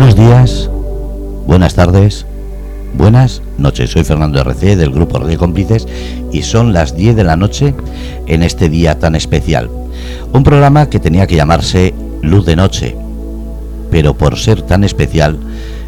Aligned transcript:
Buenos 0.00 0.16
días, 0.16 0.70
buenas 1.46 1.74
tardes, 1.74 2.24
buenas 2.94 3.42
noches. 3.58 3.90
Soy 3.90 4.02
Fernando 4.02 4.40
RC 4.40 4.76
del 4.76 4.92
grupo 4.92 5.18
de 5.18 5.36
Cómplices 5.36 5.86
y 6.32 6.40
son 6.40 6.72
las 6.72 6.96
10 6.96 7.16
de 7.16 7.22
la 7.22 7.36
noche 7.36 7.74
en 8.26 8.42
este 8.42 8.70
día 8.70 8.98
tan 8.98 9.14
especial. 9.14 9.68
Un 10.32 10.42
programa 10.42 10.88
que 10.88 11.00
tenía 11.00 11.26
que 11.26 11.36
llamarse 11.36 11.92
Luz 12.22 12.46
de 12.46 12.56
Noche, 12.56 12.96
pero 13.90 14.16
por 14.16 14.38
ser 14.38 14.62
tan 14.62 14.84
especial 14.84 15.38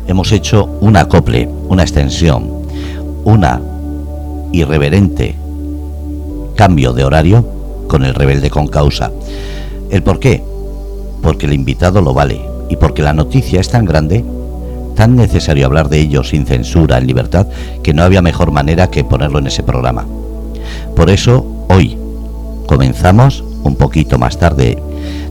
hemos 0.06 0.30
hecho 0.32 0.66
un 0.82 0.98
acople, 0.98 1.48
una 1.70 1.82
extensión, 1.82 2.50
una 3.24 3.62
irreverente 4.52 5.36
cambio 6.54 6.92
de 6.92 7.04
horario 7.04 7.48
con 7.88 8.04
el 8.04 8.12
rebelde 8.12 8.50
con 8.50 8.66
causa. 8.66 9.10
¿El 9.88 10.02
por 10.02 10.20
qué? 10.20 10.44
Porque 11.22 11.46
el 11.46 11.54
invitado 11.54 12.02
lo 12.02 12.12
vale 12.12 12.51
y 12.72 12.76
porque 12.76 13.02
la 13.02 13.12
noticia 13.12 13.60
es 13.60 13.68
tan 13.68 13.84
grande, 13.84 14.24
tan 14.96 15.14
necesario 15.14 15.66
hablar 15.66 15.90
de 15.90 16.00
ello 16.00 16.24
sin 16.24 16.46
censura, 16.46 16.96
en 16.96 17.06
libertad, 17.06 17.46
que 17.82 17.92
no 17.92 18.02
había 18.02 18.22
mejor 18.22 18.50
manera 18.50 18.88
que 18.88 19.04
ponerlo 19.04 19.40
en 19.40 19.48
ese 19.48 19.62
programa. 19.62 20.06
Por 20.96 21.10
eso, 21.10 21.66
hoy 21.68 21.98
comenzamos 22.66 23.44
un 23.62 23.76
poquito 23.76 24.18
más 24.18 24.38
tarde 24.38 24.82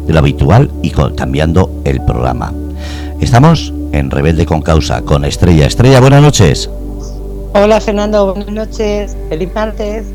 de 0.06 0.14
lo 0.14 0.20
habitual 0.20 0.70
y 0.84 0.92
cambiando 0.92 1.82
el 1.84 2.06
programa. 2.06 2.54
Estamos 3.20 3.74
en 3.92 4.12
Rebelde 4.12 4.46
con 4.46 4.62
Causa 4.62 5.02
con 5.02 5.26
Estrella. 5.26 5.66
Estrella, 5.66 6.00
buenas 6.00 6.22
noches. 6.22 6.70
Hola 7.56 7.82
Fernando, 7.82 8.36
buenas 8.36 8.52
noches. 8.52 9.18
Feliz 9.30 9.50
martes. 9.56 10.06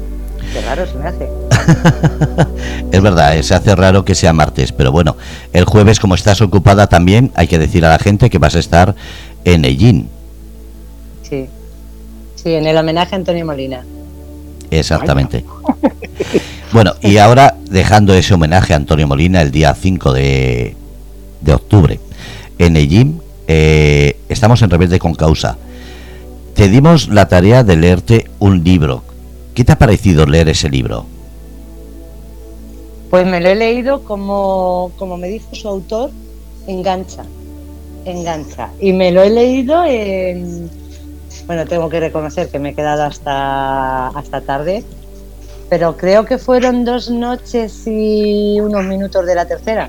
Qué 0.52 0.60
raro 0.62 0.86
se 0.86 0.94
me 0.94 1.08
hace. 1.08 1.28
es 2.92 3.02
verdad, 3.02 3.36
eh, 3.36 3.42
se 3.42 3.54
hace 3.54 3.74
raro 3.74 4.04
que 4.04 4.14
sea 4.14 4.32
martes, 4.32 4.72
pero 4.72 4.92
bueno, 4.92 5.16
el 5.52 5.64
jueves 5.64 6.00
como 6.00 6.14
estás 6.14 6.40
ocupada 6.40 6.86
también, 6.86 7.32
hay 7.34 7.48
que 7.48 7.58
decir 7.58 7.84
a 7.84 7.90
la 7.90 7.98
gente 7.98 8.30
que 8.30 8.38
vas 8.38 8.56
a 8.56 8.58
estar 8.58 8.94
en 9.44 9.64
Ellín. 9.64 10.08
Sí, 11.22 11.46
sí, 12.36 12.54
en 12.54 12.66
el 12.66 12.76
homenaje 12.76 13.14
a 13.14 13.18
Antonio 13.18 13.44
Molina. 13.44 13.84
Exactamente. 14.70 15.44
Bueno, 16.72 16.94
y 17.00 17.18
ahora 17.18 17.56
dejando 17.70 18.12
ese 18.14 18.34
homenaje 18.34 18.72
a 18.72 18.76
Antonio 18.76 19.06
Molina 19.06 19.40
el 19.40 19.50
día 19.50 19.72
5 19.74 20.12
de, 20.12 20.76
de 21.40 21.54
octubre 21.54 22.00
en 22.58 22.76
Ellín, 22.76 23.22
eh, 23.46 24.18
estamos 24.28 24.60
en 24.62 24.70
Rebelde 24.70 24.98
con 24.98 25.14
Causa. 25.14 25.56
Te 26.54 26.68
dimos 26.68 27.08
la 27.08 27.28
tarea 27.28 27.62
de 27.62 27.76
leerte 27.76 28.30
un 28.38 28.64
libro. 28.64 29.04
¿Qué 29.56 29.64
te 29.64 29.72
ha 29.72 29.78
parecido 29.78 30.26
leer 30.26 30.50
ese 30.50 30.68
libro? 30.68 31.06
Pues 33.08 33.26
me 33.26 33.40
lo 33.40 33.48
he 33.48 33.54
leído 33.54 34.02
como, 34.04 34.92
como 34.98 35.16
me 35.16 35.28
dijo 35.28 35.54
su 35.54 35.66
autor, 35.66 36.10
engancha, 36.66 37.24
engancha. 38.04 38.68
Y 38.78 38.92
me 38.92 39.10
lo 39.12 39.22
he 39.22 39.30
leído 39.30 39.82
en... 39.86 40.68
Bueno, 41.46 41.64
tengo 41.64 41.88
que 41.88 42.00
reconocer 42.00 42.50
que 42.50 42.58
me 42.58 42.70
he 42.70 42.74
quedado 42.74 43.04
hasta, 43.04 44.08
hasta 44.08 44.42
tarde, 44.42 44.84
pero 45.70 45.96
creo 45.96 46.26
que 46.26 46.36
fueron 46.36 46.84
dos 46.84 47.08
noches 47.08 47.86
y 47.86 48.60
unos 48.60 48.84
minutos 48.84 49.24
de 49.24 49.34
la 49.34 49.46
tercera. 49.46 49.88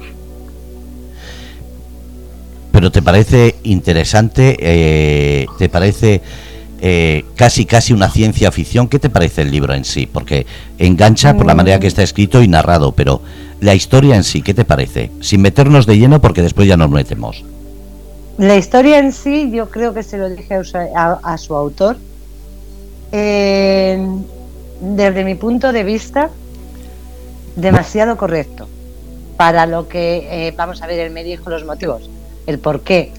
Pero 2.71 2.89
te 2.89 3.01
parece 3.01 3.55
interesante, 3.63 4.55
eh, 4.61 5.45
te 5.57 5.67
parece 5.67 6.21
eh, 6.79 7.25
casi 7.35 7.65
casi 7.65 7.93
una 7.93 8.09
ciencia 8.09 8.51
ficción. 8.51 8.87
¿Qué 8.87 8.99
te 8.99 9.09
parece 9.09 9.41
el 9.41 9.51
libro 9.51 9.73
en 9.73 9.83
sí? 9.83 10.05
Porque 10.05 10.45
engancha 10.77 11.35
por 11.35 11.45
la 11.45 11.53
mm. 11.53 11.57
manera 11.57 11.79
que 11.79 11.87
está 11.87 12.03
escrito 12.03 12.41
y 12.41 12.47
narrado, 12.47 12.91
pero 12.91 13.21
la 13.59 13.73
historia 13.73 14.15
en 14.15 14.23
sí, 14.23 14.41
¿qué 14.41 14.53
te 14.53 14.65
parece? 14.65 15.11
Sin 15.21 15.41
meternos 15.41 15.85
de 15.85 15.97
lleno 15.97 16.21
porque 16.21 16.41
después 16.41 16.67
ya 16.67 16.77
nos 16.77 16.89
metemos. 16.89 17.43
La 18.37 18.55
historia 18.55 18.99
en 18.99 19.11
sí, 19.11 19.49
yo 19.51 19.69
creo 19.71 19.95
que 19.95 20.03
se 20.03 20.17
lo 20.17 20.29
dije 20.29 20.55
a, 20.95 21.37
su 21.39 21.55
autor. 21.55 21.97
desde 23.11 23.97
mi 25.23 25.33
punto 25.33 25.71
de 25.71 25.83
vista, 25.83 26.29
demasiado 27.55 28.15
correcto. 28.17 28.67
Para 29.37 29.65
lo 29.65 29.87
que, 29.87 30.47
eh, 30.47 30.53
vamos 30.55 30.81
a 30.83 30.87
ver, 30.87 30.99
él 30.99 31.11
me 31.11 31.23
dijo 31.23 31.49
los 31.49 31.65
motivos, 31.65 32.09
el 32.45 32.59
por 32.59 32.81
qué. 32.81 33.11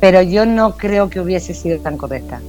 Pero 0.00 0.22
yo 0.22 0.46
no 0.46 0.76
creo 0.76 1.10
que 1.10 1.20
hubiese 1.20 1.54
sido 1.54 1.80
tan 1.80 1.96
correcta. 1.96 2.40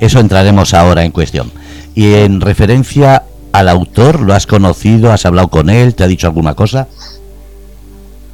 Eso 0.00 0.20
entraremos 0.20 0.74
ahora 0.74 1.04
en 1.04 1.12
cuestión. 1.12 1.50
Y 1.94 2.14
en 2.14 2.40
referencia 2.40 3.24
al 3.52 3.68
autor, 3.68 4.20
¿lo 4.20 4.34
has 4.34 4.46
conocido? 4.46 5.10
¿Has 5.12 5.26
hablado 5.26 5.48
con 5.48 5.70
él? 5.70 5.94
¿Te 5.94 6.04
ha 6.04 6.06
dicho 6.06 6.26
alguna 6.26 6.54
cosa? 6.54 6.86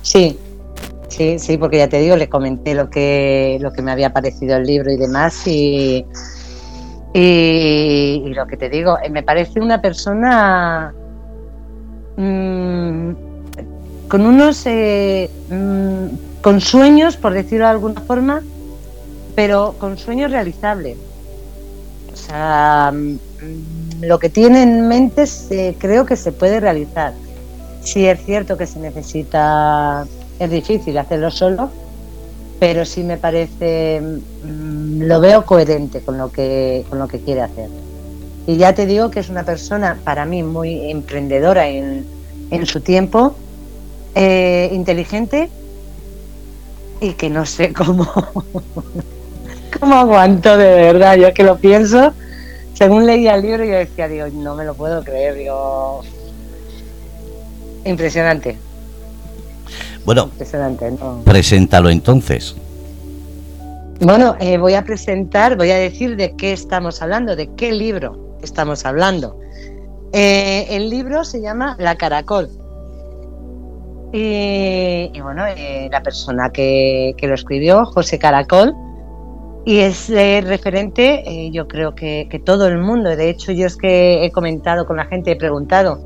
Sí, 0.03 0.39
sí, 1.09 1.39
sí, 1.39 1.57
porque 1.57 1.79
ya 1.79 1.89
te 1.89 2.01
digo, 2.01 2.17
le 2.17 2.29
comenté 2.29 2.75
lo 2.75 2.91
que, 2.91 3.59
lo 3.61 3.73
que 3.73 3.81
me 3.81 3.91
había 3.93 4.13
parecido 4.13 4.57
el 4.57 4.65
libro 4.65 4.93
y 4.93 4.97
demás. 4.97 5.47
Y, 5.47 6.05
y, 7.15 8.35
lo 8.35 8.47
que 8.47 8.57
te 8.57 8.69
digo, 8.69 8.99
eh, 9.03 9.09
me 9.09 9.23
parece 9.23 9.61
una 9.61 9.81
persona 9.81 10.93
mm, 12.17 13.11
con 14.09 14.27
unos. 14.27 14.67
Eh, 14.67 15.31
mm, 15.49 16.35
con 16.45 16.61
sueños, 16.61 17.17
por 17.17 17.33
decirlo 17.33 17.65
de 17.65 17.71
alguna 17.71 18.03
forma, 18.03 18.43
pero 19.35 19.77
con 19.79 19.97
sueños 19.97 20.31
realizables. 20.31 20.99
Sea, 22.27 22.93
mm, 22.93 24.03
lo 24.03 24.19
que 24.19 24.29
tiene 24.31 24.62
en 24.62 24.89
mente 24.89 25.27
se, 25.27 25.77
creo 25.79 26.07
que 26.07 26.17
se 26.17 26.33
puede 26.33 26.61
realizar. 26.61 27.12
Sí 27.83 28.07
es 28.07 28.25
cierto 28.25 28.57
que 28.57 28.67
se 28.67 28.79
necesita, 28.79 30.07
es 30.39 30.51
difícil 30.51 30.97
hacerlo 30.99 31.31
solo, 31.31 31.71
pero 32.59 32.84
sí 32.84 33.03
me 33.03 33.19
parece, 33.19 34.01
mm, 34.01 35.03
lo 35.03 35.21
veo 35.21 35.45
coherente 35.45 36.01
con 36.03 36.19
lo 36.19 36.31
que, 36.31 36.84
con 36.89 36.99
lo 36.99 37.09
que 37.09 37.21
quiere 37.21 37.43
hacer. 37.43 37.69
Y 38.47 38.57
ya 38.57 38.75
te 38.75 38.87
digo 38.87 39.11
que 39.11 39.21
es 39.21 39.29
una 39.31 39.45
persona 39.45 39.99
para 40.05 40.25
mí 40.27 40.43
muy 40.43 40.91
emprendedora 40.91 41.69
en, 41.69 42.07
en 42.51 42.67
su 42.67 42.81
tiempo, 42.81 43.34
eh, 44.15 44.71
inteligente 44.73 45.51
y 47.01 47.15
que 47.15 47.29
no 47.31 47.45
sé 47.47 47.73
cómo 47.75 48.07
¿Cómo 49.81 49.95
aguanto 49.97 50.57
de 50.57 50.75
verdad? 50.75 51.17
Yo 51.17 51.35
que 51.35 51.43
lo 51.43 51.57
pienso, 51.57 52.12
según 52.75 53.07
leía 53.07 53.35
el 53.35 53.43
libro, 53.43 53.65
yo 53.65 53.75
decía, 53.75 54.09
digo, 54.09 54.27
no 54.33 54.55
me 54.55 54.65
lo 54.65 54.75
puedo 54.75 55.03
creer, 55.05 55.35
digo, 55.35 56.03
impresionante. 57.84 58.59
Bueno, 60.05 60.25
impresionante, 60.25 60.93
preséntalo 61.25 61.89
entonces. 61.91 62.55
Bueno, 64.01 64.37
eh, 64.41 64.59
voy 64.59 64.75
a 64.75 64.84
presentar, 64.84 65.57
voy 65.57 65.71
a 65.71 65.77
decir 65.77 66.17
de 66.17 66.34
qué 66.37 66.53
estamos 66.53 67.01
hablando, 67.01 67.37
de 67.37 67.55
qué 67.55 67.73
libro 67.73 68.37
estamos 68.43 68.84
hablando. 68.84 69.39
Eh, 70.13 70.67
el 70.71 70.91
libro 70.91 71.25
se 71.25 71.41
llama 71.41 71.77
La 71.79 71.97
Caracol. 71.97 72.51
Y, 74.13 75.21
bueno, 75.21 75.45
eh, 75.47 75.89
la 75.91 76.03
persona 76.03 76.51
que, 76.51 77.15
que, 77.17 77.27
lo 77.27 77.34
escribió, 77.34 77.84
José 77.84 78.19
Caracol, 78.19 78.75
y 79.65 79.79
es 79.79 80.09
referente, 80.09 81.23
eh, 81.27 81.51
yo 81.51 81.67
creo 81.67 81.95
que, 81.95 82.43
todo 82.45 82.67
el 82.67 82.79
mundo, 82.79 83.17
de 83.17 83.31
hecho 83.31 83.53
yo 83.53 83.67
es 83.67 83.77
que 83.77 84.25
he 84.25 84.31
comentado 84.31 84.87
con 84.87 84.97
la 84.97 85.07
gente, 85.07 85.33
he 85.33 85.37
preguntado, 85.37 86.05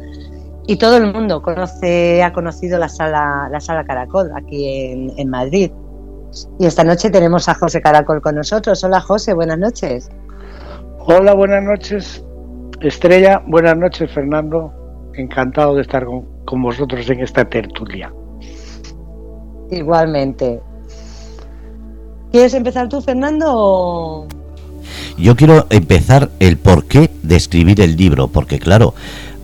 y 0.67 0.77
todo 0.77 0.99
el 0.99 1.13
mundo 1.13 1.43
conoce, 1.43 2.23
ha 2.23 2.33
conocido 2.33 2.79
la 2.79 2.89
sala, 2.89 3.49
la 3.51 3.61
sala 3.61 3.85
Caracol 3.85 4.31
aquí 4.37 5.13
en, 5.17 5.31
Madrid. 5.31 5.73
Y 6.59 6.67
esta 6.67 6.85
noche 6.85 7.11
tenemos 7.11 7.49
a 7.49 7.55
José 7.55 7.81
Caracol 7.81 8.21
con 8.21 8.35
nosotros. 8.35 8.85
Hola 8.85 9.01
José, 9.01 9.33
buenas 9.33 9.59
noches. 9.59 10.11
Hola, 10.99 11.33
buenas 11.33 11.65
noches 11.65 12.23
Estrella, 12.83 13.43
buenas 13.47 13.77
noches 13.79 14.13
Fernando. 14.13 14.73
Encantado 15.15 15.75
de 15.75 15.83
estar 15.83 16.05
con, 16.05 16.27
con 16.45 16.63
vosotros 16.63 17.09
en 17.09 17.21
esta 17.21 17.45
tertulia. 17.49 18.13
Igualmente. 19.71 20.61
¿Quieres 22.31 22.55
empezar 22.55 22.89
tú, 22.89 23.01
Fernando? 23.01 24.27
Yo 25.17 25.37
quiero 25.37 25.67
empezar 25.71 26.31
el 26.41 26.59
porqué 26.59 27.11
de 27.23 27.37
escribir 27.37 27.81
el 27.81 27.97
libro, 27.97 28.29
porque 28.29 28.59
claro, 28.59 28.95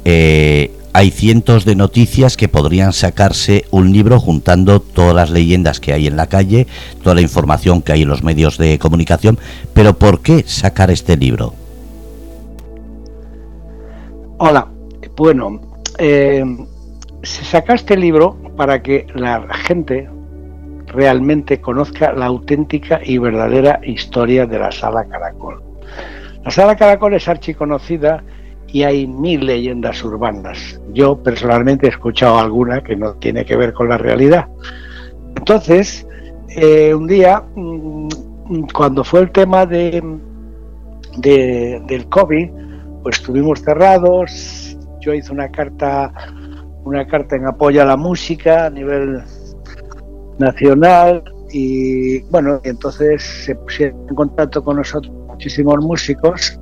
eh, 0.04 0.70
hay 0.92 1.10
cientos 1.10 1.64
de 1.64 1.74
noticias 1.74 2.36
que 2.36 2.48
podrían 2.48 2.92
sacarse 2.92 3.64
un 3.72 3.92
libro 3.92 4.20
juntando 4.20 4.80
todas 4.80 5.14
las 5.14 5.30
leyendas 5.30 5.80
que 5.80 5.92
hay 5.92 6.06
en 6.06 6.16
la 6.16 6.28
calle, 6.28 6.68
toda 7.02 7.16
la 7.16 7.20
información 7.20 7.82
que 7.82 7.92
hay 7.92 8.02
en 8.02 8.08
los 8.08 8.22
medios 8.22 8.58
de 8.58 8.78
comunicación, 8.78 9.38
pero 9.72 9.98
¿por 9.98 10.20
qué 10.20 10.44
sacar 10.46 10.92
este 10.92 11.16
libro? 11.16 11.54
Hola, 14.38 14.68
bueno, 15.16 15.60
eh, 15.98 16.44
se 17.22 17.44
saca 17.44 17.74
este 17.74 17.96
libro 17.96 18.36
para 18.56 18.82
que 18.82 19.06
la 19.14 19.48
gente, 19.64 20.08
realmente 20.94 21.60
conozca 21.60 22.12
la 22.12 22.26
auténtica 22.26 23.00
y 23.04 23.18
verdadera 23.18 23.80
historia 23.82 24.46
de 24.46 24.58
la 24.58 24.72
Sala 24.72 25.04
Caracol. 25.04 25.62
La 26.44 26.50
Sala 26.50 26.76
Caracol 26.76 27.14
es 27.14 27.28
archiconocida 27.28 28.22
y 28.68 28.82
hay 28.82 29.06
mil 29.06 29.46
leyendas 29.46 30.02
urbanas. 30.04 30.80
Yo 30.92 31.22
personalmente 31.22 31.86
he 31.86 31.90
escuchado 31.90 32.38
alguna 32.38 32.82
que 32.82 32.96
no 32.96 33.14
tiene 33.14 33.44
que 33.44 33.56
ver 33.56 33.72
con 33.72 33.88
la 33.88 33.98
realidad. 33.98 34.46
Entonces, 35.36 36.06
eh, 36.48 36.94
un 36.94 37.06
día, 37.06 37.42
mm, 37.54 38.08
cuando 38.72 39.04
fue 39.04 39.20
el 39.20 39.30
tema 39.30 39.66
de, 39.66 40.02
de, 41.18 41.82
del 41.86 42.08
COVID, 42.08 42.50
pues 43.02 43.18
estuvimos 43.18 43.60
cerrados. 43.62 44.76
Yo 45.00 45.14
hice 45.14 45.32
una 45.32 45.48
carta, 45.50 46.12
una 46.84 47.06
carta 47.06 47.36
en 47.36 47.46
apoyo 47.46 47.82
a 47.82 47.84
la 47.84 47.96
música 47.96 48.66
a 48.66 48.70
nivel 48.70 49.22
nacional 50.38 51.22
y 51.52 52.20
bueno, 52.24 52.60
entonces 52.64 53.22
se 53.22 53.54
pusieron 53.54 54.06
en 54.08 54.14
contacto 54.14 54.62
con 54.64 54.76
nosotros 54.76 55.14
muchísimos 55.28 55.84
músicos 55.84 56.58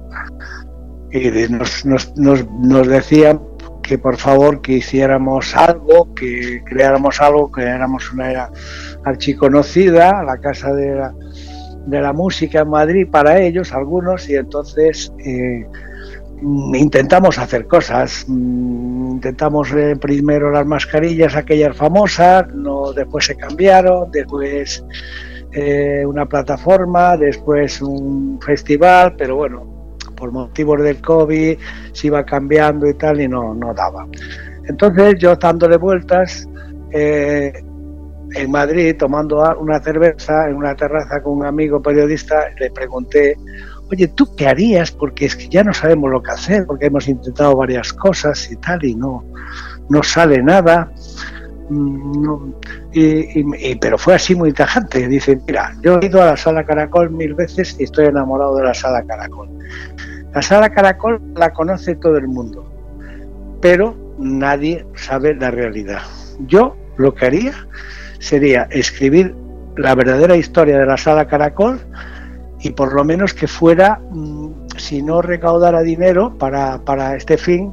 y 1.10 1.30
nos, 1.50 1.84
nos, 1.84 2.16
nos, 2.16 2.46
nos 2.50 2.86
decían 2.86 3.40
que 3.82 3.98
por 3.98 4.16
favor 4.16 4.62
que 4.62 4.74
hiciéramos 4.74 5.54
algo, 5.56 6.14
que 6.14 6.62
creáramos 6.64 7.20
algo, 7.20 7.50
que 7.50 7.62
éramos 7.62 8.12
una 8.12 8.50
archiconocida, 9.04 10.22
la 10.22 10.38
casa 10.38 10.72
de 10.72 10.94
la, 10.94 11.14
de 11.86 12.00
la 12.00 12.12
música 12.12 12.60
en 12.60 12.70
Madrid 12.70 13.06
para 13.10 13.40
ellos, 13.40 13.72
algunos, 13.72 14.28
y 14.28 14.36
entonces 14.36 15.12
eh, 15.24 15.66
intentamos 16.42 17.38
hacer 17.38 17.66
cosas. 17.66 18.24
Mm, 18.28 19.12
intentamos 19.12 19.72
eh, 19.72 19.96
primero 20.00 20.50
las 20.50 20.66
mascarillas, 20.66 21.36
aquellas 21.36 21.76
famosas, 21.76 22.48
no, 22.54 22.92
después 22.92 23.26
se 23.26 23.36
cambiaron, 23.36 24.10
después 24.10 24.84
eh, 25.52 26.04
una 26.06 26.26
plataforma, 26.26 27.16
después 27.16 27.80
un 27.82 28.40
festival, 28.40 29.14
pero 29.16 29.36
bueno, 29.36 29.96
por 30.16 30.32
motivos 30.32 30.82
del 30.82 31.00
COVID 31.00 31.58
se 31.92 32.06
iba 32.06 32.24
cambiando 32.24 32.88
y 32.88 32.94
tal 32.94 33.20
y 33.20 33.28
no, 33.28 33.54
no 33.54 33.72
daba. 33.74 34.06
Entonces 34.68 35.16
yo 35.18 35.36
dándole 35.36 35.76
vueltas 35.76 36.48
eh, 36.92 37.52
en 38.34 38.50
Madrid 38.50 38.96
tomando 38.98 39.42
una 39.58 39.80
cerveza 39.80 40.48
en 40.48 40.56
una 40.56 40.74
terraza 40.74 41.22
con 41.22 41.38
un 41.38 41.44
amigo 41.44 41.82
periodista, 41.82 42.48
le 42.58 42.70
pregunté, 42.70 43.36
oye, 43.92 44.08
¿tú 44.08 44.34
qué 44.34 44.48
harías? 44.48 44.90
Porque 44.90 45.26
es 45.26 45.36
que 45.36 45.48
ya 45.48 45.62
no 45.62 45.74
sabemos 45.74 46.10
lo 46.10 46.22
que 46.22 46.30
hacer, 46.30 46.66
porque 46.66 46.86
hemos 46.86 47.06
intentado 47.08 47.54
varias 47.54 47.92
cosas 47.92 48.50
y 48.50 48.56
tal 48.56 48.84
y 48.84 48.94
no, 48.94 49.24
no 49.90 50.02
sale 50.02 50.42
nada. 50.42 50.90
Mm, 51.68 52.52
y, 52.94 53.74
pero 53.76 53.98
fue 53.98 54.14
así 54.14 54.34
muy 54.34 54.52
tajante. 54.52 55.06
Dice, 55.08 55.38
mira, 55.46 55.76
yo 55.82 56.00
he 56.00 56.06
ido 56.06 56.22
a 56.22 56.26
la 56.26 56.36
sala 56.36 56.64
Caracol 56.64 57.10
mil 57.10 57.34
veces 57.34 57.76
y 57.78 57.84
estoy 57.84 58.06
enamorado 58.06 58.56
de 58.56 58.64
la 58.64 58.74
sala 58.74 59.02
Caracol. 59.04 59.48
La 60.34 60.40
sala 60.40 60.70
Caracol 60.70 61.20
la 61.36 61.52
conoce 61.52 61.94
todo 61.96 62.16
el 62.16 62.26
mundo, 62.26 62.64
pero 63.60 63.94
nadie 64.18 64.86
sabe 64.94 65.34
la 65.34 65.50
realidad. 65.50 66.00
Yo 66.46 66.76
lo 66.96 67.14
que 67.14 67.26
haría 67.26 67.52
sería 68.18 68.66
escribir 68.70 69.34
la 69.76 69.94
verdadera 69.94 70.36
historia 70.36 70.78
de 70.78 70.86
la 70.86 70.96
sala 70.96 71.26
Caracol 71.26 71.80
y 72.62 72.70
por 72.70 72.94
lo 72.94 73.04
menos 73.04 73.34
que 73.34 73.48
fuera, 73.48 74.00
mm, 74.10 74.50
si 74.76 75.02
no 75.02 75.20
recaudara 75.20 75.82
dinero 75.82 76.38
para, 76.38 76.78
para 76.84 77.16
este 77.16 77.36
fin, 77.36 77.72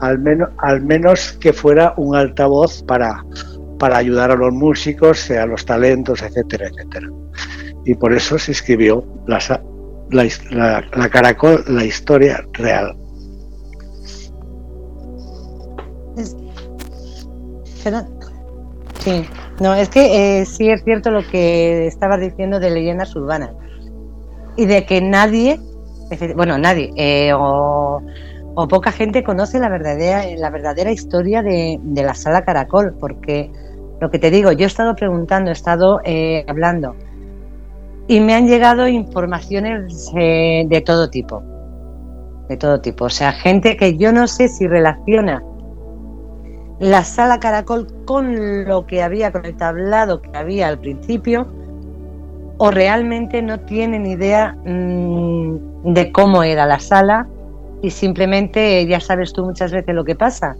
al 0.00 0.18
menos, 0.18 0.48
al 0.58 0.80
menos 0.80 1.32
que 1.40 1.52
fuera 1.52 1.92
un 1.98 2.16
altavoz 2.16 2.82
para, 2.84 3.22
para 3.78 3.98
ayudar 3.98 4.30
a 4.30 4.36
los 4.36 4.52
músicos, 4.52 5.30
a 5.30 5.44
los 5.44 5.66
talentos, 5.66 6.22
etcétera, 6.22 6.68
etcétera. 6.68 7.08
Y 7.84 7.94
por 7.94 8.14
eso 8.14 8.38
se 8.38 8.52
escribió 8.52 9.04
la, 9.26 9.38
la, 10.10 10.84
la, 10.96 11.08
Caracol, 11.10 11.62
la 11.68 11.84
historia 11.84 12.42
real. 12.54 12.96
Sí, 19.00 19.26
no, 19.60 19.74
es 19.74 19.88
que 19.88 20.40
eh, 20.40 20.46
sí 20.46 20.68
es 20.68 20.82
cierto 20.84 21.10
lo 21.10 21.26
que 21.26 21.86
estabas 21.86 22.20
diciendo 22.20 22.58
de 22.58 22.70
leyendas 22.70 23.14
urbanas 23.16 23.52
y 24.60 24.66
de 24.66 24.84
que 24.84 25.00
nadie, 25.00 25.58
bueno, 26.36 26.58
nadie, 26.58 26.92
eh, 26.96 27.32
o, 27.34 28.02
poca 28.68 28.92
gente 28.92 29.24
conoce 29.24 29.58
la 29.58 29.70
verdadera, 29.70 30.22
la 30.36 30.50
verdadera 30.50 30.92
historia 30.92 31.42
de, 31.42 31.80
la 31.94 32.14
sala 32.14 32.44
Caracol, 32.44 32.94
porque 33.00 33.50
lo 34.02 34.10
que 34.10 34.18
te 34.18 34.30
digo, 34.30 34.52
yo 34.52 34.64
he 34.64 34.66
estado 34.66 34.94
preguntando, 34.94 35.48
he 35.48 35.54
estado 35.54 36.02
eh, 36.04 36.44
hablando 36.46 36.94
y 38.06 38.20
me 38.20 38.34
han 38.34 38.48
llegado 38.48 38.86
informaciones 38.86 40.12
de 40.12 40.82
todo 40.84 41.08
tipo, 41.08 41.42
de 42.50 42.58
todo 42.58 42.82
tipo. 42.82 43.06
O 43.06 43.10
sea, 43.10 43.32
gente 43.32 43.78
que 43.78 43.96
yo 43.96 44.12
no 44.12 44.26
sé 44.26 44.48
si 44.48 44.66
relaciona 44.66 45.42
la 46.80 47.02
sala 47.04 47.40
Caracol 47.40 47.86
con 48.04 48.66
lo 48.66 48.86
que 48.86 49.02
había, 49.02 49.32
con 49.32 49.46
el 49.46 49.56
tablado 49.56 50.20
que 50.20 50.36
había 50.36 50.68
al 50.68 50.78
principio, 50.78 51.46
o 52.62 52.70
realmente 52.70 53.40
no 53.40 53.58
tienen 53.60 54.04
idea 54.04 54.54
mm, 54.66 55.94
de 55.94 56.12
cómo 56.12 56.42
era 56.42 56.66
la 56.66 56.78
sala 56.78 57.26
y 57.80 57.88
simplemente, 57.88 58.86
ya 58.86 59.00
sabes 59.00 59.32
tú 59.32 59.46
muchas 59.46 59.72
veces 59.72 59.94
lo 59.94 60.04
que 60.04 60.14
pasa, 60.14 60.56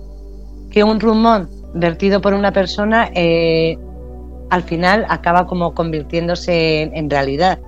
que 0.70 0.82
un 0.82 0.98
rumor 0.98 1.46
vertido 1.74 2.22
por 2.22 2.32
una 2.32 2.52
persona 2.52 3.10
eh, 3.14 3.76
al 4.48 4.62
final 4.62 5.04
acaba 5.10 5.46
como 5.46 5.74
convirtiéndose 5.74 6.84
en, 6.84 7.10
realidad. 7.10 7.58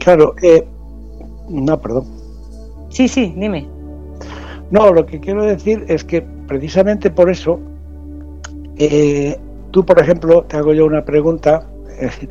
claro, 0.00 0.34
eh, 0.42 0.66
no, 1.50 1.78
perdón. 1.78 2.06
Sí, 2.88 3.06
sí, 3.06 3.34
dime. 3.36 3.68
No, 4.70 4.90
lo 4.94 5.04
que 5.04 5.20
quiero 5.20 5.44
decir 5.44 5.84
es 5.88 6.04
que 6.04 6.22
precisamente 6.22 7.10
por 7.10 7.28
eso, 7.28 7.60
eh, 8.78 9.36
tú, 9.72 9.84
por 9.84 9.98
ejemplo, 9.98 10.44
te 10.44 10.56
hago 10.56 10.72
yo 10.72 10.86
una 10.86 11.04
pregunta. 11.04 11.66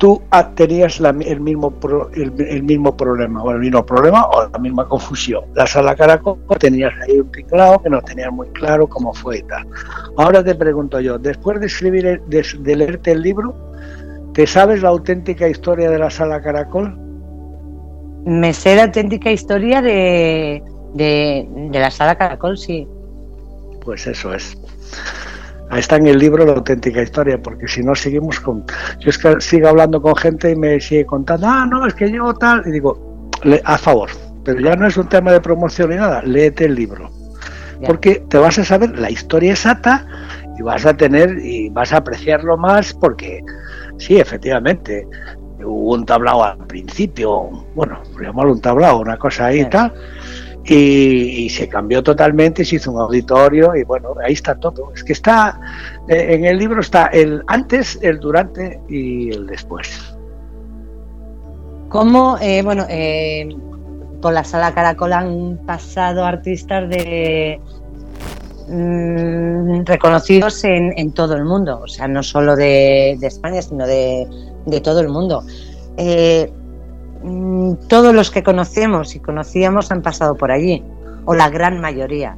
tú 0.00 0.22
tenías 0.54 0.98
el, 0.98 1.40
mismo 1.40 1.78
el, 2.14 2.62
mismo 2.62 2.96
problema, 2.96 3.42
o 3.42 3.50
el 3.52 3.58
mismo 3.58 3.84
problema, 3.84 4.24
o 4.28 4.48
la 4.48 4.58
misma 4.58 4.88
confusión. 4.88 5.44
La 5.54 5.66
sala 5.66 5.94
Caracol 5.94 6.38
tenías 6.58 6.92
ahí 7.02 7.20
un 7.20 7.30
teclado 7.30 7.82
que 7.82 7.90
no 7.90 8.00
tenías 8.00 8.32
muy 8.32 8.48
claro 8.48 8.88
cómo 8.88 9.12
fue 9.12 9.38
y 9.38 9.42
tal. 9.42 9.66
Ahora 10.16 10.42
te 10.42 10.54
pregunto 10.54 11.00
yo, 11.00 11.18
después 11.18 11.60
de 11.60 11.66
escribir, 11.66 12.22
de, 12.22 12.76
leerte 12.76 13.12
el 13.12 13.20
libro, 13.20 13.54
¿te 14.32 14.46
sabes 14.46 14.80
la 14.80 14.88
auténtica 14.88 15.46
historia 15.46 15.90
de 15.90 15.98
la 15.98 16.08
sala 16.08 16.40
Caracol? 16.40 16.98
Me 18.24 18.54
sé 18.54 18.76
la 18.76 18.84
auténtica 18.84 19.30
historia 19.30 19.82
de, 19.82 20.62
de, 20.94 21.46
de 21.70 21.78
la 21.78 21.90
sala 21.90 22.16
Caracol, 22.16 22.56
sí. 22.56 22.88
Pues 23.84 24.06
eso 24.06 24.32
es 24.32 24.56
está 25.78 25.96
en 25.96 26.06
el 26.06 26.18
libro 26.18 26.44
la 26.44 26.52
auténtica 26.52 27.02
historia, 27.02 27.40
porque 27.40 27.68
si 27.68 27.82
no 27.82 27.94
seguimos 27.94 28.40
con... 28.40 28.64
Yo 28.98 29.10
es 29.10 29.18
que 29.18 29.40
sigo 29.40 29.68
hablando 29.68 30.02
con 30.02 30.16
gente 30.16 30.50
y 30.50 30.56
me 30.56 30.80
sigue 30.80 31.06
contando, 31.06 31.46
ah, 31.46 31.66
no, 31.66 31.86
es 31.86 31.94
que 31.94 32.10
yo 32.10 32.34
tal, 32.34 32.62
y 32.66 32.70
digo, 32.72 33.28
a 33.64 33.78
favor, 33.78 34.10
pero 34.44 34.60
ya 34.60 34.76
no 34.76 34.86
es 34.86 34.96
un 34.96 35.08
tema 35.08 35.32
de 35.32 35.40
promoción 35.40 35.90
ni 35.90 35.96
nada, 35.96 36.22
léete 36.22 36.64
el 36.64 36.74
libro, 36.74 37.10
porque 37.86 38.22
te 38.28 38.38
vas 38.38 38.58
a 38.58 38.64
saber 38.64 38.98
la 38.98 39.10
historia 39.10 39.52
exacta 39.52 40.06
y 40.58 40.62
vas 40.62 40.84
a 40.84 40.94
tener 40.94 41.38
y 41.38 41.70
vas 41.70 41.92
a 41.92 41.98
apreciarlo 41.98 42.56
más 42.56 42.92
porque 42.92 43.42
sí, 43.98 44.18
efectivamente, 44.18 45.06
hubo 45.64 45.94
un 45.94 46.04
tablao 46.04 46.42
al 46.42 46.66
principio, 46.66 47.50
bueno, 47.74 48.02
llamarlo 48.20 48.52
un 48.52 48.60
tablao, 48.60 49.00
una 49.00 49.16
cosa 49.16 49.46
ahí 49.46 49.60
y 49.60 49.64
tal, 49.66 49.92
y, 50.64 51.48
se 51.50 51.68
cambió 51.68 52.02
totalmente, 52.02 52.64
se 52.64 52.76
hizo 52.76 52.92
un 52.92 53.00
auditorio 53.00 53.74
y 53.74 53.84
bueno, 53.84 54.14
ahí 54.24 54.34
está 54.34 54.54
todo. 54.54 54.92
Es 54.94 55.02
que 55.02 55.12
está, 55.12 55.60
eh, 56.08 56.34
en 56.34 56.44
el 56.44 56.58
libro 56.58 56.80
está 56.80 57.06
el 57.06 57.42
antes, 57.46 57.98
el 58.02 58.20
durante 58.20 58.80
y 58.88 59.30
el 59.30 59.46
después. 59.46 60.14
¿Cómo, 61.88 62.38
eh, 62.40 62.62
bueno, 62.62 62.86
eh, 62.88 63.48
por 64.22 64.32
la 64.32 64.44
sala 64.44 64.74
Caracol 64.74 65.12
han 65.12 65.58
pasado 65.66 66.24
artistas 66.24 66.88
de 66.88 67.60
mm, 68.68 69.84
reconocidos 69.86 70.62
en, 70.62 71.12
todo 71.12 71.34
el 71.34 71.44
mundo, 71.44 71.80
o 71.82 71.88
sea, 71.88 72.06
no 72.06 72.22
solo 72.22 72.54
de, 72.54 73.12
España, 73.22 73.60
sino 73.60 73.86
de, 73.86 74.28
todo 74.84 75.00
el 75.00 75.08
mundo. 75.08 75.42
Mm, 75.96 76.59
todos 77.88 78.14
los 78.14 78.30
que 78.30 78.42
conocemos 78.42 79.14
y 79.14 79.20
conocíamos 79.20 79.90
han 79.90 80.02
pasado 80.02 80.36
por 80.36 80.50
allí, 80.50 80.82
o 81.24 81.34
la 81.34 81.50
gran 81.50 81.80
mayoría. 81.80 82.36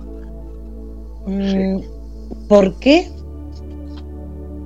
Mm, 1.27 1.79
¿Por 2.49 2.75
qué? 2.81 3.09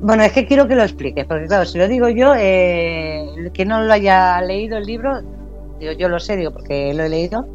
Bueno, 0.00 0.22
es 0.22 0.32
que 0.32 0.46
quiero 0.46 0.68
que 0.68 0.76
lo 0.76 0.82
expliques, 0.82 1.26
porque 1.26 1.46
claro, 1.46 1.64
si 1.64 1.78
lo 1.78 1.88
digo 1.88 2.08
yo, 2.08 2.34
eh, 2.34 3.28
el 3.36 3.52
que 3.52 3.64
no 3.64 3.82
lo 3.82 3.92
haya 3.92 4.40
leído 4.40 4.78
el 4.78 4.84
libro, 4.84 5.20
yo 5.80 6.08
lo 6.08 6.18
sé, 6.18 6.36
digo, 6.36 6.52
porque 6.52 6.94
lo 6.94 7.04
he 7.04 7.08
leído. 7.08 7.46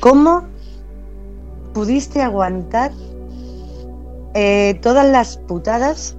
¿Cómo 0.00 0.44
pudiste 1.72 2.22
aguantar 2.22 2.92
eh, 4.34 4.78
todas 4.82 5.06
las 5.08 5.36
putadas 5.36 6.16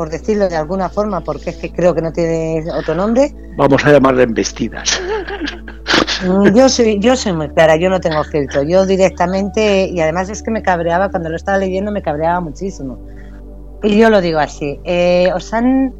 por 0.00 0.08
decirlo 0.08 0.48
de 0.48 0.56
alguna 0.56 0.88
forma, 0.88 1.20
porque 1.20 1.50
es 1.50 1.56
que 1.56 1.70
creo 1.70 1.94
que 1.94 2.00
no 2.00 2.10
tiene 2.10 2.64
otro 2.72 2.94
nombre. 2.94 3.34
Vamos 3.58 3.84
a 3.84 3.92
llamarle 3.92 4.22
embestidas. 4.22 4.98
Mm, 6.22 6.54
yo 6.54 6.70
soy, 6.70 6.98
yo 7.00 7.14
soy 7.16 7.34
muy 7.34 7.50
clara, 7.50 7.76
yo 7.76 7.90
no 7.90 8.00
tengo 8.00 8.24
filtro. 8.24 8.62
Yo 8.62 8.86
directamente, 8.86 9.90
y 9.92 10.00
además 10.00 10.30
es 10.30 10.42
que 10.42 10.50
me 10.50 10.62
cabreaba, 10.62 11.10
cuando 11.10 11.28
lo 11.28 11.36
estaba 11.36 11.58
leyendo 11.58 11.92
me 11.92 12.00
cabreaba 12.00 12.40
muchísimo. 12.40 12.98
y 13.82 13.98
yo 13.98 14.08
lo 14.08 14.22
digo 14.22 14.38
así, 14.38 14.80
eh, 14.84 15.30
os, 15.34 15.52
han, 15.52 15.92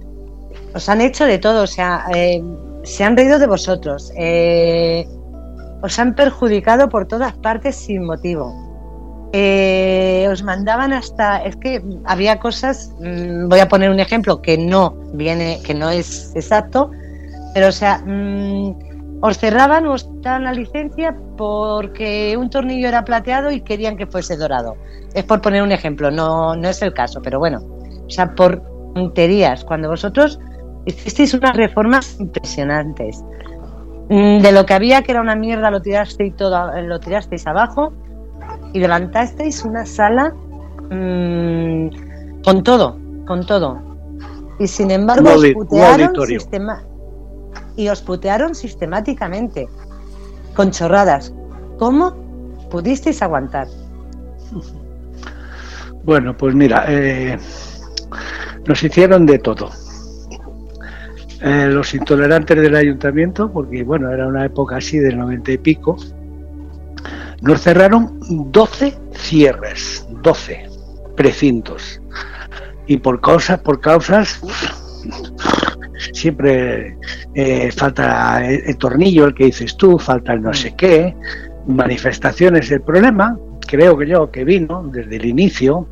os 0.75 0.89
han 0.89 1.03
hecho 1.03 1.27
de 1.27 1.39
todo, 1.39 1.65
o 1.65 1.67
sea, 1.67 2.07
eh, 2.15 2.43
se 2.85 3.05
han 3.05 3.19
reído 3.19 3.39
de 3.39 3.47
vosotros, 3.47 4.13
eh, 4.17 5.07
os 5.83 5.99
han 5.99 6.15
perjudicado 6.15 6.89
por 6.89 7.07
todas 7.07 7.35
partes 7.35 7.77
sin 7.77 8.05
motivo. 8.05 8.70
Os 9.33 10.43
mandaban 10.43 10.93
hasta, 10.93 11.39
es 11.45 11.57
que 11.57 11.83
había 12.05 12.39
cosas, 12.41 12.93
mm, 13.01 13.49
voy 13.49 13.61
a 13.61 13.69
poner 13.69 13.91
un 13.91 14.01
ejemplo 14.01 14.43
que 14.43 14.59
no 14.59 14.95
viene, 15.15 15.61
que 15.65 15.75
no 15.75 15.89
es 15.91 16.33
exacto, 16.35 16.91
pero 17.55 17.69
o 17.69 17.73
sea, 17.73 17.99
mm, 18.05 19.21
os 19.23 19.39
cerraban 19.39 19.87
o 19.87 19.93
os 19.93 20.09
daban 20.23 20.45
la 20.45 20.53
licencia 20.53 21.17
porque 21.37 22.37
un 22.37 22.51
tornillo 22.51 22.89
era 22.89 23.05
plateado 23.05 23.51
y 23.51 23.61
querían 23.61 23.97
que 23.97 24.07
fuese 24.07 24.37
dorado. 24.37 24.77
Es 25.15 25.25
por 25.25 25.41
poner 25.41 25.63
un 25.63 25.73
ejemplo, 25.73 26.11
no, 26.11 26.57
no 26.57 26.69
es 26.69 26.83
el 26.83 26.93
caso, 26.93 27.21
pero 27.23 27.39
bueno, 27.39 27.61
o 28.07 28.11
sea, 28.11 28.35
por 28.35 28.63
tonterías, 28.95 29.65
cuando 29.65 29.89
vosotros 29.89 30.41
hicisteis 30.87 31.35
unas 31.35 31.57
reformas 31.57 32.19
impresionantes. 32.19 33.23
Mm, 34.09 34.41
de 34.41 34.53
lo 34.53 34.67
que 34.67 34.75
había 34.75 35.03
que 35.03 35.13
era 35.13 35.21
una 35.21 35.37
mierda 35.37 35.71
lo 35.71 35.81
tirasteis 35.81 36.35
todo, 36.35 36.81
lo 36.83 36.99
tirasteis 36.99 37.47
abajo 37.47 37.93
y 38.73 38.79
levantasteis 38.79 39.65
una 39.65 39.85
sala 39.87 40.35
mmm, 40.91 41.89
con 42.45 42.63
todo, 42.63 42.99
con 43.27 43.45
todo. 43.47 43.81
Y 44.59 44.67
sin 44.67 44.91
embargo 44.91 45.31
os 45.31 45.47
putearon 45.53 46.27
sistema 46.27 46.83
y 47.77 47.89
os 47.89 48.03
putearon 48.03 48.55
sistemáticamente, 48.55 49.69
con 50.55 50.71
chorradas. 50.71 51.33
¿Cómo 51.79 52.15
pudisteis 52.71 53.23
aguantar? 53.23 53.69
Bueno, 56.03 56.35
pues 56.35 56.55
mira, 56.55 56.87
eh, 56.89 57.39
nos 58.67 58.83
hicieron 58.83 59.27
de 59.27 59.39
todo. 59.39 59.71
Eh, 61.43 61.69
los 61.69 61.95
intolerantes 61.95 62.57
del 62.57 62.75
ayuntamiento, 62.75 63.53
porque 63.53 63.83
bueno, 63.83 64.11
era 64.11 64.27
una 64.27 64.47
época 64.47 64.77
así 64.77 64.99
del 64.99 65.19
noventa 65.19 65.53
y 65.53 65.59
pico, 65.59 65.97
nos 67.41 67.61
cerraron 67.63 68.19
12 68.29 68.99
cierres, 69.13 70.07
12 70.23 70.69
precintos. 71.17 72.01
Y 72.87 72.97
por 72.99 73.21
causas, 73.21 73.61
por 73.61 73.81
causas, 73.81 74.41
siempre 76.13 76.97
eh, 77.35 77.71
falta 77.73 78.45
el, 78.47 78.77
tornillo, 78.77 79.27
el 79.27 79.35
que 79.35 79.47
dices 79.47 79.77
tú, 79.77 79.99
falta 79.99 80.33
el 80.33 80.43
no 80.43 80.53
sé 80.53 80.75
qué, 80.77 81.17
manifestaciones. 81.67 82.71
El 82.71 82.83
problema, 82.83 83.39
creo 83.67 83.97
que 83.97 84.07
yo, 84.07 84.31
que 84.31 84.45
vino 84.45 84.83
desde 84.93 85.17
el 85.17 85.27
inicio, 85.27 85.87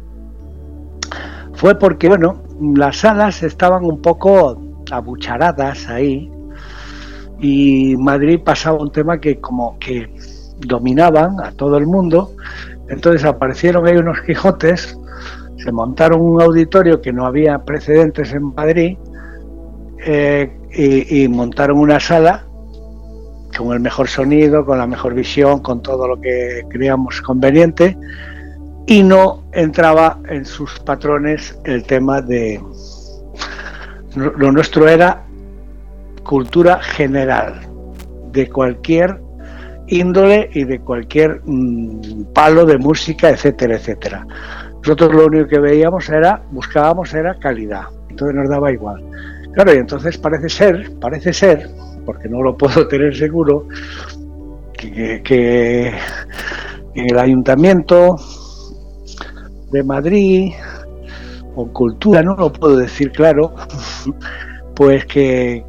fue 1.54 1.78
porque, 1.78 2.08
bueno, 2.08 2.42
las 2.76 2.98
salas 2.98 3.42
estaban 3.42 3.84
un 3.84 4.02
poco 4.02 4.60
abucharadas 4.90 5.88
ahí 5.88 6.30
y 7.40 7.96
Madrid 7.96 8.40
pasaba 8.44 8.78
un 8.78 8.90
tema 8.90 9.20
que 9.20 9.40
como 9.40 9.78
que 9.78 10.12
dominaban 10.60 11.40
a 11.40 11.52
todo 11.52 11.76
el 11.78 11.86
mundo, 11.86 12.32
entonces 12.88 13.24
aparecieron 13.24 13.86
ahí 13.86 13.96
unos 13.96 14.20
Quijotes, 14.22 14.98
se 15.56 15.72
montaron 15.72 16.20
un 16.20 16.40
auditorio 16.40 17.00
que 17.00 17.12
no 17.12 17.26
había 17.26 17.58
precedentes 17.64 18.32
en 18.32 18.54
Madrid 18.54 18.96
eh, 20.04 20.52
y, 20.72 21.26
montaron 21.28 21.78
una 21.78 21.98
sala 21.98 22.44
con 23.56 23.72
el 23.72 23.80
mejor 23.80 24.08
sonido, 24.08 24.64
con 24.64 24.78
la 24.78 24.86
mejor 24.86 25.14
visión, 25.14 25.60
con 25.60 25.82
todo 25.82 26.06
lo 26.06 26.20
que 26.20 26.64
creíamos 26.70 27.20
conveniente 27.20 27.96
y 28.86 29.02
no 29.02 29.42
entraba 29.52 30.18
en 30.28 30.44
sus 30.44 30.78
patrones 30.80 31.58
el 31.64 31.84
tema 31.84 32.22
de... 32.22 32.60
Lo 34.14 34.50
nuestro 34.50 34.88
era 34.88 35.24
cultura 36.22 36.80
general, 36.80 37.60
de 38.32 38.48
cualquier 38.48 39.20
índole 39.88 40.50
y 40.52 40.64
de 40.64 40.80
cualquier 40.80 41.40
mm, 41.44 42.32
palo 42.34 42.64
de 42.64 42.78
música, 42.78 43.30
etcétera, 43.30 43.76
etcétera. 43.76 44.26
Nosotros 44.78 45.14
lo 45.14 45.26
único 45.26 45.48
que 45.48 45.58
veíamos 45.58 46.08
era, 46.08 46.42
buscábamos 46.50 47.12
era 47.14 47.38
calidad, 47.38 47.84
entonces 48.08 48.36
nos 48.36 48.48
daba 48.48 48.72
igual. 48.72 49.02
Claro, 49.52 49.74
y 49.74 49.78
entonces 49.78 50.16
parece 50.18 50.48
ser, 50.48 50.92
parece 51.00 51.32
ser, 51.32 51.68
porque 52.06 52.28
no 52.28 52.42
lo 52.42 52.56
puedo 52.58 52.86
tener 52.86 53.16
seguro, 53.16 53.66
que, 54.78 55.92
en 56.94 57.10
el 57.10 57.18
ayuntamiento 57.18 58.16
de 59.70 59.82
Madrid 59.82 60.52
o 61.54 61.66
cultura, 61.72 62.22
no 62.22 62.36
lo 62.36 62.52
puedo 62.52 62.76
decir 62.76 63.10
claro, 63.10 63.54
pues 64.74 65.04
que, 65.06 65.64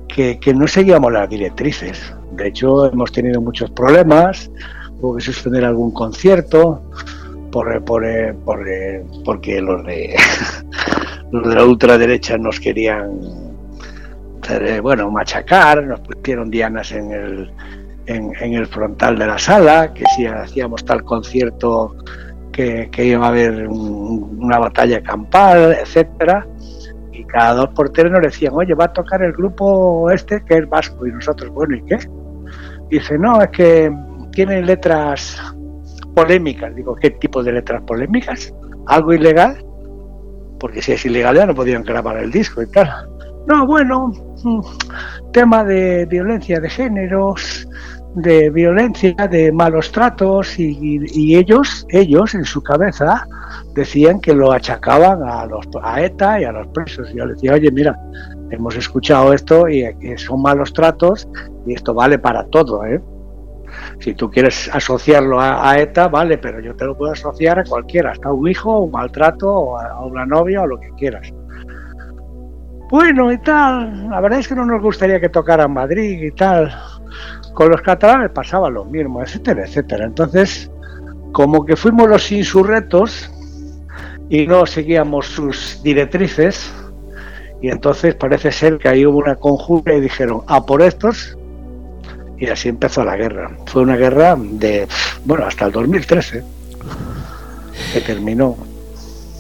no 0.55 0.67
seguíamos 0.67 1.11
las 1.11 1.29
directrices. 1.29 2.13
De 2.39 2.47
hecho, 2.47 2.91
hemos 2.91 3.11
tenido 3.11 3.41
muchos 3.41 3.69
problemas, 3.71 4.49
hubo 5.01 5.15
que 5.15 5.21
suspender 5.21 5.65
algún 5.65 5.91
concierto 5.91 6.81
por, 7.51 7.83
por, 7.83 8.03
por, 8.45 8.65
porque 9.25 9.61
los 9.61 9.85
de, 9.85 10.15
los 11.31 11.47
de 11.47 11.55
la 11.55 11.65
ultraderecha 11.65 12.37
nos 12.37 12.59
querían 12.59 13.19
eh, 14.49 14.79
bueno, 14.79 15.11
machacar, 15.11 15.83
nos 15.83 15.99
pusieron 15.99 16.49
dianas 16.49 16.91
en 16.91 17.11
el, 17.11 17.51
en, 18.07 18.53
el 18.53 18.65
frontal 18.65 19.17
de 19.19 19.27
la 19.27 19.37
sala, 19.37 19.93
que 19.93 20.03
si 20.15 20.25
hacíamos 20.25 20.83
tal 20.83 21.03
concierto 21.03 21.95
que, 22.51 22.89
iba 22.97 23.25
a 23.25 23.29
haber 23.29 23.67
una 23.67 24.57
batalla 24.57 25.01
campal, 25.01 25.77
etcétera. 25.79 26.47
Y 27.13 27.23
cada 27.25 27.53
dos 27.53 27.69
por 27.69 27.91
tres 27.91 28.11
nos 28.11 28.21
decían, 28.21 28.53
oye, 28.55 28.73
va 28.73 28.85
a 28.85 28.93
tocar 28.93 29.21
el 29.21 29.33
grupo 29.33 30.09
este 30.09 30.43
que 30.43 30.57
es 30.57 30.67
vasco. 30.67 31.05
Y 31.05 31.11
nosotros, 31.11 31.51
bueno, 31.51 31.75
¿y 31.75 31.81
qué? 31.83 31.99
Dice, 32.89 33.17
no, 33.17 33.41
es 33.41 33.49
que 33.49 33.91
tienen 34.31 34.65
letras 34.65 35.41
polémicas. 36.15 36.75
Digo, 36.75 36.95
¿qué 36.95 37.11
tipo 37.11 37.43
de 37.43 37.53
letras 37.53 37.81
polémicas? 37.83 38.53
¿Algo 38.87 39.13
ilegal? 39.13 39.63
Porque 40.59 40.81
si 40.81 40.91
es 40.93 41.05
ilegal 41.05 41.35
ya 41.35 41.45
no 41.45 41.55
podían 41.55 41.83
grabar 41.83 42.17
el 42.17 42.31
disco 42.31 42.61
y 42.61 42.67
tal. 42.71 42.89
No, 43.47 43.65
bueno, 43.65 44.11
tema 45.31 45.63
de 45.63 46.05
violencia 46.05 46.59
de 46.59 46.69
géneros, 46.69 47.67
de 48.15 48.49
violencia, 48.49 49.13
de 49.29 49.51
malos 49.51 49.91
tratos 49.91 50.59
y, 50.59 51.35
ellos, 51.35 51.85
ellos 51.89 52.35
en 52.35 52.45
su 52.45 52.61
cabeza 52.61 53.25
decían 53.73 54.19
que 54.19 54.33
lo 54.33 54.51
achacaban 54.51 55.23
a 55.23 55.45
los 55.45 55.65
a 55.81 56.01
ETA 56.01 56.41
y 56.41 56.43
a 56.43 56.51
los 56.51 56.67
presos. 56.67 57.09
Y 57.11 57.17
yo 57.17 57.25
les 57.25 57.35
decía, 57.35 57.53
oye, 57.53 57.71
mira, 57.71 57.97
hemos 58.51 58.75
escuchado 58.75 59.33
esto 59.33 59.67
y 59.67 59.85
son 60.17 60.41
malos 60.41 60.73
tratos 60.73 61.27
y 61.65 61.73
esto 61.73 61.93
vale 61.93 62.19
para 62.19 62.45
todo, 62.47 62.85
¿eh? 62.85 63.01
Si 63.99 64.13
tú 64.15 64.31
quieres 64.31 64.69
asociarlo 64.73 65.39
a, 65.39 65.79
ETA, 65.79 66.07
vale, 66.07 66.37
pero 66.37 66.59
yo 66.59 66.75
te 66.75 66.85
lo 66.85 66.97
puedo 66.97 67.11
asociar 67.11 67.59
a 67.59 67.63
cualquiera, 67.63 68.11
hasta 68.11 68.31
un 68.31 68.47
hijo, 68.47 68.79
un 68.79 68.91
maltrato, 68.91 69.47
o 69.47 69.77
a 69.77 70.05
una 70.05 70.25
novia 70.25 70.63
o 70.63 70.67
lo 70.67 70.79
que 70.79 70.89
quieras 70.97 71.31
bueno 72.89 73.31
y 73.31 73.37
tal. 73.37 74.09
La 74.09 74.19
verdad 74.19 74.39
es 74.39 74.47
que 74.47 74.55
no 74.55 74.65
nos 74.65 74.81
gustaría 74.81 75.19
que 75.19 75.29
tocaran 75.29 75.71
Madrid 75.71 76.21
y 76.21 76.31
tal. 76.31 76.73
Con 77.53 77.69
los 77.69 77.81
catalanes 77.81 78.31
pasaba 78.31 78.69
lo 78.69 78.85
mismo, 78.85 79.21
etcétera, 79.21 79.63
etcétera. 79.65 80.05
Entonces, 80.05 80.71
como 81.31 81.65
que 81.65 81.75
fuimos 81.75 82.09
los 82.09 82.31
insurretos 82.31 83.31
y 84.29 84.47
no 84.47 84.65
seguíamos 84.65 85.27
sus 85.27 85.81
directrices, 85.83 86.73
y 87.61 87.69
entonces 87.69 88.15
parece 88.15 88.51
ser 88.51 88.77
que 88.77 88.87
ahí 88.87 89.05
hubo 89.05 89.17
una 89.17 89.35
conjura 89.35 89.95
y 89.95 90.01
dijeron, 90.01 90.41
a 90.47 90.65
por 90.65 90.81
estos, 90.81 91.37
y 92.37 92.47
así 92.47 92.69
empezó 92.69 93.03
la 93.03 93.17
guerra. 93.17 93.51
Fue 93.65 93.81
una 93.81 93.97
guerra 93.97 94.35
de, 94.37 94.87
bueno, 95.25 95.45
hasta 95.45 95.65
el 95.65 95.71
2013, 95.71 96.43
que 97.93 98.01
terminó. 98.01 98.55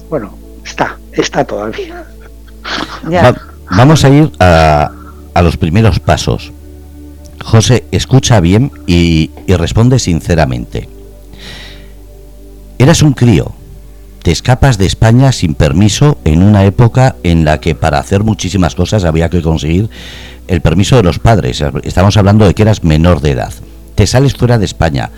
Bueno, 0.09 0.37
está, 0.63 0.97
está 1.13 1.45
todavía 1.45 2.05
vamos 3.69 4.03
a 4.03 4.09
ir 4.09 4.31
a, 4.39 4.91
los 5.41 5.57
primeros 5.57 5.99
pasos. 5.99 6.51
José, 7.43 7.85
escucha 7.91 8.39
bien 8.39 8.71
y, 8.85 9.31
responde 9.47 9.99
sinceramente. 9.99 10.89
Eras 12.77 13.01
un 13.01 13.13
crío, 13.13 13.53
te 14.29 14.33
escapas 14.33 14.77
de 14.77 14.85
España 14.85 15.31
sin 15.31 15.55
permiso 15.55 16.19
en 16.23 16.43
una 16.43 16.63
época 16.63 17.15
en 17.23 17.45
la 17.45 17.59
que 17.59 17.73
para 17.73 17.97
hacer 17.97 18.23
muchísimas 18.23 18.75
cosas 18.75 19.03
había 19.03 19.27
que 19.31 19.41
conseguir 19.41 19.89
el 20.47 20.61
permiso 20.61 20.97
de 20.97 21.01
los 21.01 21.17
padres. 21.17 21.63
Estamos 21.81 22.15
hablando 22.15 22.45
de 22.45 22.53
que 22.53 22.61
eras 22.61 22.83
menor 22.83 23.21
de 23.21 23.31
edad. 23.31 23.51
Te 23.95 24.05
sales 24.05 24.35
fuera 24.35 24.59
de 24.59 24.65
España, 24.65 25.09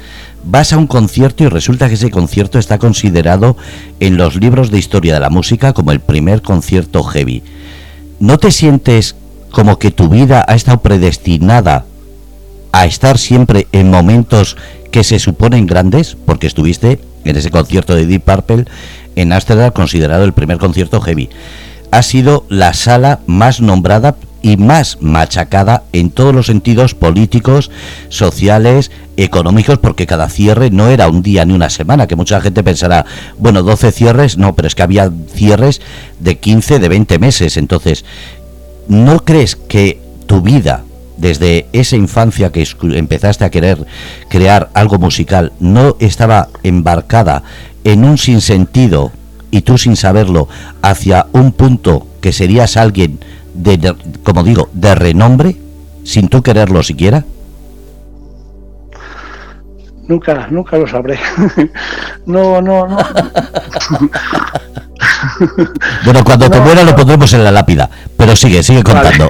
vas 0.45 0.71
a 0.71 0.77
un 0.77 0.87
concierto 0.87 1.43
y 1.43 1.49
resulta 1.49 1.89
que 1.89 1.95
ese 1.95 2.09
concierto 2.09 2.57
está 2.57 2.77
considerado 2.77 3.57
en 3.99 4.15
los 4.15 4.37
libros 4.37 4.71
de 4.71 4.79
historia 4.79 5.15
de 5.15 5.19
la 5.19 5.29
música 5.29 5.73
como 5.73 5.91
el 5.91 5.99
primer 5.99 6.41
concierto 6.41 7.03
heavy. 7.03 7.43
¿no 8.21 8.37
te 8.37 8.49
sientes 8.49 9.17
como 9.51 9.77
que 9.77 9.91
tu 9.91 10.07
vida 10.07 10.45
ha 10.47 10.55
estado 10.55 10.77
predestinada 10.77 11.83
a 12.71 12.85
estar 12.85 13.17
siempre 13.17 13.67
en 13.73 13.91
momentos 13.91 14.55
que 14.89 15.03
se 15.03 15.19
suponen 15.19 15.67
grandes? 15.67 16.15
Porque 16.25 16.47
estuviste 16.47 17.01
en 17.23 17.35
ese 17.35 17.51
concierto 17.51 17.95
de 17.95 18.05
Deep 18.05 18.23
Purple 18.23 18.65
en 19.15 19.33
Ámsterdam, 19.33 19.71
considerado 19.71 20.23
el 20.23 20.33
primer 20.33 20.57
concierto 20.57 21.01
heavy. 21.01 21.29
Ha 21.91 22.03
sido 22.03 22.45
la 22.49 22.73
sala 22.73 23.19
más 23.27 23.61
nombrada 23.61 24.15
y 24.41 24.57
más 24.57 24.97
machacada 25.01 25.83
en 25.93 26.09
todos 26.09 26.33
los 26.33 26.47
sentidos 26.47 26.95
políticos, 26.95 27.69
sociales, 28.09 28.91
económicos, 29.17 29.77
porque 29.77 30.07
cada 30.07 30.29
cierre 30.29 30.71
no 30.71 30.87
era 30.87 31.07
un 31.07 31.21
día 31.21 31.45
ni 31.45 31.53
una 31.53 31.69
semana, 31.69 32.07
que 32.07 32.15
mucha 32.15 32.41
gente 32.41 32.63
pensará, 32.63 33.05
bueno, 33.37 33.61
12 33.61 33.91
cierres, 33.91 34.37
no, 34.37 34.55
pero 34.55 34.67
es 34.67 34.75
que 34.75 34.83
había 34.83 35.11
cierres 35.33 35.81
de 36.19 36.37
15, 36.37 36.79
de 36.79 36.89
20 36.89 37.19
meses. 37.19 37.57
Entonces, 37.57 38.05
¿no 38.87 39.23
crees 39.23 39.55
que 39.55 40.01
tu 40.25 40.41
vida, 40.41 40.83
desde 41.21 41.67
esa 41.71 41.95
infancia 41.95 42.51
que 42.51 42.67
empezaste 42.81 43.45
a 43.45 43.51
querer 43.51 43.85
crear 44.27 44.69
algo 44.73 44.97
musical, 44.97 45.53
no 45.59 45.95
estaba 45.99 46.49
embarcada 46.63 47.43
en 47.83 48.03
un 48.03 48.17
sinsentido 48.17 49.11
y 49.51 49.61
tú 49.61 49.77
sin 49.77 49.95
saberlo 49.95 50.49
hacia 50.81 51.27
un 51.31 51.51
punto 51.51 52.07
que 52.21 52.31
serías 52.31 52.75
alguien 52.75 53.19
de, 53.53 53.95
como 54.23 54.43
digo, 54.43 54.69
de 54.73 54.95
renombre, 54.95 55.55
sin 56.03 56.27
tú 56.27 56.41
quererlo 56.41 56.81
siquiera? 56.81 57.23
Nunca, 60.07 60.47
nunca 60.49 60.77
lo 60.77 60.87
sabré. 60.87 61.19
no, 62.25 62.61
no, 62.61 62.87
no. 62.87 62.97
bueno, 66.05 66.23
cuando 66.23 66.49
te 66.49 66.59
muera 66.59 66.83
lo 66.83 66.95
pondremos 66.95 67.33
en 67.33 67.43
la 67.43 67.51
lápida, 67.51 67.89
pero 68.17 68.35
sigue, 68.35 68.61
sigue 68.63 68.83
contando. 68.83 69.27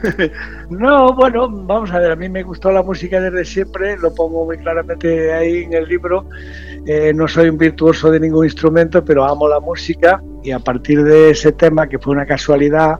no, 0.70 1.14
bueno, 1.14 1.48
vamos 1.48 1.90
a 1.90 1.98
ver, 1.98 2.12
a 2.12 2.16
mí 2.16 2.28
me 2.28 2.42
gustó 2.42 2.70
la 2.70 2.82
música 2.82 3.20
desde 3.20 3.44
siempre, 3.44 3.96
lo 3.98 4.14
pongo 4.14 4.44
muy 4.44 4.58
claramente 4.58 5.32
ahí 5.32 5.64
en 5.64 5.74
el 5.74 5.88
libro. 5.88 6.28
Eh, 6.86 7.12
no 7.14 7.26
soy 7.28 7.48
un 7.48 7.58
virtuoso 7.58 8.10
de 8.10 8.20
ningún 8.20 8.44
instrumento, 8.44 9.04
pero 9.04 9.24
amo 9.24 9.48
la 9.48 9.60
música 9.60 10.22
y 10.42 10.50
a 10.50 10.58
partir 10.58 11.02
de 11.02 11.30
ese 11.30 11.52
tema, 11.52 11.88
que 11.88 11.98
fue 11.98 12.12
una 12.12 12.26
casualidad, 12.26 12.98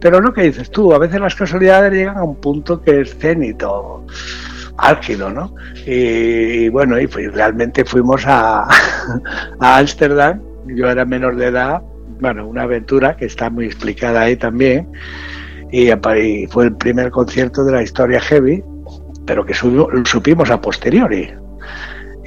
pero 0.00 0.20
lo 0.20 0.32
que 0.32 0.42
dices 0.42 0.70
tú, 0.70 0.92
a 0.94 0.98
veces 0.98 1.20
las 1.20 1.34
casualidades 1.34 1.92
llegan 1.92 2.16
a 2.16 2.24
un 2.24 2.36
punto 2.36 2.80
que 2.80 3.00
es 3.00 3.16
cénito, 3.16 4.06
álgido, 4.76 5.30
¿no? 5.30 5.54
Y, 5.86 6.68
bueno, 6.68 6.98
y 6.98 7.06
realmente 7.06 7.84
fuimos 7.84 8.22
a 8.26 8.66
Ámsterdam, 9.60 10.40
yo 10.66 10.90
era 10.90 11.04
menor 11.04 11.36
de 11.36 11.46
edad, 11.46 11.82
bueno, 12.20 12.46
una 12.46 12.62
aventura 12.62 13.16
que 13.16 13.26
está 13.26 13.50
muy 13.50 13.66
explicada 13.66 14.22
ahí 14.22 14.36
también, 14.36 14.88
y, 15.72 15.90
fue 16.48 16.64
el 16.64 16.76
primer 16.76 17.10
concierto 17.10 17.64
de 17.64 17.72
la 17.72 17.82
historia 17.82 18.20
heavy, 18.20 18.62
pero 19.24 19.44
que 19.44 19.54
supimos 19.54 20.50
a 20.50 20.60
posteriori. 20.60 21.30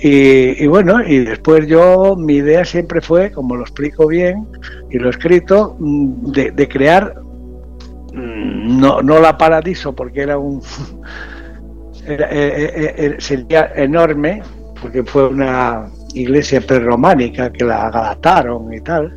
Y, 0.05 0.67
bueno, 0.67 1.01
y 1.01 1.19
después 1.19 1.67
yo, 1.67 2.15
mi 2.17 2.35
idea 2.35 2.65
siempre 2.65 2.99
fue, 2.99 3.31
como 3.31 3.55
lo 3.55 3.61
explico 3.61 4.07
bien 4.07 4.47
y 4.89 4.97
lo 4.97 5.07
he 5.07 5.11
escrito, 5.11 5.77
mm, 5.79 6.31
de 6.31 6.67
crear 6.67 7.23
Mm, 8.13 8.79
no, 8.79 9.01
no 9.01 9.19
la 9.19 9.37
Paradiso 9.37 9.93
porque 9.93 10.21
era 10.21 10.37
un 10.37 10.61
eh, 12.05 12.17
eh, 12.29 12.93
eh, 12.97 13.15
sería 13.17 13.71
enorme 13.75 14.43
porque 14.79 15.03
fue 15.03 15.27
una 15.27 15.87
iglesia 16.13 16.61
prerrománica 16.61 17.51
que 17.51 17.65
la 17.65 17.87
adaptaron 17.87 18.73
y 18.73 18.81
tal 18.81 19.13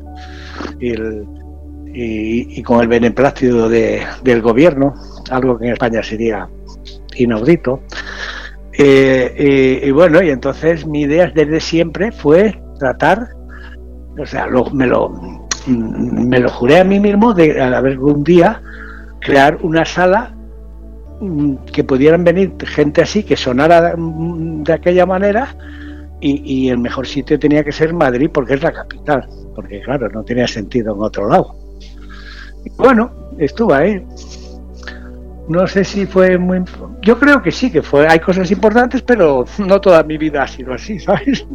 y, 0.80 2.62
con 2.62 2.80
el 2.80 2.88
beneplácito 2.88 3.68
de, 3.68 4.02
del 4.22 4.42
gobierno 4.42 4.94
algo 5.30 5.58
que 5.58 5.66
en 5.66 5.72
España 5.72 6.02
sería 6.02 6.48
inaudito. 7.16 7.80
Y, 8.78 9.90
bueno 9.90 10.22
y 10.22 10.28
entonces 10.30 10.86
mi 10.86 11.02
idea 11.02 11.32
desde 11.34 11.60
siempre 11.60 12.12
fue 12.12 12.60
tratar 12.78 13.28
o 14.18 14.26
sea 14.26 14.46
me 14.72 14.86
lo 14.86 15.10
me 15.66 16.38
lo 16.38 16.48
juré 16.50 16.80
a 16.80 16.84
mí 16.84 17.00
mismo 17.00 17.32
de 17.32 17.60
a 17.60 17.80
un 17.80 18.22
día 18.22 18.60
crear 19.26 19.58
una 19.62 19.84
sala 19.84 20.32
mm, 21.20 21.54
que 21.72 21.84
pudieran 21.84 22.24
venir 22.24 22.54
gente 22.64 23.02
así, 23.02 23.24
que 23.24 23.36
sonara 23.36 23.94
mm, 23.96 24.62
de 24.62 24.72
aquella 24.72 25.04
manera, 25.04 25.54
y, 26.20 26.68
el 26.68 26.78
mejor 26.78 27.06
sitio 27.06 27.38
tenía 27.38 27.62
que 27.62 27.72
ser 27.72 27.92
Madrid 27.92 28.30
porque 28.32 28.54
es 28.54 28.62
la 28.62 28.72
capital, 28.72 29.28
porque 29.54 29.80
claro, 29.82 30.08
no 30.08 30.24
tenía 30.24 30.46
sentido 30.46 30.94
en 30.94 31.02
otro 31.02 31.28
lado. 31.28 31.54
Y 32.64 32.70
bueno, 32.76 33.10
estuvo 33.38 33.74
ahí. 33.74 34.04
No 35.48 35.64
sé 35.68 35.84
si 35.84 36.06
fue 36.06 36.38
muy... 36.38 36.64
Yo 37.02 37.20
creo 37.20 37.40
que 37.40 37.52
sí, 37.52 37.70
que 37.70 37.80
fue. 37.80 38.08
Hay 38.08 38.18
cosas 38.18 38.50
importantes, 38.50 39.02
pero 39.02 39.44
no 39.58 39.80
toda 39.80 40.02
mi 40.02 40.18
vida 40.18 40.42
ha 40.42 40.48
sido 40.48 40.72
así, 40.72 40.98
¿sabes? 40.98 41.46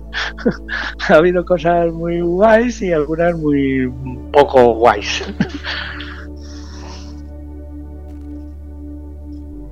ha 1.10 1.15
habido 1.15 1.43
cosas 1.43 1.91
muy 1.91 2.21
guays 2.21 2.82
y 2.82 2.93
algunas 2.93 3.36
muy 3.38 3.91
poco 4.32 4.76
guays. 4.76 5.24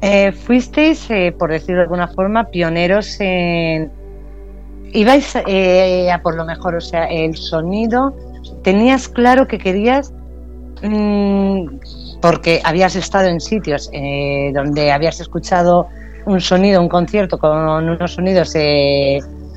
Eh, 0.02 0.32
fuisteis, 0.32 1.12
eh, 1.12 1.36
por 1.38 1.52
decirlo 1.52 1.76
de 1.76 1.82
alguna 1.82 2.08
forma, 2.08 2.46
pioneros 2.46 3.18
en... 3.20 3.92
Ibais 4.94 5.36
eh, 5.48 6.12
a 6.12 6.22
por 6.22 6.36
lo 6.36 6.46
mejor, 6.46 6.76
o 6.76 6.82
sea, 6.82 7.06
el 7.06 7.36
sonido, 7.36 8.14
tenías 8.64 9.08
claro 9.08 9.48
que 9.48 9.58
querías, 9.58 10.14
mm, 10.82 11.68
porque 12.22 12.62
habías 12.64 12.96
estado 12.96 13.28
en 13.28 13.40
sitios 13.40 13.90
donde 14.54 14.92
habías 14.92 15.20
escuchado 15.20 15.88
un 16.26 16.42
sonido, 16.42 16.82
un 16.82 16.90
concierto 16.90 17.38
con 17.38 17.58
unos 17.58 18.14
sonidos 18.14 18.54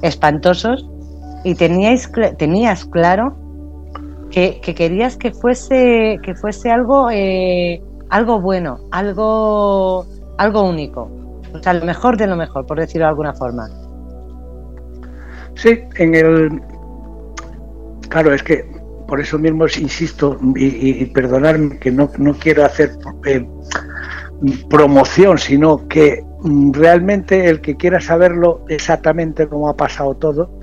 espantosos 0.02 0.86
y 1.44 1.54
teníais, 1.54 2.10
tenías 2.38 2.84
claro 2.84 3.36
que, 4.30 4.60
que, 4.62 4.74
querías 4.74 5.16
que 5.16 5.32
fuese, 5.32 6.20
que 6.22 6.34
fuese 6.34 6.70
algo, 6.70 7.08
algo 8.10 8.40
bueno, 8.40 8.78
algo 8.92 10.06
algo 10.38 10.62
único. 10.62 11.10
O 11.54 11.62
sea, 11.62 11.74
lo 11.74 11.84
mejor 11.84 12.16
de 12.16 12.26
lo 12.26 12.36
mejor, 12.36 12.66
por 12.66 12.78
decirlo 12.78 13.06
de 13.06 13.10
alguna 13.10 13.34
forma. 13.34 13.68
Sí, 15.54 15.84
en 15.96 16.14
el. 16.14 16.62
Claro, 18.08 18.34
es 18.34 18.42
que 18.42 18.66
por 19.06 19.20
eso 19.20 19.38
mismo 19.38 19.66
insisto 19.66 20.38
y, 20.56 21.04
perdonarme 21.06 21.78
que 21.78 21.90
no, 21.90 22.10
no 22.18 22.34
quiero 22.34 22.64
hacer 22.64 22.92
eh, 23.26 23.46
promoción, 24.70 25.38
sino 25.38 25.86
que 25.88 26.24
mm, 26.40 26.72
realmente 26.72 27.48
el 27.48 27.60
que 27.60 27.76
quiera 27.76 28.00
saberlo 28.00 28.64
exactamente 28.68 29.46
cómo 29.46 29.68
ha 29.68 29.76
pasado 29.76 30.14
todo, 30.14 30.58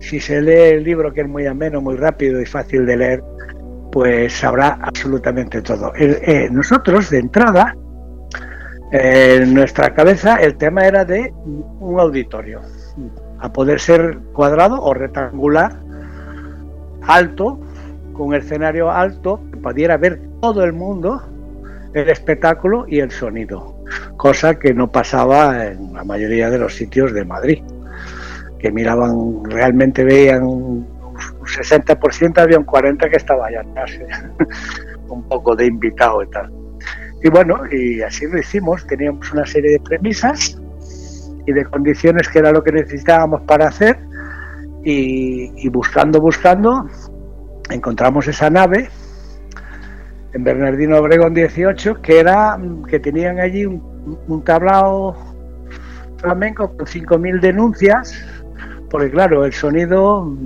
si 0.00 0.20
se 0.20 0.42
lee 0.42 0.76
el 0.76 0.84
libro 0.84 1.12
que 1.12 1.22
es 1.22 1.28
muy 1.28 1.46
ameno, 1.46 1.80
muy 1.80 1.96
rápido 1.96 2.40
y 2.40 2.46
fácil 2.46 2.84
de 2.84 2.96
leer, 2.96 3.24
pues 3.90 4.32
sabrá 4.32 4.78
absolutamente 4.82 5.62
todo. 5.62 5.92
Eh, 5.96 6.48
nosotros 6.50 7.10
de 7.10 7.18
entrada 7.20 7.74
en 8.90 9.54
nuestra 9.54 9.94
cabeza 9.94 10.36
el 10.36 10.56
tema 10.56 10.86
era 10.86 11.04
de 11.04 11.32
un 11.80 11.98
auditorio, 11.98 12.60
a 13.42 13.52
poder 13.52 13.80
ser 13.80 14.18
cuadrado 14.32 14.80
o 14.80 14.94
rectangular, 14.94 15.76
alto, 17.02 17.60
con 18.12 18.34
escenario 18.34 18.88
alto, 18.88 19.40
que 19.50 19.56
pudiera 19.56 19.96
ver 19.96 20.20
todo 20.40 20.62
el 20.62 20.72
mundo 20.72 21.20
el 21.92 22.08
espectáculo 22.08 22.84
y 22.86 23.00
el 23.00 23.10
sonido, 23.10 23.82
cosa 24.16 24.58
que 24.60 24.72
no 24.72 24.90
pasaba 24.92 25.66
en 25.66 25.92
la 25.92 26.04
mayoría 26.04 26.50
de 26.50 26.58
los 26.58 26.76
sitios 26.76 27.12
de 27.12 27.24
Madrid, 27.24 27.64
que 28.60 28.70
miraban, 28.70 29.44
realmente 29.44 30.04
veían 30.04 30.44
un 30.44 30.86
60%, 31.42 32.38
había 32.38 32.58
un 32.58 32.64
40% 32.64 33.10
que 33.10 33.16
estaba 33.16 33.48
allá 33.48 33.62
atrás, 33.62 33.90
un 35.08 35.24
poco 35.24 35.56
de 35.56 35.66
invitado 35.66 36.22
y 36.22 36.30
tal. 36.30 36.50
Y 37.24 37.28
bueno, 37.28 37.60
y 37.72 38.02
así 38.02 38.24
lo 38.26 38.38
hicimos, 38.38 38.86
teníamos 38.86 39.32
una 39.32 39.44
serie 39.44 39.72
de 39.72 39.80
premisas 39.80 40.61
y 41.46 41.52
de 41.52 41.64
condiciones 41.64 42.28
que 42.28 42.38
era 42.38 42.52
lo 42.52 42.62
que 42.62 42.72
necesitábamos 42.72 43.42
para 43.42 43.68
hacer. 43.68 43.98
Y, 44.84 45.68
buscando, 45.68 46.20
buscando, 46.20 46.88
encontramos 47.70 48.26
esa 48.26 48.50
nave 48.50 48.88
en 50.32 50.42
Bernardino 50.42 50.98
Obregón 50.98 51.34
18 51.34 52.02
que 52.02 52.18
era 52.18 52.58
que 52.88 52.98
tenían 52.98 53.38
allí 53.38 53.64
un, 53.64 54.42
tablao 54.44 55.14
flamenco 56.16 56.76
con 56.76 56.86
5.000 56.86 57.40
denuncias 57.40 58.24
porque 58.90 59.10
claro, 59.10 59.44
el 59.44 59.52
sonido 59.52 60.36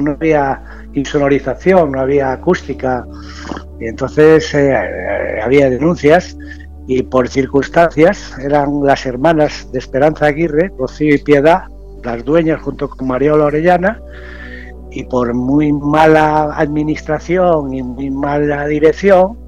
no 0.00 0.12
había 0.12 0.62
insonorización, 0.92 1.92
no 1.92 2.00
había 2.00 2.32
acústica. 2.32 3.06
Y 3.80 3.86
entonces 3.86 4.54
eh, 4.54 4.72
eh, 4.72 5.40
había 5.42 5.70
denuncias 5.70 6.36
y 6.86 7.02
por 7.02 7.28
circunstancias 7.28 8.36
eran 8.38 8.84
las 8.84 9.06
hermanas 9.06 9.70
de 9.72 9.78
Esperanza 9.78 10.26
Aguirre, 10.26 10.72
Rocío 10.76 11.14
y 11.14 11.18
Piedad, 11.18 11.64
las 12.02 12.24
dueñas 12.24 12.60
junto 12.62 12.88
con 12.88 13.06
Mariola 13.06 13.46
Orellana, 13.46 14.00
y 14.90 15.04
por 15.04 15.32
muy 15.34 15.72
mala 15.72 16.54
administración 16.56 17.72
y 17.72 17.82
muy 17.82 18.10
mala 18.10 18.66
dirección, 18.66 19.38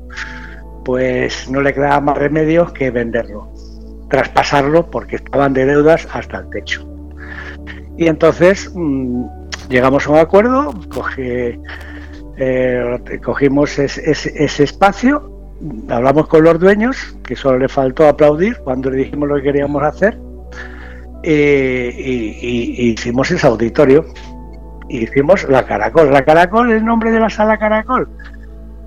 pues 0.85 1.51
no 1.51 1.61
le 1.61 1.75
quedaba 1.75 2.01
más 2.01 2.19
remedio 2.19 2.73
que 2.73 2.91
venderlo, 2.91 3.49
traspasarlo 4.09 4.91
porque 4.91 5.17
estaban 5.17 5.53
de 5.53 5.67
deudas 5.67 6.07
hasta 6.13 6.39
el 6.39 6.51
techo. 6.51 6.89
Y 7.97 8.07
entonces 8.07 8.71
mm, 8.75 9.25
llegamos 9.69 10.07
a 10.07 10.11
un 10.11 10.19
acuerdo, 10.19 10.75
eh, 11.17 11.59
cogimos 13.23 13.79
ese 13.79 14.63
espacio, 14.63 15.34
hablamos 15.89 16.29
con 16.29 16.45
los 16.45 16.59
dueños, 16.59 17.17
que 17.25 17.37
solo 17.37 17.59
le 17.59 17.69
faltó 17.69 18.07
aplaudir 18.07 18.59
cuando 18.59 18.91
le 18.91 18.99
dijimos 18.99 19.29
lo 19.29 19.37
que 19.37 19.43
queríamos 19.43 19.83
hacer, 19.83 20.19
y, 21.23 22.91
hicimos 22.93 23.31
ese 23.31 23.47
auditorio. 23.47 24.05
hicimos 24.89 25.49
la 25.49 25.65
Caracol. 25.65 26.13
La 26.13 26.25
Caracol 26.25 26.71
es 26.71 26.79
el 26.79 26.85
nombre 26.85 27.11
de 27.11 27.21
la 27.21 27.31
sala 27.31 27.59
Caracol. 27.59 28.09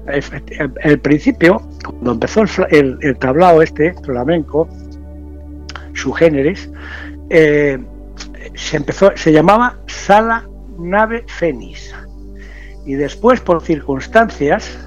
El, 0.08 1.00
principio, 1.00 1.62
cuando 1.84 2.14
empezó 2.14 2.44
el, 2.70 3.18
tablao 3.20 3.62
este, 3.62 3.94
flamenco, 4.06 4.70
su 5.94 6.14
géneris, 6.14 6.70
eh, 7.30 7.78
se 8.56 8.78
empezó, 8.78 9.12
se 9.16 9.34
llamaba 9.34 9.78
Sala 9.88 10.48
Nave 10.80 11.26
Fénix. 11.28 11.94
Y 12.86 12.94
después, 12.94 13.42
por 13.42 13.62
circunstancias, 13.62 14.87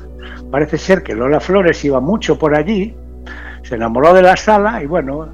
parece 0.51 0.79
ser 0.79 1.03
que 1.03 1.15
Lola 1.15 1.41
Flores 1.41 1.85
iba 1.85 2.01
mucho 2.01 2.39
por 2.39 2.55
allí, 2.55 2.95
se 3.63 3.75
enamoró 3.75 4.13
de 4.15 4.23
la 4.23 4.37
sala 4.37 4.83
y 4.83 4.87
bueno, 4.87 5.29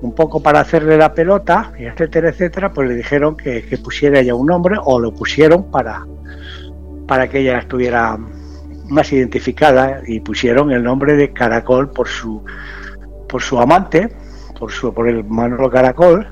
un 0.00 0.14
poco 0.14 0.40
para 0.42 0.60
hacerle 0.60 0.96
la 0.96 1.12
pelota, 1.14 1.72
etcétera, 1.76 2.30
etcétera, 2.30 2.72
pues 2.72 2.88
le 2.88 2.94
dijeron 2.94 3.36
que, 3.36 3.62
pusiera 3.82 4.20
ella 4.20 4.34
un 4.34 4.46
nombre 4.46 4.76
o 4.82 4.98
lo 4.98 5.12
pusieron 5.12 5.70
para, 5.70 6.06
para 7.06 7.28
que 7.28 7.40
ella 7.40 7.58
estuviera 7.58 8.18
más 8.88 9.12
identificada 9.12 10.00
y 10.06 10.20
pusieron 10.20 10.70
el 10.70 10.82
nombre 10.82 11.16
de 11.16 11.32
Caracol 11.32 11.90
por 11.90 12.08
su 12.08 12.44
por 13.28 13.42
su 13.42 13.58
amante, 13.58 14.08
por 14.58 14.70
su 14.70 14.94
por 14.94 15.08
el 15.08 15.24
Manolo 15.24 15.68
Caracol. 15.70 16.28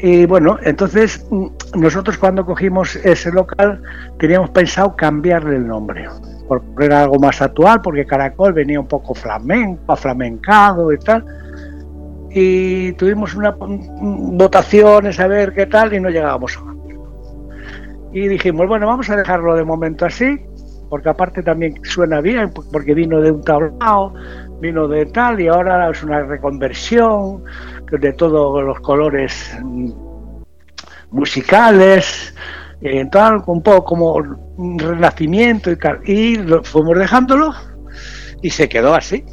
Y 0.00 0.26
bueno, 0.26 0.58
entonces 0.62 1.26
mm, 1.30 1.46
nosotros 1.74 2.16
cuando 2.16 2.46
cogimos 2.46 2.96
ese 2.96 3.30
local 3.30 3.82
teníamos 4.18 4.50
pensado 4.50 4.96
cambiarle 4.96 5.56
el 5.56 5.66
nombre, 5.66 6.08
por 6.48 6.62
poner 6.62 6.92
algo 6.92 7.18
más 7.18 7.40
actual, 7.42 7.80
porque 7.82 8.06
Caracol 8.06 8.54
venía 8.54 8.80
un 8.80 8.88
poco 8.88 9.14
flamenco, 9.14 9.92
aflamencado 9.92 10.92
y 10.92 10.98
tal 10.98 11.24
y 12.30 12.92
tuvimos 12.92 13.34
una 13.34 13.54
votaciones 13.58 15.18
a 15.18 15.26
ver 15.26 15.52
qué 15.52 15.66
tal 15.66 15.94
y 15.94 16.00
no 16.00 16.10
llegábamos 16.10 16.56
a. 16.56 16.68
Y 18.12 18.26
dijimos, 18.28 18.66
bueno, 18.66 18.86
vamos 18.86 19.10
a 19.10 19.16
dejarlo 19.16 19.54
de 19.54 19.64
momento 19.64 20.06
así, 20.06 20.38
porque 20.88 21.08
aparte 21.08 21.42
también 21.42 21.74
suena 21.84 22.20
bien, 22.20 22.52
porque 22.72 22.94
vino 22.94 23.20
de 23.20 23.32
un 23.32 23.42
tablao, 23.42 24.14
vino 24.60 24.88
de 24.88 25.06
tal 25.06 25.40
y 25.40 25.48
ahora 25.48 25.90
es 25.90 26.02
una 26.02 26.22
reconversión 26.22 27.44
de 27.90 28.12
todos 28.14 28.62
los 28.62 28.80
colores 28.80 29.56
mm, 29.62 29.90
musicales, 31.10 32.34
y 32.80 33.04
tal, 33.10 33.42
un 33.46 33.62
poco 33.62 33.84
como 33.84 34.14
un 34.56 34.78
renacimiento 34.78 35.70
y. 35.70 35.76
Y 36.04 36.36
lo 36.36 36.62
fuimos 36.62 36.98
dejándolo 36.98 37.52
y 38.42 38.50
se 38.50 38.68
quedó 38.68 38.94
así 38.94 39.24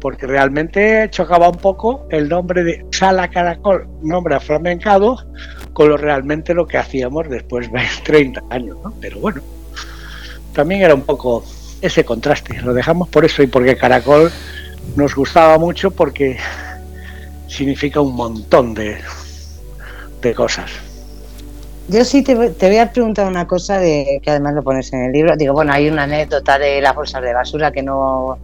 porque 0.00 0.26
realmente 0.26 1.08
chocaba 1.10 1.48
un 1.48 1.58
poco 1.58 2.06
el 2.10 2.28
nombre 2.28 2.64
de 2.64 2.86
Sala 2.90 3.28
Caracol, 3.28 3.86
nombre 4.02 4.34
aflamencado, 4.34 5.18
con 5.72 5.88
lo 5.90 5.96
realmente 5.96 6.54
lo 6.54 6.66
que 6.66 6.78
hacíamos 6.78 7.28
después 7.28 7.70
de 7.70 7.80
30 8.04 8.42
años. 8.50 8.78
Pero 9.00 9.20
bueno, 9.20 9.42
también 10.54 10.82
era 10.82 10.94
un 10.94 11.02
poco 11.02 11.44
ese 11.80 12.04
contraste, 12.04 12.60
lo 12.62 12.74
dejamos 12.74 13.08
por 13.08 13.24
eso 13.24 13.42
y 13.42 13.46
porque 13.46 13.76
Caracol 13.76 14.30
nos 14.96 15.14
gustaba 15.14 15.58
mucho 15.58 15.90
porque 15.90 16.38
significa 17.46 18.00
un 18.00 18.14
montón 18.14 18.74
de, 18.74 18.98
de 20.22 20.34
cosas. 20.34 20.70
Yo 21.90 22.04
sí 22.04 22.22
te, 22.22 22.34
voy 22.34 22.76
a 22.78 22.92
preguntar 22.92 23.26
una 23.26 23.46
cosa 23.46 23.78
de 23.78 24.20
que 24.22 24.30
además 24.30 24.54
lo 24.54 24.62
pones 24.62 24.92
en 24.92 25.04
el 25.04 25.12
libro. 25.12 25.36
Digo, 25.36 25.54
bueno, 25.54 25.72
hay 25.72 25.88
una 25.88 26.04
anécdota 26.04 26.58
de 26.58 26.80
las 26.80 26.94
bolsas 26.94 27.20
de 27.22 27.34
basura 27.34 27.72
que 27.72 27.82
no 27.82 28.38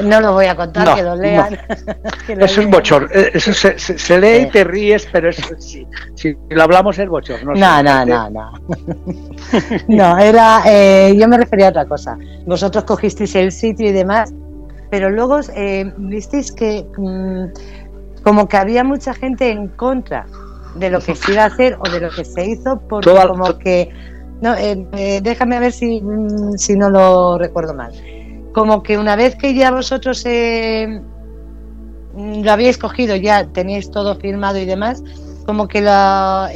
no 0.00 0.20
lo 0.20 0.32
voy 0.32 0.46
a 0.46 0.56
contar, 0.56 0.94
que 0.96 1.02
lo 1.02 1.14
lean. 1.14 1.56
eso 2.28 2.60
es 2.60 2.70
bochor. 2.70 3.08
Eh, 3.14 3.30
eso 3.34 3.52
se, 3.52 4.20
lee 4.20 4.46
y 4.46 4.50
te 4.50 4.64
ríes, 4.64 5.06
pero 5.10 5.30
eso, 5.30 5.42
si, 5.58 5.86
si 6.14 6.36
lo 6.50 6.62
hablamos 6.62 6.98
es 6.98 7.08
bochor. 7.08 7.44
No, 7.44 7.82
no, 7.82 8.04
no, 8.04 8.30
no, 8.30 8.52
no. 9.88 10.18
era. 10.18 10.62
Eh, 10.66 11.14
yo 11.16 11.28
me 11.28 11.38
refería 11.38 11.68
a 11.68 11.70
otra 11.70 11.86
cosa. 11.86 12.18
Vosotros 12.44 12.84
cogisteis 12.84 13.34
el 13.36 13.52
sitio 13.52 13.88
y 13.88 13.92
demás, 13.92 14.34
pero 14.90 15.10
luego 15.10 15.40
eh, 15.54 15.90
visteis 15.96 16.52
que. 16.52 16.84
Mm, 16.96 17.44
como 18.24 18.48
que 18.48 18.56
había 18.56 18.82
mucha 18.84 19.12
gente 19.12 19.50
en 19.50 19.68
contra 19.68 20.26
de 20.74 20.90
lo 20.90 21.00
que 21.00 21.14
se 21.14 21.32
iba 21.32 21.44
a 21.44 21.46
hacer 21.46 21.76
o 21.80 21.88
de 21.88 22.00
lo 22.00 22.10
que 22.10 22.24
se 22.24 22.44
hizo, 22.46 22.80
porque 22.88 23.10
como 23.10 23.58
que. 23.58 23.90
No, 24.40 24.54
déjame 25.22 25.56
a 25.56 25.60
ver 25.60 25.72
si, 25.72 26.00
mm, 26.02 26.58
si 26.58 26.76
no 26.76 26.90
lo 26.90 27.38
recuerdo 27.38 27.72
mal 27.72 27.92
como 28.54 28.82
que 28.82 28.96
una 28.96 29.16
vez 29.16 29.34
que 29.34 29.52
ya 29.52 29.70
vosotros 29.70 30.24
eh, 30.24 31.02
lo 32.16 32.52
habíais 32.52 32.78
cogido, 32.78 33.16
ya 33.16 33.46
tenéis 33.48 33.90
todo 33.90 34.14
firmado 34.14 34.58
y 34.58 34.64
demás, 34.64 35.02
como 35.44 35.66
que 35.66 35.82
la, 35.82 36.48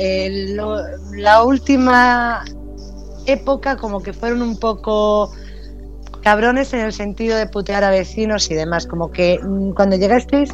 la 1.16 1.42
última 1.42 2.44
época 3.26 3.76
como 3.76 4.00
que 4.00 4.12
fueron 4.12 4.42
un 4.42 4.59
poco 4.59 5.31
cabrones 6.22 6.72
en 6.72 6.81
el 6.81 6.92
sentido 6.92 7.37
de 7.37 7.46
putear 7.46 7.83
a 7.83 7.90
vecinos 7.90 8.48
y 8.50 8.54
demás, 8.54 8.87
como 8.87 9.11
que 9.11 9.40
mm, 9.42 9.72
cuando 9.72 9.96
llegasteis 9.96 10.50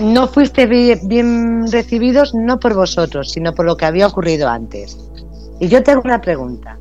no 0.00 0.26
fuiste 0.28 0.66
bien 0.66 1.70
recibidos 1.70 2.34
no 2.34 2.58
por 2.58 2.74
vosotros, 2.74 3.30
sino 3.32 3.54
por 3.54 3.66
lo 3.66 3.76
que 3.76 3.86
había 3.86 4.06
ocurrido 4.06 4.48
antes. 4.48 4.98
Y 5.60 5.68
yo 5.68 5.82
tengo 5.82 6.00
una 6.04 6.20
pregunta. 6.20 6.78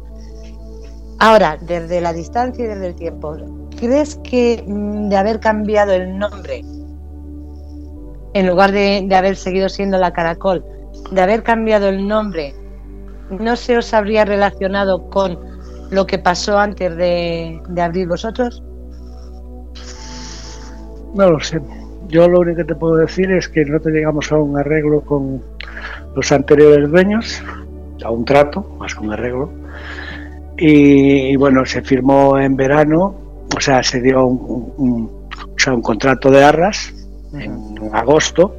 Ahora, 1.19 1.57
desde 1.59 1.99
la 1.99 2.13
distancia 2.13 2.63
y 2.63 2.67
desde 2.69 2.87
el 2.87 2.95
tiempo, 2.95 3.35
¿crees 3.77 4.15
que 4.23 4.63
mm, 4.65 5.09
de 5.09 5.17
haber 5.17 5.41
cambiado 5.41 5.91
el 5.91 6.17
nombre, 6.17 6.63
en 8.33 8.47
lugar 8.47 8.71
de, 8.71 9.07
haber 9.13 9.35
seguido 9.35 9.67
siendo 9.67 9.97
la 9.97 10.13
Caracol, 10.13 10.63
de 11.11 11.21
haber 11.21 11.43
cambiado 11.43 11.89
el 11.89 12.07
nombre, 12.07 12.55
no 13.29 13.57
se 13.57 13.77
os 13.77 13.93
habría 13.93 14.23
relacionado 14.23 15.09
con 15.09 15.37
lo 15.91 16.05
que 16.05 16.19
pasó 16.19 16.57
antes 16.57 16.95
de, 16.95 17.61
abrir 17.81 18.07
vosotros? 18.07 18.63
No 21.15 21.31
lo 21.31 21.39
sé. 21.41 21.59
Yo 22.09 22.27
lo 22.27 22.39
único 22.39 22.57
que 22.57 22.63
te 22.63 22.75
puedo 22.75 22.95
decir 22.95 23.31
es 23.31 23.47
que 23.47 23.63
no 23.65 23.79
te 23.79 23.91
llegamos 23.91 24.31
a 24.31 24.37
un 24.37 24.57
arreglo 24.57 25.01
con 25.01 25.43
los 26.15 26.31
anteriores 26.31 26.89
dueños, 26.89 27.43
a 28.03 28.09
un 28.09 28.25
trato, 28.25 28.61
más 28.79 28.95
que 28.95 29.01
un 29.01 29.13
arreglo, 29.13 29.51
y, 30.57 31.35
bueno, 31.35 31.63
se 31.65 31.83
firmó 31.83 32.39
en 32.39 32.55
verano, 32.55 33.15
o 33.55 33.61
sea, 33.61 33.83
se 33.83 34.01
dio 34.01 34.25
un, 34.25 35.11
un 35.67 35.81
contrato 35.81 36.31
de 36.31 36.43
arras 36.43 36.91
en 37.33 37.77
agosto 37.93 38.55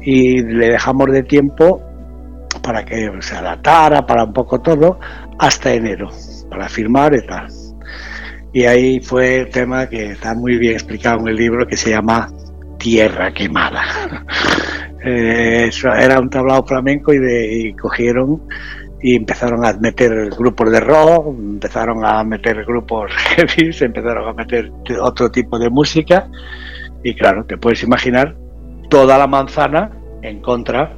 y 0.00 0.40
le 0.42 0.70
dejamos 0.70 1.10
de 1.10 1.24
tiempo 1.24 1.82
para 2.62 2.84
que 2.84 3.10
se 3.20 3.34
adaptara, 3.34 4.06
para 4.06 4.22
un 4.24 4.32
poco 4.32 4.60
todo, 4.60 5.00
hasta 5.38 5.74
enero, 5.74 6.10
para 6.48 6.68
firmar 6.68 7.12
y 7.14 7.26
tal. 7.26 7.48
Y 8.52 8.64
ahí 8.64 9.00
fue 9.00 9.40
el 9.40 9.50
tema 9.50 9.88
que 9.88 10.12
está 10.12 10.34
muy 10.34 10.58
bien 10.58 10.74
explicado 10.74 11.20
en 11.20 11.28
el 11.28 11.36
libro 11.36 11.66
que 11.66 11.76
se 11.76 11.90
llama 11.90 12.28
Tierra 12.82 13.32
Quemada. 13.32 13.82
Eh, 15.04 15.68
era 15.98 16.20
un 16.20 16.30
tablado 16.30 16.64
flamenco 16.64 17.12
y, 17.12 17.18
y 17.18 17.74
cogieron 17.74 18.42
y 19.02 19.16
empezaron 19.16 19.64
a 19.64 19.72
meter 19.72 20.30
grupos 20.30 20.70
de 20.70 20.78
rock, 20.78 21.26
empezaron 21.26 22.04
a 22.04 22.22
meter 22.22 22.64
grupos 22.64 23.10
heavy, 23.34 23.74
empezaron 23.80 24.28
a 24.28 24.32
meter 24.32 24.70
otro 25.00 25.28
tipo 25.28 25.58
de 25.58 25.70
música 25.70 26.28
y 27.02 27.16
claro, 27.16 27.44
te 27.44 27.56
puedes 27.56 27.82
imaginar 27.82 28.36
toda 28.90 29.18
la 29.18 29.26
manzana 29.26 29.90
en 30.22 30.40
contra 30.40 30.94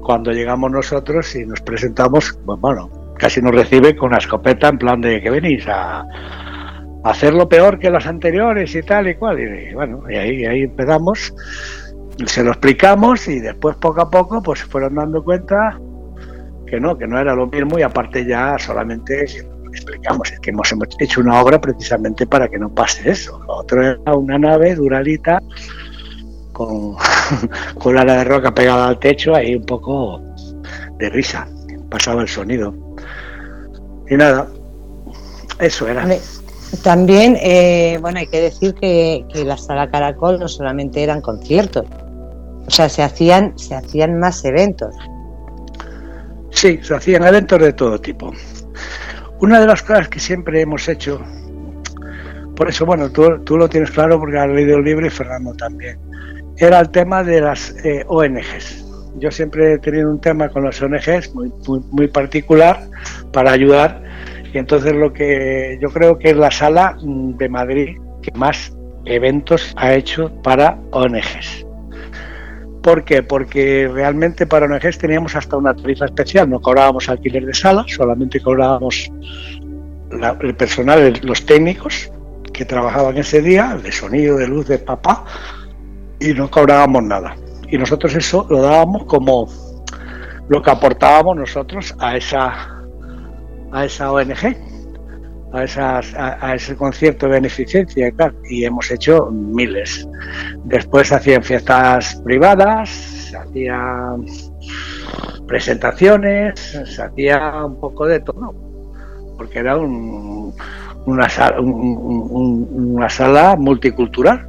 cuando 0.00 0.32
llegamos 0.32 0.70
nosotros 0.70 1.36
y 1.36 1.44
nos 1.44 1.60
presentamos, 1.60 2.38
pues 2.46 2.58
bueno, 2.58 3.12
casi 3.18 3.42
nos 3.42 3.54
recibe 3.54 3.94
con 3.94 4.08
una 4.08 4.18
escopeta 4.18 4.68
en 4.68 4.78
plan 4.78 5.02
de 5.02 5.20
que 5.20 5.28
venís 5.28 5.68
a, 5.68 6.02
hacerlo 7.04 7.48
peor 7.48 7.78
que 7.78 7.90
los 7.90 8.06
anteriores 8.06 8.74
y 8.74 8.82
tal 8.82 9.08
y 9.08 9.14
cual. 9.14 9.38
Y 9.38 9.74
bueno, 9.74 10.02
y 10.08 10.16
ahí, 10.16 10.44
ahí 10.44 10.62
empezamos, 10.62 11.32
se 12.26 12.42
lo 12.42 12.50
explicamos 12.50 13.28
y 13.28 13.40
después 13.40 13.76
poco 13.76 14.00
a 14.00 14.10
poco 14.10 14.42
pues 14.42 14.60
se 14.60 14.66
fueron 14.66 14.94
dando 14.94 15.22
cuenta 15.22 15.78
que 16.66 16.80
no, 16.80 16.96
que 16.96 17.06
no 17.06 17.18
era 17.18 17.34
lo 17.34 17.46
mismo 17.46 17.78
y 17.78 17.82
aparte 17.82 18.24
ya 18.26 18.56
solamente 18.58 19.26
explicamos, 19.66 20.32
es 20.32 20.40
que 20.40 20.50
hemos 20.50 20.72
hecho 20.98 21.20
una 21.20 21.40
obra 21.40 21.60
precisamente 21.60 22.26
para 22.26 22.48
que 22.48 22.58
no 22.58 22.74
pase 22.74 23.10
eso. 23.10 23.38
Lo 23.46 23.58
otro 23.58 23.82
era 23.82 24.14
una 24.14 24.38
nave 24.38 24.74
duralita 24.74 25.42
con, 26.52 26.96
con 27.78 27.94
la 27.94 28.04
de 28.04 28.24
roca 28.24 28.54
pegada 28.54 28.88
al 28.88 28.98
techo, 28.98 29.34
ahí 29.34 29.54
un 29.56 29.66
poco 29.66 30.22
de 30.98 31.10
risa, 31.10 31.46
pasaba 31.90 32.22
el 32.22 32.28
sonido. 32.28 32.74
Y 34.08 34.16
nada, 34.16 34.48
eso 35.58 35.86
era. 35.88 36.06
También, 36.82 37.36
eh, 37.40 37.98
bueno, 38.00 38.18
hay 38.18 38.26
que 38.26 38.40
decir 38.40 38.74
que, 38.74 39.24
que 39.32 39.44
la 39.44 39.56
sala 39.56 39.90
Caracol 39.90 40.38
no 40.38 40.48
solamente 40.48 41.02
eran 41.02 41.20
conciertos, 41.20 41.84
o 42.66 42.70
sea, 42.70 42.88
se 42.88 43.02
hacían, 43.02 43.58
se 43.58 43.74
hacían 43.74 44.18
más 44.18 44.44
eventos. 44.44 44.94
Sí, 46.50 46.78
se 46.82 46.94
hacían 46.94 47.24
eventos 47.24 47.60
de 47.60 47.72
todo 47.72 48.00
tipo. 48.00 48.32
Una 49.40 49.60
de 49.60 49.66
las 49.66 49.82
cosas 49.82 50.08
que 50.08 50.20
siempre 50.20 50.60
hemos 50.60 50.88
hecho, 50.88 51.20
por 52.56 52.68
eso, 52.68 52.86
bueno, 52.86 53.10
tú, 53.10 53.40
tú 53.44 53.58
lo 53.58 53.68
tienes 53.68 53.90
claro 53.90 54.18
porque 54.18 54.38
has 54.38 54.48
leído 54.48 54.78
el 54.78 54.84
libro 54.84 55.06
y 55.06 55.10
Fernando 55.10 55.52
también, 55.54 55.98
era 56.56 56.80
el 56.80 56.90
tema 56.90 57.24
de 57.24 57.40
las 57.40 57.74
eh, 57.84 58.04
ONGs. 58.06 58.84
Yo 59.16 59.30
siempre 59.30 59.74
he 59.74 59.78
tenido 59.78 60.10
un 60.10 60.20
tema 60.20 60.48
con 60.48 60.64
las 60.64 60.80
ONGs 60.80 61.34
muy, 61.34 61.52
muy, 61.90 62.08
particular 62.08 62.88
para 63.32 63.52
ayudar 63.52 64.02
y 64.54 64.58
entonces 64.58 64.94
lo 64.94 65.12
que 65.12 65.78
yo 65.82 65.90
creo 65.90 66.16
que 66.16 66.30
es 66.30 66.36
la 66.36 66.50
sala 66.50 66.96
mm, 67.02 67.36
de 67.36 67.48
Madrid 67.48 67.98
que 68.22 68.30
más 68.38 68.72
eventos 69.04 69.74
ha 69.76 69.92
hecho 69.94 70.30
para 70.42 70.78
ONGs. 70.92 71.66
¿Por 72.80 73.04
qué? 73.04 73.24
Porque 73.24 73.90
realmente 73.92 74.46
para 74.46 74.66
ONGs 74.66 74.98
teníamos 74.98 75.34
hasta 75.34 75.56
una 75.56 75.74
tarifa 75.74 76.04
especial, 76.04 76.48
no 76.48 76.60
cobrábamos 76.60 77.08
alquiler 77.08 77.44
de 77.44 77.52
sala, 77.52 77.84
solamente 77.88 78.40
cobrábamos 78.40 79.10
el 80.40 80.54
personal, 80.54 81.20
los 81.24 81.44
técnicos 81.44 82.12
que 82.52 82.64
trabajaban 82.64 83.16
ese 83.18 83.42
día, 83.42 83.76
de 83.82 83.90
sonido, 83.90 84.36
de 84.36 84.46
luz, 84.46 84.68
de 84.68 84.78
papá, 84.78 85.24
y 86.20 86.32
no 86.32 86.48
cobrábamos 86.48 87.02
nada. 87.02 87.34
Y 87.68 87.76
nosotros 87.76 88.14
eso 88.14 88.46
lo 88.48 88.62
dábamos 88.62 89.04
como 89.06 89.48
lo 90.48 90.62
que 90.62 90.70
aportábamos 90.70 91.36
nosotros 91.36 91.94
a 91.98 92.16
esa, 92.16 92.73
a 93.74 93.84
esa 93.84 94.12
ONG, 94.12 94.56
a, 95.52 95.64
esas, 95.64 96.14
a, 96.14 96.54
ese 96.54 96.76
concierto 96.76 97.26
de 97.26 97.32
beneficencia 97.32 98.08
y 98.08 98.12
tal. 98.12 98.34
Y 98.48 98.64
hemos 98.64 98.90
hecho 98.90 99.30
miles. 99.30 100.08
Después 100.64 101.10
hacían 101.12 101.42
fiestas 101.42 102.14
privadas, 102.24 102.88
se 102.88 103.36
hacían 103.36 104.24
presentaciones, 105.46 106.58
se 106.60 107.02
hacía 107.02 107.64
un 107.64 107.80
poco 107.80 108.06
de 108.06 108.20
todo, 108.20 108.54
porque 109.36 109.58
era 109.58 109.76
un, 109.76 110.54
una, 111.06 111.28
sala, 111.28 111.60
una 111.60 113.08
sala 113.08 113.56
multicultural. 113.56 114.48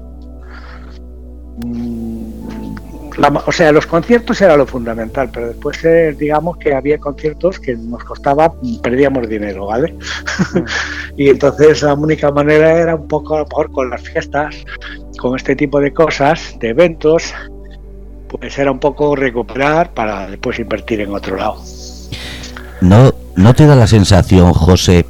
Mm, 3.17 3.37
o 3.45 3.51
sea, 3.51 3.71
los 3.71 3.85
conciertos 3.85 4.41
era 4.41 4.57
lo 4.57 4.65
fundamental, 4.65 5.29
pero 5.31 5.47
después 5.47 5.83
eh, 5.85 6.15
digamos 6.17 6.57
que 6.57 6.73
había 6.73 6.97
conciertos 6.97 7.59
que 7.59 7.75
nos 7.75 8.03
costaba, 8.03 8.53
perdíamos 8.81 9.27
dinero, 9.27 9.67
¿vale? 9.67 9.95
Mm. 10.53 10.59
y 11.17 11.29
entonces 11.29 11.81
la 11.81 11.93
única 11.93 12.29
manera 12.31 12.77
era 12.77 12.95
un 12.95 13.07
poco 13.07 13.35
a 13.35 13.39
lo 13.39 13.45
mejor 13.45 13.71
con 13.71 13.89
las 13.89 14.01
fiestas, 14.01 14.55
con 15.17 15.35
este 15.35 15.55
tipo 15.55 15.79
de 15.79 15.93
cosas, 15.93 16.55
de 16.59 16.69
eventos, 16.69 17.33
pues 18.27 18.57
era 18.57 18.71
un 18.71 18.79
poco 18.79 19.15
recuperar 19.15 19.93
para 19.93 20.27
después 20.27 20.59
invertir 20.59 21.01
en 21.01 21.13
otro 21.13 21.37
lado. 21.37 21.61
¿No, 22.81 23.13
no 23.35 23.53
te 23.53 23.65
da 23.65 23.75
la 23.75 23.87
sensación, 23.87 24.53
José, 24.53 25.05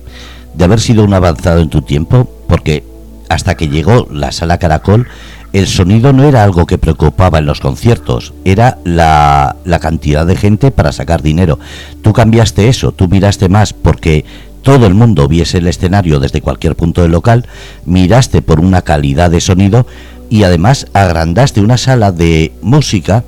de 0.53 0.63
haber 0.63 0.79
sido 0.79 1.03
un 1.03 1.13
avanzado 1.13 1.59
en 1.59 1.69
tu 1.69 1.81
tiempo? 1.81 2.29
Porque 2.47 2.83
hasta 3.29 3.55
que 3.55 3.67
llegó 3.67 4.07
la 4.11 4.31
sala 4.31 4.59
Caracol, 4.59 5.07
el 5.55 5.67
sonido 5.67 6.11
no 6.11 6.25
era 6.25 6.43
algo 6.43 6.65
que 6.65 6.77
preocupaba 6.77 7.39
en 7.39 7.45
los 7.45 7.61
conciertos, 7.61 8.33
era 8.43 8.77
la, 8.83 9.55
la, 9.63 9.79
cantidad 9.79 10.25
de 10.25 10.35
gente 10.35 10.69
para 10.69 10.91
sacar 10.91 11.21
dinero. 11.21 11.59
Tú 12.01 12.11
cambiaste 12.11 12.67
eso, 12.67 12.91
tú 12.91 13.07
miraste 13.07 13.47
más 13.47 13.71
porque 13.71 14.25
todo 14.63 14.85
el 14.85 14.93
mundo 14.93 15.29
viese 15.29 15.59
el 15.59 15.67
escenario 15.67 16.19
desde 16.19 16.41
cualquier 16.41 16.75
punto 16.75 17.03
del 17.03 17.13
local, 17.13 17.45
miraste 17.85 18.41
por 18.41 18.59
una 18.59 18.81
calidad 18.81 19.31
de 19.31 19.39
sonido 19.39 19.87
y 20.29 20.43
además 20.43 20.87
agrandaste 20.91 21.61
una 21.61 21.77
sala 21.77 22.11
de 22.11 22.51
música 22.61 23.23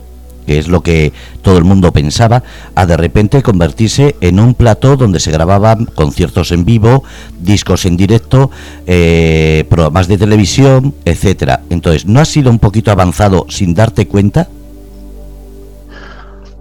que 0.47 0.57
es 0.57 0.69
lo 0.69 0.81
que 0.81 1.11
todo 1.41 1.57
el 1.57 1.65
mundo 1.65 1.91
pensaba, 1.91 2.41
a 2.73 2.85
de 2.85 2.97
repente 2.97 3.43
convertirse 3.43 4.15
en 4.21 4.39
un 4.39 4.53
plató 4.53 4.95
donde 4.95 5.19
se 5.19 5.29
grababan 5.29 5.85
conciertos 5.85 6.51
en 6.51 6.63
vivo, 6.63 7.03
discos 7.39 7.85
en 7.85 7.97
directo, 7.97 8.49
eh, 8.87 9.65
programas 9.69 10.07
de 10.07 10.17
televisión, 10.17 10.95
etcétera. 11.03 11.61
Entonces, 11.69 12.05
¿no 12.05 12.21
has 12.21 12.29
sido 12.29 12.49
un 12.49 12.59
poquito 12.59 12.91
avanzado 12.91 13.45
sin 13.49 13.75
darte 13.75 14.07
cuenta? 14.07 14.47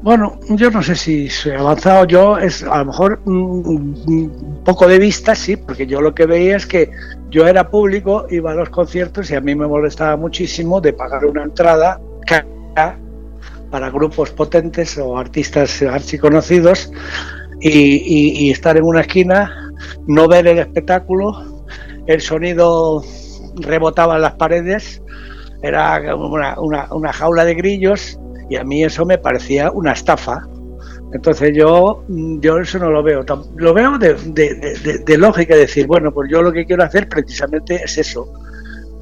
Bueno, 0.02 0.38
yo 0.50 0.70
no 0.70 0.82
sé 0.82 0.94
si 0.94 1.28
soy 1.28 1.52
avanzado. 1.52 2.04
Yo 2.06 2.38
es 2.38 2.62
a 2.62 2.78
lo 2.78 2.86
mejor 2.86 3.20
un 3.24 4.62
poco 4.64 4.86
de 4.86 4.98
vista, 4.98 5.34
sí, 5.34 5.56
porque 5.56 5.86
yo 5.86 6.00
lo 6.00 6.14
que 6.14 6.26
veía 6.26 6.56
es 6.56 6.66
que 6.66 6.90
yo 7.30 7.46
era 7.46 7.70
público, 7.70 8.26
iba 8.30 8.52
a 8.52 8.54
los 8.54 8.68
conciertos 8.68 9.30
y 9.30 9.36
a 9.36 9.40
mí 9.40 9.54
me 9.54 9.66
molestaba 9.66 10.16
muchísimo 10.16 10.80
de 10.80 10.92
pagar 10.92 11.24
una 11.24 11.42
entrada 11.42 12.00
para 13.76 13.90
grupos 13.90 14.30
potentes 14.30 14.96
o 14.96 15.18
artistas 15.18 15.82
archiconocidos 15.82 16.90
y, 17.60 18.46
y, 18.46 18.50
estar 18.50 18.78
en 18.78 18.84
una 18.84 19.02
esquina, 19.02 19.70
no 20.06 20.26
ver 20.28 20.46
el 20.46 20.60
espectáculo, 20.60 21.62
el 22.06 22.22
sonido 22.22 23.04
rebotaba 23.56 24.16
en 24.16 24.22
las 24.22 24.32
paredes, 24.36 25.02
era 25.62 26.16
una, 26.16 26.58
una, 26.58 27.12
jaula 27.12 27.44
de 27.44 27.54
grillos 27.54 28.18
y 28.48 28.56
a 28.56 28.64
mí 28.64 28.82
eso 28.82 29.04
me 29.04 29.18
parecía 29.18 29.70
una 29.70 29.92
estafa. 29.92 30.48
Entonces 31.12 31.52
yo, 31.54 32.02
yo 32.08 32.56
eso 32.56 32.78
no 32.78 32.90
lo 32.90 33.02
veo. 33.02 33.26
Lo 33.56 33.74
veo 33.74 33.98
de, 33.98 34.14
de, 35.04 35.18
lógica, 35.18 35.54
decir, 35.54 35.86
bueno, 35.86 36.14
pues 36.14 36.30
yo 36.30 36.40
lo 36.40 36.50
que 36.50 36.64
quiero 36.64 36.82
hacer 36.82 37.10
precisamente 37.10 37.74
es 37.84 37.98
eso, 37.98 38.32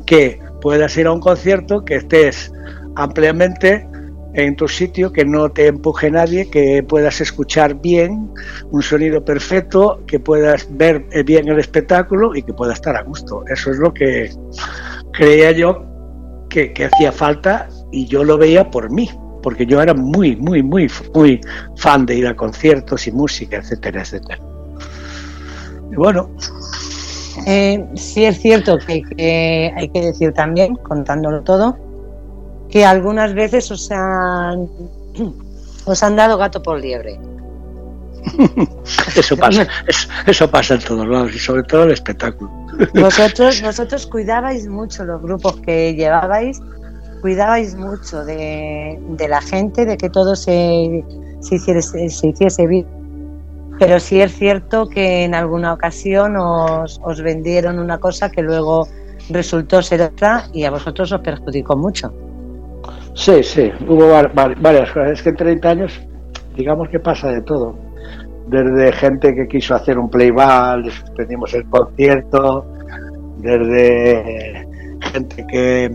que 0.05 0.41
puedas 0.61 0.97
ir 0.97 1.07
a 1.07 1.13
un 1.13 1.21
concierto, 1.21 1.85
que 1.85 1.95
estés 1.95 2.51
ampliamente 2.97 3.87
en 4.35 4.57
tu 4.57 4.67
sitio, 4.67 5.13
que 5.13 5.25
no 5.25 5.51
te 5.51 5.69
empuje 5.69 6.11
nadie, 6.11 6.51
que 6.51 6.83
puedas 6.83 7.21
escuchar 7.21 7.81
bien, 7.81 8.31
un 8.71 8.83
sonido 8.83 9.25
perfecto, 9.25 10.03
que 10.07 10.19
puedas 10.19 10.67
ver 10.71 11.07
bien 11.25 11.49
el 11.49 11.59
espectáculo 11.61 12.35
y 12.35 12.43
que 12.43 12.53
puedas 12.53 12.77
estar 12.77 12.97
a 12.97 13.03
gusto. 13.03 13.45
Eso 13.49 13.71
es 13.71 13.79
lo 13.79 13.95
que 13.95 14.31
creía 15.13 15.53
yo 15.53 15.87
que, 16.49 16.73
hacía 16.85 17.13
falta 17.13 17.69
y 17.93 18.07
yo 18.07 18.25
lo 18.25 18.37
veía 18.37 18.71
por 18.71 18.91
mí, 18.91 19.09
porque 19.43 19.67
yo 19.67 19.81
era 19.81 19.95
muy, 19.95 20.35
muy, 20.37 20.63
muy, 20.63 20.91
muy 21.15 21.41
fan 21.77 22.05
de 22.05 22.17
ir 22.17 22.27
a 22.27 22.35
conciertos 22.35 23.07
y 23.07 23.13
música, 23.13 23.59
etcétera, 23.59 24.03
etcétera. 24.03 24.41
Y 25.93 25.97
bueno. 25.97 26.31
Eh, 27.47 27.85
sí 27.97 28.25
es 28.25 28.41
cierto 28.41 28.79
que 28.79 29.73
hay 29.77 29.89
que 29.89 30.01
decir 30.01 30.33
también, 30.33 30.77
contándolo 30.77 31.43
todo, 31.43 31.77
que 32.75 32.85
algunas 32.85 33.35
veces 33.35 33.71
os 33.71 33.89
han, 33.93 34.69
os 35.85 36.03
han 36.03 36.17
dado 36.17 36.37
gato 36.37 36.61
por 36.61 36.81
liebre. 36.81 37.21
eso 39.17 39.37
pasa, 39.37 39.69
eso, 40.27 40.51
pasa 40.51 40.75
en 40.75 40.81
todos 40.81 41.07
lados 41.07 41.33
y 41.37 41.39
sobre 41.39 41.63
todo 41.63 41.85
el 41.85 41.93
espectáculo. 41.93 42.51
Vosotros, 42.95 43.63
vosotros 43.63 44.09
cuidabais 44.09 44.67
mucho 44.67 45.05
los 45.05 45.23
grupos 45.23 45.61
que 45.61 45.95
llevabais, 45.95 46.61
cuidabais 47.23 47.77
mucho 47.77 48.25
de, 48.25 48.99
la 49.29 49.41
gente, 49.41 49.85
de 49.85 49.97
que 49.97 50.11
todo 50.11 50.35
se, 50.35 51.05
se, 51.43 51.55
hiciese, 51.55 52.11
se 52.11 52.27
hiciese 52.27 52.67
bien. 52.67 52.89
Pero 53.79 54.01
sí 54.01 54.21
es 54.21 54.35
cierto 54.37 54.89
que 54.89 55.23
en 55.23 55.37
alguna 55.37 55.75
ocasión 55.75 56.37
os, 56.37 57.01
os 57.05 57.23
vendieron 57.23 57.79
una 57.79 57.99
cosa 57.99 58.33
que 58.33 58.43
luego 58.43 58.89
resultó 59.31 59.81
ser 59.81 60.03
otra 60.03 60.49
y 60.53 60.65
a 60.65 60.73
vosotros 60.73 61.13
os 61.13 61.21
perjudicó 61.21 61.77
mucho. 61.77 62.13
Sí, 63.15 63.43
sí, 63.45 63.71
hubo 63.89 64.09
varias 64.09 64.93
cosas. 64.93 65.13
Es 65.13 65.23
que 65.23 65.29
en 65.31 65.37
30 65.37 65.69
años, 65.69 66.01
digamos 66.57 66.89
que 66.89 66.99
pasa 66.99 67.29
de 67.29 67.43
todo. 67.43 67.79
Desde 68.49 68.93
gente 68.93 69.35
que 69.35 69.47
quiso 69.47 69.75
hacer 69.75 69.99
un 69.99 70.11
playback, 70.11 70.85
le 70.85 70.91
suspendimos 70.91 71.55
el 71.55 71.65
concierto, 71.69 72.67
desde 73.39 74.67
gente 75.13 75.47
que... 75.47 75.91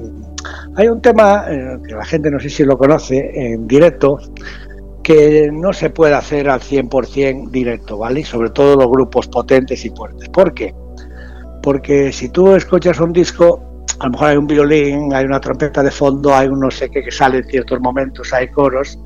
Hay 0.76 0.88
un 0.88 1.02
tema 1.02 1.46
eh, 1.50 1.78
que 1.86 1.94
la 1.94 2.06
gente 2.06 2.32
no 2.32 2.40
sé 2.40 2.50
si 2.50 2.64
lo 2.64 2.78
conoce 2.78 3.32
en 3.34 3.68
directo, 3.68 4.18
que 5.04 5.50
no 5.52 5.74
se 5.74 5.90
puede 5.90 6.14
hacer 6.14 6.50
al 6.50 6.62
100% 6.62 7.50
directo, 7.50 7.98
¿vale? 7.98 8.24
sobre 8.24 8.52
todo 8.52 8.76
los 8.78 8.88
grupos 8.88 9.28
potentes 9.28 9.84
y 9.84 9.90
fuertes. 9.90 10.30
¿Por 10.30 10.54
qué? 10.54 10.74
Porque 11.62 12.14
si 12.14 12.30
tú 12.30 12.56
escuchas 12.56 13.00
un 13.02 13.12
disco, 13.12 13.69
a 14.00 14.06
lo 14.06 14.12
mejor 14.12 14.28
hay 14.30 14.38
un 14.38 14.48
violín, 14.48 15.14
hay 15.14 15.26
una 15.26 15.40
trompeta 15.40 15.84
de 15.84 15.92
fondo, 15.92 16.34
hay 16.34 16.48
un 16.48 16.60
no 16.60 16.72
sé 16.72 16.90
qué 16.90 17.04
que 17.04 17.12
sale 17.12 17.40
en 17.40 17.46
ciertos 17.46 17.80
momentos, 17.82 18.34
hay 18.34 18.48
coros. 18.50 18.98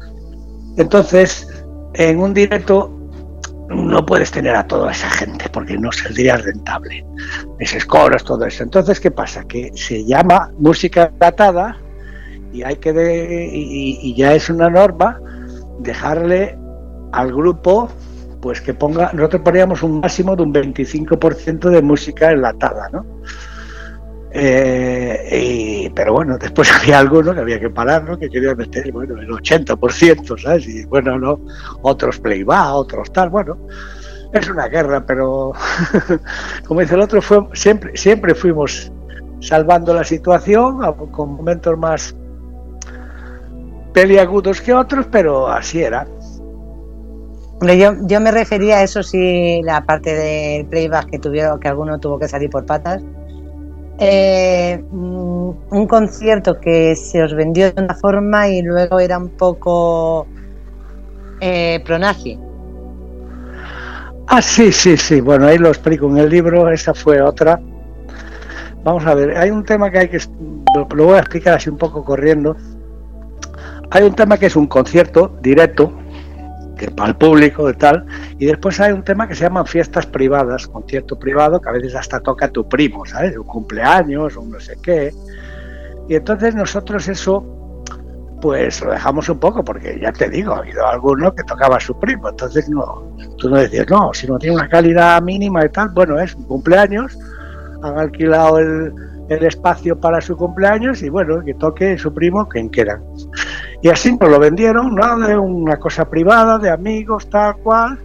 Entonces, 0.77 1.47
en 1.95 2.19
un 2.19 2.33
directo 2.33 2.91
no 3.69 4.05
puedes 4.05 4.31
tener 4.31 4.55
a 4.55 4.67
toda 4.67 4.91
esa 4.91 5.09
gente 5.09 5.45
porque 5.51 5.77
no 5.77 5.91
saldría 5.91 6.37
rentable. 6.37 7.05
Esos 7.59 7.85
coros, 7.85 8.23
todo 8.23 8.45
eso. 8.45 8.63
Entonces, 8.63 8.99
¿qué 8.99 9.09
pasa? 9.09 9.43
Que 9.45 9.71
se 9.73 10.05
llama 10.05 10.51
música 10.59 11.11
datada 11.17 11.77
y 12.51 12.61
hay 12.63 12.75
que 12.75 13.49
y, 13.51 14.15
ya 14.15 14.35
es 14.35 14.49
una 14.49 14.69
norma 14.69 15.19
dejarle 15.79 16.57
al 17.11 17.33
grupo 17.33 17.89
pues 18.41 18.61
que 18.61 18.73
ponga, 18.73 19.11
nosotros 19.13 19.41
poníamos 19.43 19.81
un 19.83 20.01
máximo 20.01 20.35
de 20.35 20.43
un 20.43 20.53
25% 20.53 21.69
de 21.69 21.81
música 21.81 22.31
enlatada, 22.31 22.89
¿no? 22.91 23.05
Eh, 24.35 25.91
pero 25.93 26.13
bueno, 26.13 26.37
después 26.39 26.71
había 26.81 26.99
algunos 26.99 27.35
que 27.35 27.41
había 27.41 27.59
que 27.59 27.69
parar, 27.69 28.03
¿no? 28.03 28.17
que 28.17 28.29
querían 28.29 28.57
meter 28.57 28.91
bueno, 28.91 29.17
el 29.19 29.29
80%, 29.29 30.41
¿sabes? 30.41 30.67
Y 30.67 30.85
bueno, 30.85 31.19
no, 31.19 31.39
otros 31.83 32.19
playback, 32.19 32.73
otros 32.73 33.13
tal, 33.13 33.29
bueno, 33.29 33.57
es 34.33 34.49
una 34.49 34.67
guerra, 34.67 35.05
pero 35.05 35.53
como 36.67 36.81
dice 36.81 36.95
el 36.95 37.01
otro, 37.01 37.21
fue, 37.21 37.47
siempre, 37.53 37.95
siempre 37.95 38.33
fuimos 38.33 38.91
salvando 39.39 39.93
la 39.93 40.03
situación, 40.03 40.79
con 41.11 41.35
momentos 41.35 41.77
más 41.77 42.15
peliagudos 43.93 44.61
que 44.61 44.73
otros, 44.73 45.05
pero 45.11 45.47
así 45.47 45.81
era. 45.81 46.07
Yo, 47.61 47.93
yo 48.01 48.19
me 48.19 48.31
refería 48.31 48.77
a 48.77 48.83
eso 48.83 49.03
sí, 49.03 49.61
la 49.63 49.85
parte 49.85 50.13
del 50.13 50.65
playback 50.65 51.11
que 51.11 51.19
tuvieron, 51.19 51.59
que 51.59 51.67
alguno 51.67 51.99
tuvo 51.99 52.17
que 52.17 52.27
salir 52.27 52.49
por 52.49 52.65
patas. 52.65 53.03
Eh, 53.99 54.83
mm, 54.91 55.49
un 55.69 55.87
concierto 55.87 56.59
que 56.59 56.95
se 56.95 57.21
os 57.23 57.33
vendió 57.33 57.71
de 57.71 57.81
una 57.81 57.93
forma 57.93 58.49
y 58.49 58.61
luego 58.61 58.99
era 58.99 59.17
un 59.17 59.29
poco 59.29 60.27
eh, 61.39 61.81
pronazi. 61.85 62.39
Ah, 64.27 64.41
sí, 64.41 64.71
sí, 64.71 64.97
sí. 64.97 65.21
Bueno, 65.21 65.47
ahí 65.47 65.57
lo 65.57 65.69
explico 65.69 66.07
en 66.07 66.17
el 66.17 66.29
libro. 66.29 66.69
Esa 66.69 66.93
fue 66.93 67.21
otra. 67.21 67.59
Vamos 68.83 69.05
a 69.05 69.13
ver, 69.13 69.37
hay 69.37 69.49
un 69.49 69.63
tema 69.63 69.89
que 69.89 69.99
hay 69.99 70.09
que. 70.09 70.19
Lo 70.95 71.05
voy 71.05 71.15
a 71.15 71.19
explicar 71.19 71.55
así 71.55 71.69
un 71.69 71.77
poco 71.77 72.03
corriendo. 72.03 72.55
Hay 73.91 74.03
un 74.03 74.15
tema 74.15 74.37
que 74.37 74.47
es 74.47 74.55
un 74.55 74.67
concierto 74.67 75.37
directo, 75.41 75.93
que 76.77 76.89
para 76.91 77.09
el 77.09 77.15
público 77.15 77.69
y 77.69 77.73
tal, 77.73 78.05
y 78.39 78.45
después 78.45 78.79
hay 78.79 78.91
un 78.91 79.03
tema 79.03 79.27
que 79.27 79.35
se 79.35 79.43
llaman 79.43 79.65
fiestas 79.65 80.05
privadas, 80.05 80.67
concierto 80.67 81.17
privado, 81.17 81.61
que 81.61 81.69
a 81.69 81.73
veces 81.73 81.95
hasta 81.95 82.19
toca 82.19 82.49
tu 82.49 82.67
primo, 82.67 83.05
¿sabes? 83.05 83.37
Un 83.37 83.43
cumpleaños, 83.43 84.35
o 84.37 84.43
no 84.43 84.59
sé 84.59 84.77
qué. 84.81 85.13
Y 86.09 86.15
entonces 86.15 86.55
nosotros 86.55 87.07
eso, 87.07 87.85
pues 88.41 88.81
lo 88.81 88.91
dejamos 88.91 89.29
un 89.29 89.39
poco, 89.39 89.63
porque 89.63 89.99
ya 90.01 90.11
te 90.11 90.29
digo, 90.29 90.53
ha 90.53 90.59
habido 90.59 90.85
alguno 90.87 91.33
que 91.33 91.43
tocaba 91.43 91.77
a 91.77 91.79
su 91.79 91.97
primo, 91.99 92.29
entonces 92.29 92.69
no, 92.69 93.15
tú 93.37 93.49
no 93.49 93.57
decías, 93.57 93.87
no, 93.89 94.13
si 94.13 94.27
no 94.27 94.37
tiene 94.37 94.55
una 94.55 94.67
calidad 94.67 95.21
mínima 95.21 95.65
y 95.65 95.69
tal, 95.69 95.89
bueno, 95.89 96.19
es 96.19 96.35
un 96.35 96.43
cumpleaños, 96.43 97.17
han 97.83 97.99
alquilado 97.99 98.59
el, 98.59 98.93
el 99.29 99.43
espacio 99.43 99.99
para 99.99 100.21
su 100.21 100.35
cumpleaños 100.35 101.01
y 101.01 101.09
bueno, 101.09 101.43
que 101.43 101.53
toque 101.53 101.97
su 101.97 102.13
primo 102.13 102.47
quien 102.47 102.69
quiera. 102.69 103.01
Y 103.83 103.89
así 103.89 104.15
nos 104.15 104.29
lo 104.29 104.39
vendieron, 104.39 104.95
¿no? 104.95 105.19
De 105.19 105.37
una 105.37 105.77
cosa 105.77 106.09
privada, 106.09 106.57
de 106.57 106.69
amigos, 106.69 107.29
tal 107.29 107.57
cual. 107.57 107.99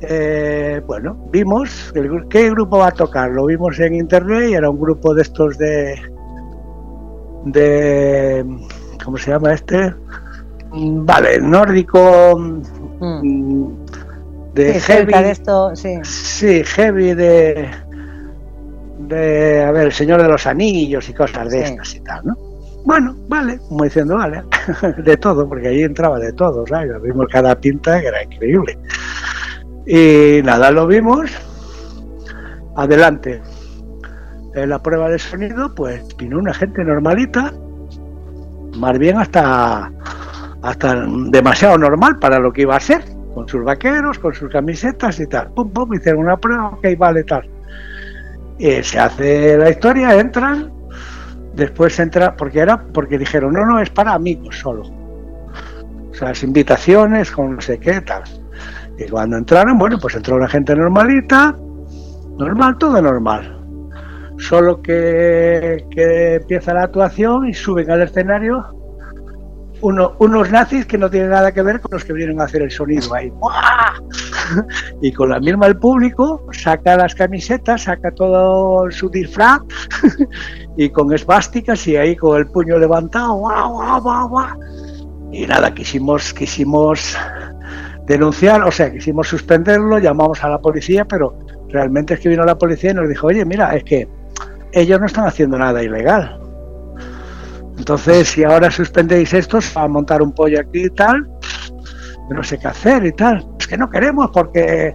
Eh, 0.00 0.80
bueno, 0.86 1.16
vimos 1.32 1.92
qué 2.30 2.48
grupo 2.50 2.78
va 2.78 2.86
a 2.86 2.92
tocar. 2.92 3.32
Lo 3.32 3.46
vimos 3.46 3.80
en 3.80 3.96
internet 3.96 4.50
y 4.50 4.54
era 4.54 4.70
un 4.70 4.80
grupo 4.80 5.14
de 5.14 5.22
estos 5.22 5.58
de. 5.58 6.00
de 7.44 8.46
¿Cómo 9.04 9.16
se 9.16 9.32
llama 9.32 9.52
este? 9.52 9.96
Mm, 10.70 11.06
vale, 11.06 11.40
nórdico. 11.40 12.38
Mm. 13.00 13.66
De 14.54 14.78
heavy. 14.78 15.12
De 15.12 15.30
esto, 15.32 15.74
sí. 15.74 15.98
sí, 16.04 16.62
heavy 16.62 17.14
de. 17.14 17.68
de. 19.08 19.64
A 19.64 19.72
ver, 19.72 19.86
el 19.86 19.92
Señor 19.92 20.22
de 20.22 20.28
los 20.28 20.46
Anillos 20.46 21.08
y 21.08 21.14
cosas 21.14 21.50
de 21.50 21.64
estas 21.64 21.96
y 21.96 22.00
tal, 22.00 22.26
¿no? 22.26 22.51
Bueno, 22.84 23.14
vale, 23.28 23.58
como 23.68 23.84
diciendo, 23.84 24.16
vale, 24.16 24.42
de 25.04 25.16
todo, 25.16 25.48
porque 25.48 25.68
ahí 25.68 25.82
entraba 25.82 26.18
de 26.18 26.32
todo, 26.32 26.66
¿sabes? 26.66 27.00
Vimos 27.00 27.26
cada 27.30 27.54
pinta 27.54 28.00
que 28.00 28.08
era 28.08 28.22
increíble. 28.24 28.78
Y 29.86 30.42
nada, 30.42 30.70
lo 30.70 30.86
vimos. 30.86 31.30
Adelante. 32.76 33.40
En 34.54 34.68
la 34.68 34.82
prueba 34.82 35.08
de 35.08 35.18
sonido, 35.18 35.74
pues 35.74 36.04
vino 36.16 36.38
una 36.38 36.52
gente 36.52 36.84
normalita, 36.84 37.52
más 38.76 38.98
bien 38.98 39.18
hasta, 39.18 39.90
hasta 40.62 41.06
demasiado 41.30 41.78
normal 41.78 42.18
para 42.18 42.38
lo 42.38 42.52
que 42.52 42.62
iba 42.62 42.76
a 42.76 42.80
ser, 42.80 43.02
con 43.34 43.48
sus 43.48 43.64
vaqueros, 43.64 44.18
con 44.18 44.34
sus 44.34 44.50
camisetas 44.50 45.18
y 45.20 45.26
tal. 45.26 45.52
Pum, 45.54 45.70
pum, 45.70 45.94
hicieron 45.94 46.22
una 46.22 46.36
prueba, 46.36 46.68
ok, 46.68 46.86
vale, 46.98 47.24
tal. 47.24 47.48
Y 48.58 48.82
se 48.82 48.98
hace 48.98 49.56
la 49.56 49.70
historia, 49.70 50.18
entran, 50.18 50.70
después 51.54 51.98
entra, 51.98 52.36
porque 52.36 52.60
era, 52.60 52.82
porque 52.92 53.18
dijeron, 53.18 53.52
no, 53.52 53.64
no, 53.64 53.80
es 53.80 53.90
para 53.90 54.14
amigos 54.14 54.58
solo. 54.58 54.82
O 56.10 56.14
sea, 56.14 56.28
las 56.28 56.42
invitaciones 56.42 57.30
con 57.30 57.56
no 57.56 57.60
sé 57.60 57.78
qué 57.78 58.00
tal. 58.00 58.22
Y 58.98 59.08
cuando 59.08 59.36
entraron, 59.36 59.78
bueno, 59.78 59.98
pues 60.00 60.14
entró 60.14 60.36
una 60.36 60.48
gente 60.48 60.74
normalita, 60.74 61.56
normal, 62.38 62.76
todo 62.78 63.00
normal. 63.00 63.58
Solo 64.38 64.82
que, 64.82 65.86
que 65.90 66.34
empieza 66.34 66.74
la 66.74 66.84
actuación 66.84 67.48
y 67.48 67.54
suben 67.54 67.90
al 67.90 68.02
escenario 68.02 68.81
unos 69.82 70.50
nazis 70.50 70.86
que 70.86 70.96
no 70.96 71.10
tienen 71.10 71.30
nada 71.30 71.52
que 71.52 71.62
ver 71.62 71.80
con 71.80 71.90
los 71.92 72.04
que 72.04 72.12
vienen 72.12 72.40
a 72.40 72.44
hacer 72.44 72.62
el 72.62 72.70
sonido 72.70 73.14
ahí. 73.14 73.32
Y 75.00 75.12
con 75.12 75.30
la 75.30 75.40
misma 75.40 75.66
el 75.66 75.78
público 75.78 76.46
saca 76.52 76.96
las 76.96 77.14
camisetas, 77.14 77.84
saca 77.84 78.10
todo 78.10 78.90
su 78.90 79.08
disfraz 79.08 79.62
y 80.76 80.90
con 80.90 81.12
esvásticas 81.12 81.86
y 81.86 81.96
ahí 81.96 82.16
con 82.16 82.38
el 82.38 82.46
puño 82.46 82.78
levantado. 82.78 83.40
Y 85.32 85.46
nada, 85.46 85.72
quisimos, 85.72 86.34
quisimos 86.34 87.16
denunciar, 88.06 88.62
o 88.62 88.70
sea, 88.70 88.92
quisimos 88.92 89.28
suspenderlo, 89.28 89.98
llamamos 89.98 90.44
a 90.44 90.48
la 90.48 90.60
policía, 90.60 91.06
pero 91.06 91.38
realmente 91.68 92.14
es 92.14 92.20
que 92.20 92.28
vino 92.28 92.44
la 92.44 92.58
policía 92.58 92.90
y 92.90 92.94
nos 92.94 93.08
dijo, 93.08 93.28
oye, 93.28 93.44
mira, 93.44 93.74
es 93.74 93.84
que 93.84 94.08
ellos 94.72 95.00
no 95.00 95.06
están 95.06 95.26
haciendo 95.26 95.56
nada 95.58 95.82
ilegal. 95.82 96.41
Entonces, 97.82 98.28
si 98.28 98.44
ahora 98.44 98.70
suspendéis 98.70 99.34
estos 99.34 99.76
a 99.76 99.88
montar 99.88 100.22
un 100.22 100.30
pollo 100.30 100.60
aquí 100.60 100.84
y 100.84 100.90
tal, 100.90 101.28
no 102.30 102.40
sé 102.44 102.56
qué 102.56 102.68
hacer 102.68 103.04
y 103.04 103.10
tal. 103.10 103.44
Es 103.58 103.66
que 103.66 103.76
no 103.76 103.90
queremos 103.90 104.30
porque 104.32 104.94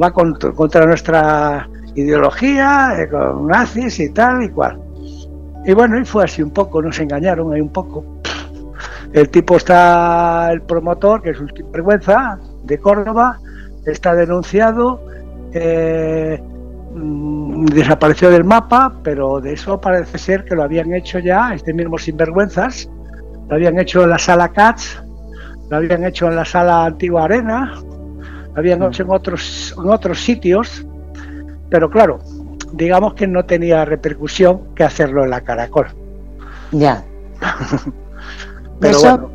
va 0.00 0.12
contra, 0.12 0.86
nuestra 0.86 1.68
ideología, 1.96 2.94
eh, 2.96 3.08
con 3.08 3.48
nazis 3.48 3.98
y 3.98 4.10
tal 4.10 4.44
y 4.44 4.50
cual. 4.50 4.80
Y 5.64 5.72
bueno, 5.72 5.98
y 5.98 6.04
fue 6.04 6.22
así 6.22 6.42
un 6.42 6.52
poco, 6.52 6.80
nos 6.80 7.00
engañaron 7.00 7.52
ahí 7.52 7.60
un 7.60 7.72
poco. 7.72 8.04
El 9.12 9.28
tipo 9.28 9.56
está, 9.56 10.52
el 10.52 10.62
promotor, 10.62 11.22
que 11.22 11.30
es 11.30 11.40
un 11.40 11.50
vergüenza, 11.72 12.38
de 12.62 12.78
Córdoba, 12.78 13.40
está 13.84 14.14
denunciado, 14.14 15.00
eh, 15.52 16.40
mm, 16.94 17.66
desapareció 17.66 18.30
del 18.30 18.44
mapa, 18.44 18.94
pero 19.02 19.40
de 19.40 19.52
eso 19.52 19.80
parece 19.80 20.18
ser 20.18 20.44
que 20.44 20.54
lo 20.54 20.62
habían 20.62 20.92
hecho 20.94 21.18
ya, 21.18 21.54
este 21.54 21.72
mismo 21.72 21.98
sinvergüenzas, 21.98 22.88
lo 23.48 23.54
habían 23.54 23.78
hecho 23.78 24.02
en 24.02 24.10
la 24.10 24.18
sala 24.18 24.48
CATS, 24.48 25.02
lo 25.70 25.76
habían 25.76 26.04
hecho 26.04 26.28
en 26.28 26.36
la 26.36 26.44
sala 26.44 26.84
Antigua 26.86 27.24
Arena, 27.24 27.74
lo 27.76 28.58
habían 28.58 28.80
mm. 28.80 28.84
hecho 28.84 29.02
en 29.02 29.10
otros, 29.10 29.74
en 29.76 29.90
otros 29.90 30.20
sitios, 30.20 30.86
pero 31.70 31.90
claro, 31.90 32.20
digamos 32.72 33.14
que 33.14 33.26
no 33.26 33.44
tenía 33.44 33.84
repercusión 33.84 34.74
que 34.74 34.84
hacerlo 34.84 35.24
en 35.24 35.30
la 35.30 35.40
Caracol. 35.40 35.88
Ya. 36.72 37.04
eso, 38.82 39.30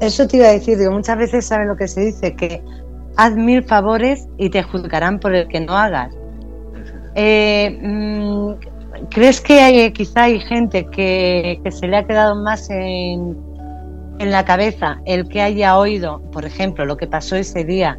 eso 0.00 0.26
te 0.28 0.36
iba 0.36 0.46
a 0.46 0.52
decir, 0.52 0.78
digo, 0.78 0.92
muchas 0.92 1.18
veces 1.18 1.46
sabes 1.46 1.66
lo 1.66 1.76
que 1.76 1.88
se 1.88 2.00
dice, 2.02 2.34
que 2.34 2.62
haz 3.16 3.34
mil 3.34 3.64
favores 3.64 4.28
y 4.36 4.50
te 4.50 4.62
juzgarán 4.62 5.18
por 5.18 5.34
el 5.34 5.48
que 5.48 5.60
no 5.60 5.76
hagas. 5.76 6.14
Eh, 7.16 7.78
mm, 7.82 8.52
¿Crees 9.10 9.40
que 9.40 9.60
hay, 9.60 9.92
quizá 9.92 10.24
hay 10.24 10.40
gente 10.40 10.86
que, 10.86 11.60
que, 11.64 11.72
se 11.72 11.86
le 11.86 11.96
ha 11.96 12.06
quedado 12.06 12.36
más 12.36 12.70
en, 12.70 13.36
en 14.18 14.30
la 14.30 14.44
cabeza 14.44 15.00
el 15.04 15.28
que 15.28 15.42
haya 15.42 15.78
oído, 15.78 16.20
por 16.30 16.44
ejemplo, 16.44 16.84
lo 16.84 16.96
que 16.96 17.06
pasó 17.06 17.36
ese 17.36 17.64
día 17.64 17.98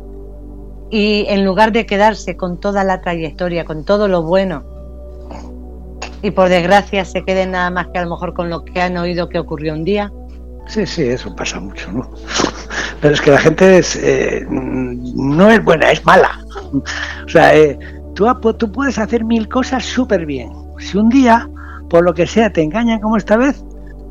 y 0.89 1.25
en 1.27 1.43
lugar 1.43 1.71
de 1.71 1.85
quedarse 1.85 2.37
con 2.37 2.59
toda 2.59 2.83
la 2.83 3.01
trayectoria, 3.01 3.65
con 3.65 3.83
todo 3.83 4.07
lo 4.07 4.23
bueno, 4.23 4.63
y 6.21 6.31
por 6.31 6.49
desgracia 6.49 7.05
se 7.05 7.23
queden 7.23 7.51
nada 7.51 7.69
más 7.69 7.87
que 7.87 7.99
a 7.99 8.03
lo 8.03 8.11
mejor 8.11 8.33
con 8.33 8.49
lo 8.49 8.63
que 8.63 8.81
han 8.81 8.97
oído 8.97 9.29
que 9.29 9.39
ocurrió 9.39 9.73
un 9.73 9.83
día. 9.83 10.11
Sí, 10.67 10.85
sí, 10.85 11.03
eso 11.03 11.33
pasa 11.35 11.59
mucho, 11.59 11.91
¿no? 11.91 12.09
Pero 13.01 13.13
es 13.13 13.21
que 13.21 13.31
la 13.31 13.37
gente 13.37 13.81
eh, 13.95 14.45
no 14.49 15.49
es 15.49 15.63
buena, 15.63 15.91
es 15.91 16.05
mala. 16.05 16.43
O 17.25 17.29
sea, 17.29 17.55
eh, 17.55 17.77
tú, 18.17 18.53
tú 18.55 18.71
puedes 18.71 18.97
hacer 18.97 19.23
mil 19.23 19.47
cosas 19.47 19.85
súper 19.85 20.25
bien. 20.25 20.49
Si 20.79 20.97
un 20.97 21.07
día, 21.07 21.47
por 21.87 22.03
lo 22.03 22.13
que 22.13 22.25
sea, 22.25 22.51
te 22.51 22.63
engañan 22.63 22.99
como 22.99 23.15
esta 23.15 23.37
vez, 23.37 23.63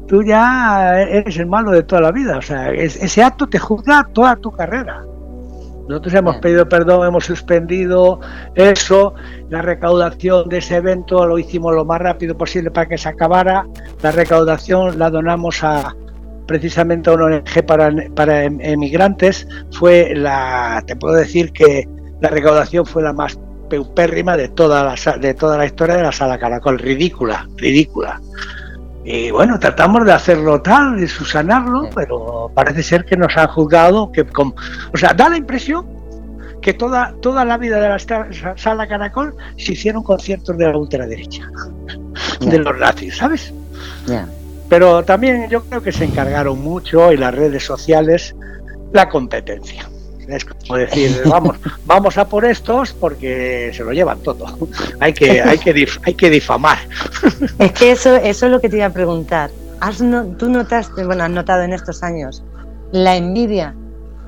tú 0.06 0.22
ya 0.22 1.00
eres 1.00 1.36
el 1.38 1.46
malo 1.46 1.72
de 1.72 1.82
toda 1.82 2.00
la 2.00 2.12
vida. 2.12 2.38
O 2.38 2.42
sea, 2.42 2.70
ese 2.70 3.22
acto 3.22 3.48
te 3.48 3.58
juzga 3.58 4.08
toda 4.12 4.36
tu 4.36 4.52
carrera. 4.52 5.02
Nosotros 5.88 6.14
hemos 6.14 6.36
pedido 6.36 6.68
perdón, 6.68 7.06
hemos 7.06 7.24
suspendido 7.24 8.20
eso, 8.56 9.14
la 9.50 9.62
recaudación 9.62 10.48
de 10.48 10.58
ese 10.58 10.76
evento 10.76 11.24
lo 11.26 11.38
hicimos 11.38 11.74
lo 11.74 11.84
más 11.84 12.00
rápido 12.00 12.36
posible 12.36 12.70
para 12.70 12.88
que 12.88 12.98
se 12.98 13.08
acabara. 13.08 13.66
La 14.02 14.10
recaudación 14.10 14.98
la 14.98 15.10
donamos 15.10 15.62
a 15.62 15.94
precisamente 16.46 17.10
a 17.10 17.14
una 17.14 17.26
ONG 17.26 17.66
para, 17.66 17.92
para 18.14 18.44
em, 18.44 18.60
emigrantes. 18.60 19.46
Fue 19.72 20.12
la, 20.14 20.82
te 20.86 20.96
puedo 20.96 21.14
decir 21.14 21.52
que 21.52 21.88
la 22.20 22.30
recaudación 22.30 22.84
fue 22.84 23.02
la 23.02 23.12
más 23.12 23.38
peupérrima 23.68 24.36
de 24.36 24.48
toda 24.48 24.84
la, 24.84 25.18
de 25.18 25.34
toda 25.34 25.58
la 25.58 25.66
historia 25.66 25.96
de 25.96 26.02
la 26.02 26.12
sala 26.12 26.38
Caracol, 26.38 26.78
ridícula, 26.78 27.48
ridícula. 27.56 28.20
Y 29.04 29.30
bueno, 29.30 29.58
tratamos 29.58 30.04
de 30.04 30.12
hacerlo 30.12 30.60
tal, 30.62 30.98
de 30.98 31.06
susanarlo, 31.06 31.88
pero 31.94 32.50
parece 32.54 32.82
ser 32.82 33.04
que 33.04 33.16
nos 33.16 33.36
han 33.36 33.46
juzgado, 33.46 34.10
que 34.10 34.22
o 34.22 34.96
sea, 34.96 35.14
da 35.14 35.28
la 35.28 35.36
impresión 35.36 35.86
que 36.60 36.74
toda, 36.74 37.14
toda 37.20 37.44
la 37.44 37.56
vida 37.56 37.78
de 37.78 37.88
la 37.88 38.56
sala 38.56 38.88
Caracol 38.88 39.36
se 39.56 39.74
hicieron 39.74 40.02
conciertos 40.02 40.58
de 40.58 40.66
la 40.66 40.76
ultraderecha, 40.76 41.48
de 42.40 42.58
los 42.58 42.76
nazis, 42.76 43.16
¿sabes? 43.16 43.54
Pero 44.68 45.04
también 45.04 45.48
yo 45.48 45.62
creo 45.62 45.80
que 45.80 45.92
se 45.92 46.04
encargaron 46.04 46.60
mucho 46.60 47.12
en 47.12 47.20
las 47.20 47.32
redes 47.32 47.64
sociales 47.64 48.34
la 48.92 49.08
competencia. 49.08 49.88
Es 50.28 50.44
como 50.44 50.76
decir, 50.76 51.22
vamos, 51.26 51.56
vamos 51.84 52.18
a 52.18 52.28
por 52.28 52.44
estos 52.44 52.92
porque 52.92 53.70
se 53.72 53.84
lo 53.84 53.92
llevan 53.92 54.18
todo. 54.20 54.46
hay 55.00 55.12
que, 55.12 55.40
hay 55.40 55.58
que, 55.58 55.88
hay 56.04 56.14
que 56.14 56.30
difamar. 56.30 56.78
Es 57.58 57.72
que 57.72 57.92
eso, 57.92 58.16
eso 58.16 58.46
es 58.46 58.52
lo 58.52 58.60
que 58.60 58.68
te 58.68 58.76
iba 58.76 58.86
a 58.86 58.92
preguntar. 58.92 59.50
¿Has 59.80 59.98
¿Tú 60.38 60.48
notaste, 60.48 61.04
bueno, 61.04 61.24
has 61.24 61.30
notado 61.30 61.62
en 61.62 61.72
estos 61.72 62.02
años 62.02 62.42
la 62.92 63.16
envidia 63.16 63.74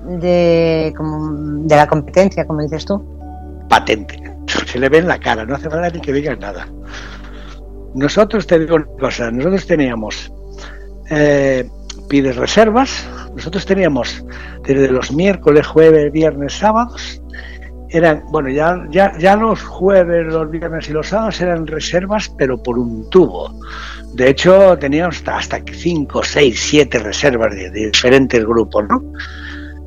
de, 0.07 0.93
como, 0.97 1.65
de 1.65 1.77
la 1.77 1.87
competencia, 1.87 2.47
como 2.47 2.63
dices 2.63 2.85
tú? 2.85 3.03
Patente. 3.69 4.23
Se 4.67 4.79
le 4.79 4.89
ve 4.89 4.99
en 4.99 5.09
la 5.09 5.19
cara, 5.19 5.45
no 5.45 5.55
hace 5.55 5.69
falta 5.69 5.91
ni 5.91 6.01
que 6.01 6.13
digas 6.13 6.39
nada. 6.39 6.69
Nosotros 7.95 8.47
te 8.47 8.59
digo 8.59 8.77
una 8.77 8.87
cosa, 9.01 9.31
nosotros 9.31 9.67
teníamos 9.67 10.31
eh, 11.11 11.69
pides 12.09 12.37
reservas, 12.37 13.07
nosotros 13.35 13.67
teníamos 13.67 14.25
desde 14.67 14.89
los 14.89 15.13
miércoles, 15.13 15.67
jueves, 15.67 16.11
viernes, 16.13 16.55
sábados, 16.55 17.23
eran, 17.91 18.25
bueno, 18.31 18.51
ya, 18.51 18.87
ya, 18.91 19.17
ya 19.19 19.37
los 19.37 19.63
jueves, 19.63 20.27
los 20.27 20.51
viernes 20.51 20.89
y 20.89 20.93
los 20.93 21.09
sábados 21.09 21.41
eran 21.41 21.67
reservas, 21.67 22.31
pero 22.37 22.63
por 22.63 22.79
un 22.79 23.09
tubo. 23.09 23.55
De 24.15 24.31
hecho, 24.31 24.77
teníamos 24.79 25.23
hasta 25.27 25.61
5, 25.65 26.23
6, 26.23 26.61
7 26.61 26.99
reservas 26.99 27.55
de, 27.55 27.71
diferentes 27.71 28.45
grupos, 28.45 28.85
¿no? 28.89 29.03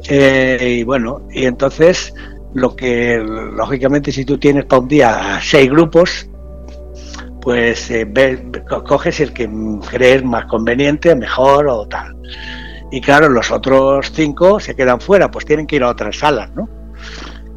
Eh, 0.10 0.78
y 0.80 0.84
bueno, 0.84 1.28
y 1.32 1.46
entonces, 1.46 2.14
lo 2.54 2.76
que, 2.76 3.18
lógicamente, 3.18 4.12
si 4.12 4.26
tú 4.26 4.38
tienes 4.38 4.66
para 4.66 4.82
un 4.82 4.88
día 4.88 5.40
seis 5.42 5.70
grupos, 5.70 6.28
pues 7.42 7.90
eh, 7.92 8.08
coges 8.88 9.20
el 9.20 9.34
que 9.34 9.50
crees 9.90 10.24
más 10.24 10.46
conveniente, 10.46 11.16
mejor 11.16 11.68
o 11.68 11.88
tal. 11.88 12.16
Y 12.92 13.02
claro, 13.02 13.30
los 13.30 13.52
otros 13.52 14.12
cinco 14.14 14.60
se 14.60 14.76
quedan 14.76 15.00
fuera, 15.00 15.32
pues 15.32 15.46
tienen 15.46 15.66
que 15.66 15.78
ir 15.78 15.84
a 15.84 15.90
otras 15.90 16.18
salas, 16.18 16.52
¿no? 16.56 16.70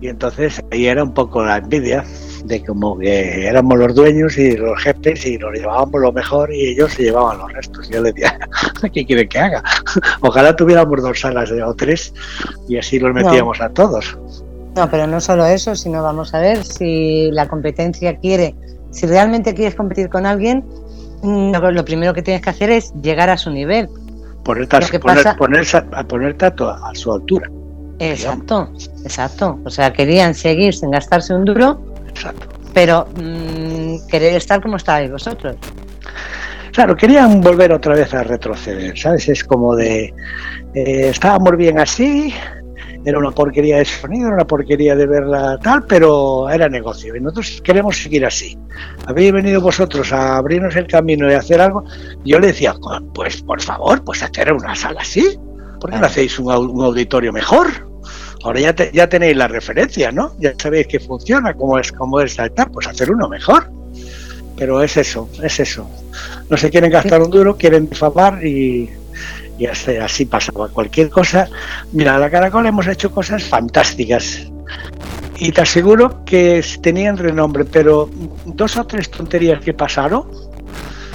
Y 0.01 0.09
entonces 0.09 0.63
ahí 0.71 0.87
era 0.87 1.03
un 1.03 1.15
poco 1.15 1.45
la 1.45 1.57
envidia 1.57 2.05
de 2.45 2.63
como 2.63 2.99
que 2.99 3.47
éramos 3.47 3.79
los 3.79 3.95
dueños 3.95 4.37
y 4.37 4.57
los 4.57 4.81
jefes 4.83 5.25
y 5.25 5.39
nos 5.39 5.53
llevábamos 5.55 6.01
lo 6.01 6.13
mejor 6.13 6.53
y 6.53 6.69
ellos 6.69 6.93
se 6.93 7.05
llevaban 7.05 7.39
los 7.39 7.53
restos. 7.53 7.89
Yo 7.89 8.03
le 8.03 8.13
decía, 8.13 8.39
¿qué 8.93 9.07
quieren 9.07 9.29
que 9.29 9.39
haga? 9.39 9.63
Ojalá 10.21 10.55
tuviéramos 10.55 11.03
dos 11.03 11.21
salas 11.21 11.51
o 11.51 11.75
tres 11.75 12.13
y 12.69 12.77
así 12.77 12.99
los 12.99 13.15
metíamos 13.15 13.61
a 13.61 13.71
todos. 13.71 14.19
No, 14.77 14.91
pero 14.91 15.07
no 15.07 15.21
solo 15.21 15.47
eso, 15.47 15.75
sino 15.75 16.03
vamos 16.03 16.35
a 16.35 16.41
ver 16.41 16.65
si 16.65 17.31
la 17.31 17.49
competencia 17.49 18.19
quiere 18.19 18.55
si 18.95 19.07
realmente 19.07 19.55
quieres 19.55 19.75
competir 19.75 20.09
con 20.09 20.25
alguien, 20.25 20.65
mm, 21.23 21.53
lo, 21.53 21.85
primero 21.85 22.15
que 22.15 22.23
tienes 22.23 22.43
que 22.43 22.51
hacer 22.51 22.71
es 22.71 22.93
llegar 23.03 23.29
a 23.29 23.37
su 23.37 23.51
nivel. 23.51 23.89
Ponerte, 24.45 24.77
a, 24.77 24.81
ponerte 26.07 26.47
a, 26.47 26.91
su 26.95 27.13
altura. 27.13 27.51
Exacto, 27.99 28.71
exacto. 29.03 29.59
O 29.65 29.71
sea, 29.71 29.93
querían 29.93 30.35
seguir 30.35 30.75
sin 30.75 30.91
gastarse 30.91 31.35
un 31.35 31.45
duro, 31.45 31.81
exacto. 32.09 32.47
pero 32.73 33.07
mm, 33.17 34.07
querer 34.09 34.35
estar 34.35 34.63
como 34.63 34.77
estabais 34.77 35.11
vosotros. 35.11 35.57
Claro, 36.73 36.97
querían 36.97 37.41
volver 37.41 37.73
otra 37.73 37.95
vez 37.95 38.13
a 38.15 38.23
retroceder, 38.23 38.99
¿sabes? 38.99 39.29
Es 39.29 39.45
como 39.45 39.75
de, 39.77 40.13
eh, 40.75 41.09
estábamos 41.09 41.57
bien 41.57 41.79
así, 41.79 42.35
era 43.05 43.19
una 43.19 43.31
porquería 43.31 43.79
de 43.79 43.85
sonido, 43.85 44.29
era 44.29 44.37
una 44.37 44.47
porquería 44.47 44.97
de 44.97 45.07
verla 45.07 45.59
tal, 45.63 45.85
pero 45.87 46.49
era 46.49 46.69
negocio 46.69 47.15
y 47.15 47.21
nosotros 47.21 47.61
queremos 47.63 47.97
seguir 47.97 48.25
así. 48.25 48.59
Habéis 49.07 49.33
venido 49.33 49.61
vosotros 49.61 50.13
a 50.13 50.37
abrirnos 50.37 50.75
el 50.77 50.87
camino 50.87 51.31
y 51.31 51.35
hacer 51.35 51.61
algo. 51.61 51.85
Yo 52.25 52.39
le 52.39 52.49
decía, 52.49 52.75
pues 53.15 53.43
por 53.43 53.61
favor, 53.61 54.03
pues 54.05 54.23
hacer 54.23 54.53
una 54.53 54.75
sala 54.75 55.03
así. 55.03 55.39
¿Por 55.81 55.91
qué 55.91 55.99
no 55.99 56.07
hacéis 56.07 56.39
un, 56.39 56.51
auditorio 56.51 57.33
mejor? 57.33 57.69
Ahora 58.43 58.61
ya, 58.61 58.75
ya 58.93 59.09
tenéis 59.09 59.37
la 59.37 59.49
referencia, 59.49 60.11
¿no? 60.11 60.35
Ya 60.39 60.55
sabéis 60.59 60.87
que 60.87 61.01
funciona, 61.01 61.55
cómo 61.55 61.79
es, 61.79 61.93
cómo 61.93 62.21
es 62.21 62.37
tal, 62.37 62.71
pues 62.73 62.87
hacer 62.87 63.11
uno 63.11 63.29
mejor. 63.29 63.71
Pero 64.57 64.83
es 64.83 64.97
eso, 64.97 65.29
es 65.43 65.61
eso. 65.61 65.89
No 66.49 66.57
se 66.57 66.71
quieren 66.71 66.91
gastar 66.91 67.21
un 67.21 67.31
duro, 67.31 67.57
quieren 67.57 67.89
difamar 67.89 68.45
y 68.45 68.89
y 69.59 69.67
así, 69.67 69.97
así 69.97 70.27
pasaba 70.27 70.69
cualquier 70.69 71.11
cosa. 71.11 71.49
Mira, 71.93 72.17
a 72.17 72.19
la 72.19 72.31
Caracol 72.31 72.67
hemos 72.67 72.87
hecho 72.87 73.11
cosas 73.11 73.45
fantásticas 73.45 74.47
y 75.37 75.53
te 75.53 75.61
aseguro 75.61 76.25
que 76.25 76.65
tenían 76.81 77.17
renombre, 77.17 77.65
pero 77.65 78.09
dos 78.45 78.77
o 78.77 78.85
tres 78.87 79.11
tonterías 79.11 79.61
que 79.61 79.75
pasaron, 79.75 80.25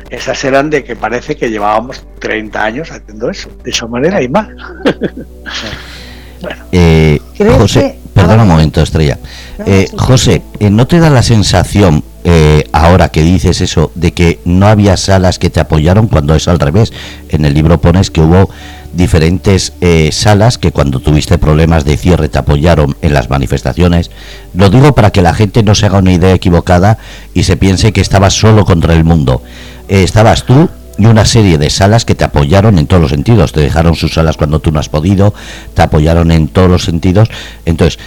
esas 0.10 0.44
eran 0.44 0.70
de 0.70 0.84
que 0.84 0.96
parece 0.96 1.36
que 1.36 1.50
llevábamos 1.50 2.04
30 2.20 2.64
años 2.64 2.92
haciendo 2.92 3.30
eso, 3.30 3.50
de 3.64 3.72
esa 3.72 3.88
manera 3.88 4.22
y 4.22 4.28
mal. 4.28 4.56
bueno. 6.42 6.66
Eh, 6.72 7.20
José, 7.38 8.00
perdona 8.14 8.44
un 8.44 8.50
momento, 8.50 8.82
Estrella. 8.82 9.20
Eh, 9.66 9.88
José, 9.96 10.42
eh, 10.60 10.70
¿no 10.70 10.88
te 10.88 11.00
da 11.00 11.10
la 11.10 11.24
sensación 11.24 12.04
eh, 12.24 12.66
ahora 12.74 13.10
que 13.10 13.24
dices 13.24 13.62
eso, 13.62 13.92
de 13.96 14.12
que 14.12 14.40
no 14.44 14.68
había 14.68 14.98
salas 14.98 15.40
que 15.40 15.50
te 15.50 15.60
apoyaron 15.60 16.08
cuando 16.08 16.36
es 16.36 16.48
al 16.48 16.60
revés. 16.60 16.92
En 17.30 17.46
el 17.46 17.54
libro 17.54 17.80
pones 17.80 18.12
que 18.12 18.22
hubo 18.22 18.50
diferentes 18.94 19.74
eh, 19.82 20.10
salas 20.12 20.58
que 20.58 20.72
cuando 20.72 21.00
tuviste 21.00 21.38
problemas 21.38 21.86
de 21.86 21.96
cierre 21.96 22.28
te 22.28 22.40
apoyaron 22.40 22.96
en 23.02 23.14
las 23.14 23.30
manifestaciones. 23.30 24.12
Lo 24.54 24.70
digo 24.70 24.94
para 24.96 25.12
que 25.12 25.22
la 25.22 25.34
gente 25.34 25.64
no 25.64 25.76
se 25.76 25.86
haga 25.86 26.00
una 26.00 26.14
idea 26.14 26.34
equivocada 26.34 26.98
y 27.34 27.44
se 27.44 27.56
piense 27.56 27.94
que 27.94 28.02
estabas 28.02 28.34
solo 28.34 28.66
contra 28.66 28.94
el 28.94 29.04
mundo. 29.04 29.42
Eh, 29.88 30.04
estabas 30.04 30.46
tú 30.46 30.70
y 30.98 31.06
una 31.06 31.26
serie 31.26 31.58
de 31.58 31.70
salas 31.70 32.04
que 32.04 32.16
te 32.16 32.26
apoyaron 32.26 32.78
en 32.80 32.88
todos 32.88 33.02
los 33.02 33.12
sentidos. 33.12 33.54
Te 33.54 33.62
dejaron 33.62 33.96
sus 33.96 34.14
salas 34.14 34.36
cuando 34.36 34.60
tú 34.60 34.72
no 34.72 34.80
has 34.80 34.90
podido, 34.90 35.34
te 35.74 35.84
apoyaron 35.84 36.32
en 36.32 36.50
todos 36.50 36.70
los 36.70 36.84
sentidos. 36.84 37.30
Entonces, 37.66 38.00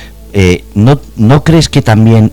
¿no, 0.74 1.00
¿no 1.16 1.42
crees 1.42 1.70
que 1.70 1.80
también 1.80 2.30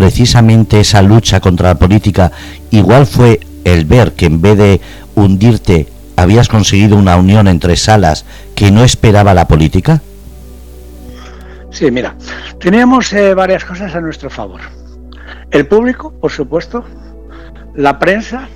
precisamente 0.00 0.80
esa 0.80 1.02
lucha 1.02 1.40
contra 1.40 1.68
la 1.68 1.74
política 1.74 2.32
igual 2.70 3.04
fue 3.04 3.38
el 3.64 3.84
ver 3.84 4.12
que 4.12 4.24
en 4.24 4.40
vez 4.40 4.56
de 4.56 4.80
hundirte 5.14 5.88
habías 6.16 6.48
conseguido 6.48 6.96
una 6.96 7.18
unión 7.18 7.46
entre 7.48 7.76
salas 7.76 8.24
que 8.54 8.70
no 8.70 8.82
esperaba 8.82 9.34
la 9.34 9.46
política? 9.46 10.00
Sí, 11.68 11.90
mira, 11.90 12.16
teníamos 12.58 13.12
eh, 13.12 13.34
varias 13.34 13.62
cosas 13.66 13.94
a 13.94 14.00
nuestro 14.00 14.30
favor. 14.30 14.62
El 15.50 15.66
público, 15.66 16.14
por 16.18 16.30
supuesto, 16.30 16.82
la 17.74 17.98
prensa, 17.98 18.48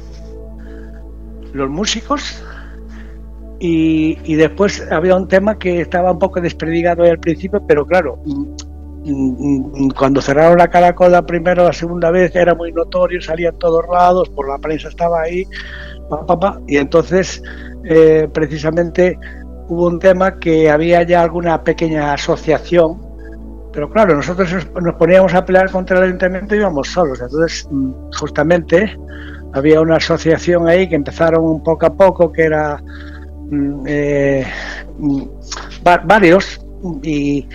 los 1.52 1.68
músicos 1.68 2.42
y, 3.60 4.16
y, 4.24 4.34
después 4.36 4.82
había 4.90 5.14
un 5.14 5.28
tema 5.28 5.58
que 5.58 5.82
estaba 5.82 6.10
un 6.10 6.18
poco 6.18 6.40
desperdigado 6.40 7.02
al 7.04 7.18
principio, 7.18 7.62
pero 7.66 7.84
claro, 7.84 8.18
cuando 9.96 10.22
cerraron 10.22 10.58
la 10.58 10.68
Caracol 10.68 11.12
la 11.12 11.26
primera 11.26 11.62
o 11.62 11.66
la 11.66 11.72
segunda 11.72 12.10
vez 12.10 12.34
era 12.34 12.54
muy 12.54 12.72
notorio, 12.72 13.20
salía 13.20 13.50
en 13.50 13.58
todos 13.58 13.84
lados, 13.90 14.30
por 14.30 14.48
la 14.48 14.58
prensa 14.58 14.88
estaba 14.88 15.22
ahí, 15.22 15.46
y 16.66 16.76
entonces 16.76 17.42
eh, 17.84 18.28
precisamente 18.32 19.18
hubo 19.68 19.86
un 19.86 19.98
tema 19.98 20.38
que 20.38 20.70
había 20.70 21.02
ya 21.02 21.22
alguna 21.22 21.62
pequeña 21.62 22.14
asociación, 22.14 22.98
pero 23.72 23.90
claro, 23.90 24.14
nosotros 24.14 24.50
nos 24.80 24.94
poníamos 24.94 25.34
a 25.34 25.44
pelear 25.44 25.70
contra 25.70 25.98
el 25.98 26.04
ayuntamiento 26.04 26.54
y 26.54 26.58
íbamos 26.58 26.88
solos, 26.88 27.20
entonces 27.20 27.68
mm, 27.70 27.92
justamente 28.18 28.96
había 29.52 29.80
una 29.80 29.96
asociación 29.96 30.66
ahí 30.66 30.88
que 30.88 30.94
empezaron 30.94 31.62
poco 31.62 31.86
a 31.86 31.94
poco, 31.94 32.32
que 32.32 32.42
era 32.42 32.82
mm, 33.50 33.84
eh, 33.86 34.46
varios, 36.06 36.60
y 37.02 37.46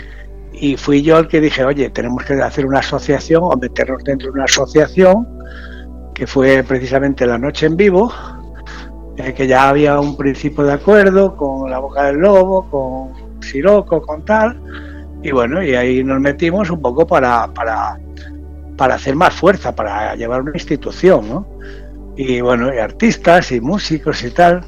y 0.59 0.77
fui 0.77 1.01
yo 1.01 1.17
el 1.17 1.27
que 1.27 1.39
dije, 1.39 1.63
oye, 1.63 1.89
tenemos 1.89 2.23
que 2.25 2.33
hacer 2.33 2.65
una 2.65 2.79
asociación 2.79 3.41
o 3.43 3.55
meternos 3.55 4.03
dentro 4.03 4.27
de 4.27 4.33
una 4.33 4.43
asociación, 4.43 5.27
que 6.13 6.27
fue 6.27 6.63
precisamente 6.63 7.25
la 7.25 7.37
noche 7.37 7.65
en 7.65 7.77
vivo, 7.77 8.11
que 9.35 9.47
ya 9.47 9.69
había 9.69 9.99
un 9.99 10.15
principio 10.17 10.63
de 10.63 10.73
acuerdo 10.73 11.35
con 11.35 11.69
la 11.69 11.79
boca 11.79 12.03
del 12.05 12.17
lobo, 12.17 12.69
con 12.69 13.41
Siroco, 13.41 14.01
con 14.01 14.23
tal, 14.25 14.61
y 15.21 15.31
bueno, 15.31 15.63
y 15.63 15.75
ahí 15.75 16.03
nos 16.03 16.19
metimos 16.19 16.69
un 16.69 16.81
poco 16.81 17.05
para, 17.05 17.47
para, 17.53 17.99
para 18.77 18.95
hacer 18.95 19.15
más 19.15 19.33
fuerza, 19.33 19.75
para 19.75 20.15
llevar 20.15 20.41
una 20.41 20.51
institución, 20.53 21.29
¿no? 21.29 21.47
Y 22.15 22.41
bueno, 22.41 22.73
y 22.73 22.79
artistas 22.79 23.51
y 23.51 23.61
músicos 23.61 24.23
y 24.23 24.31
tal, 24.31 24.61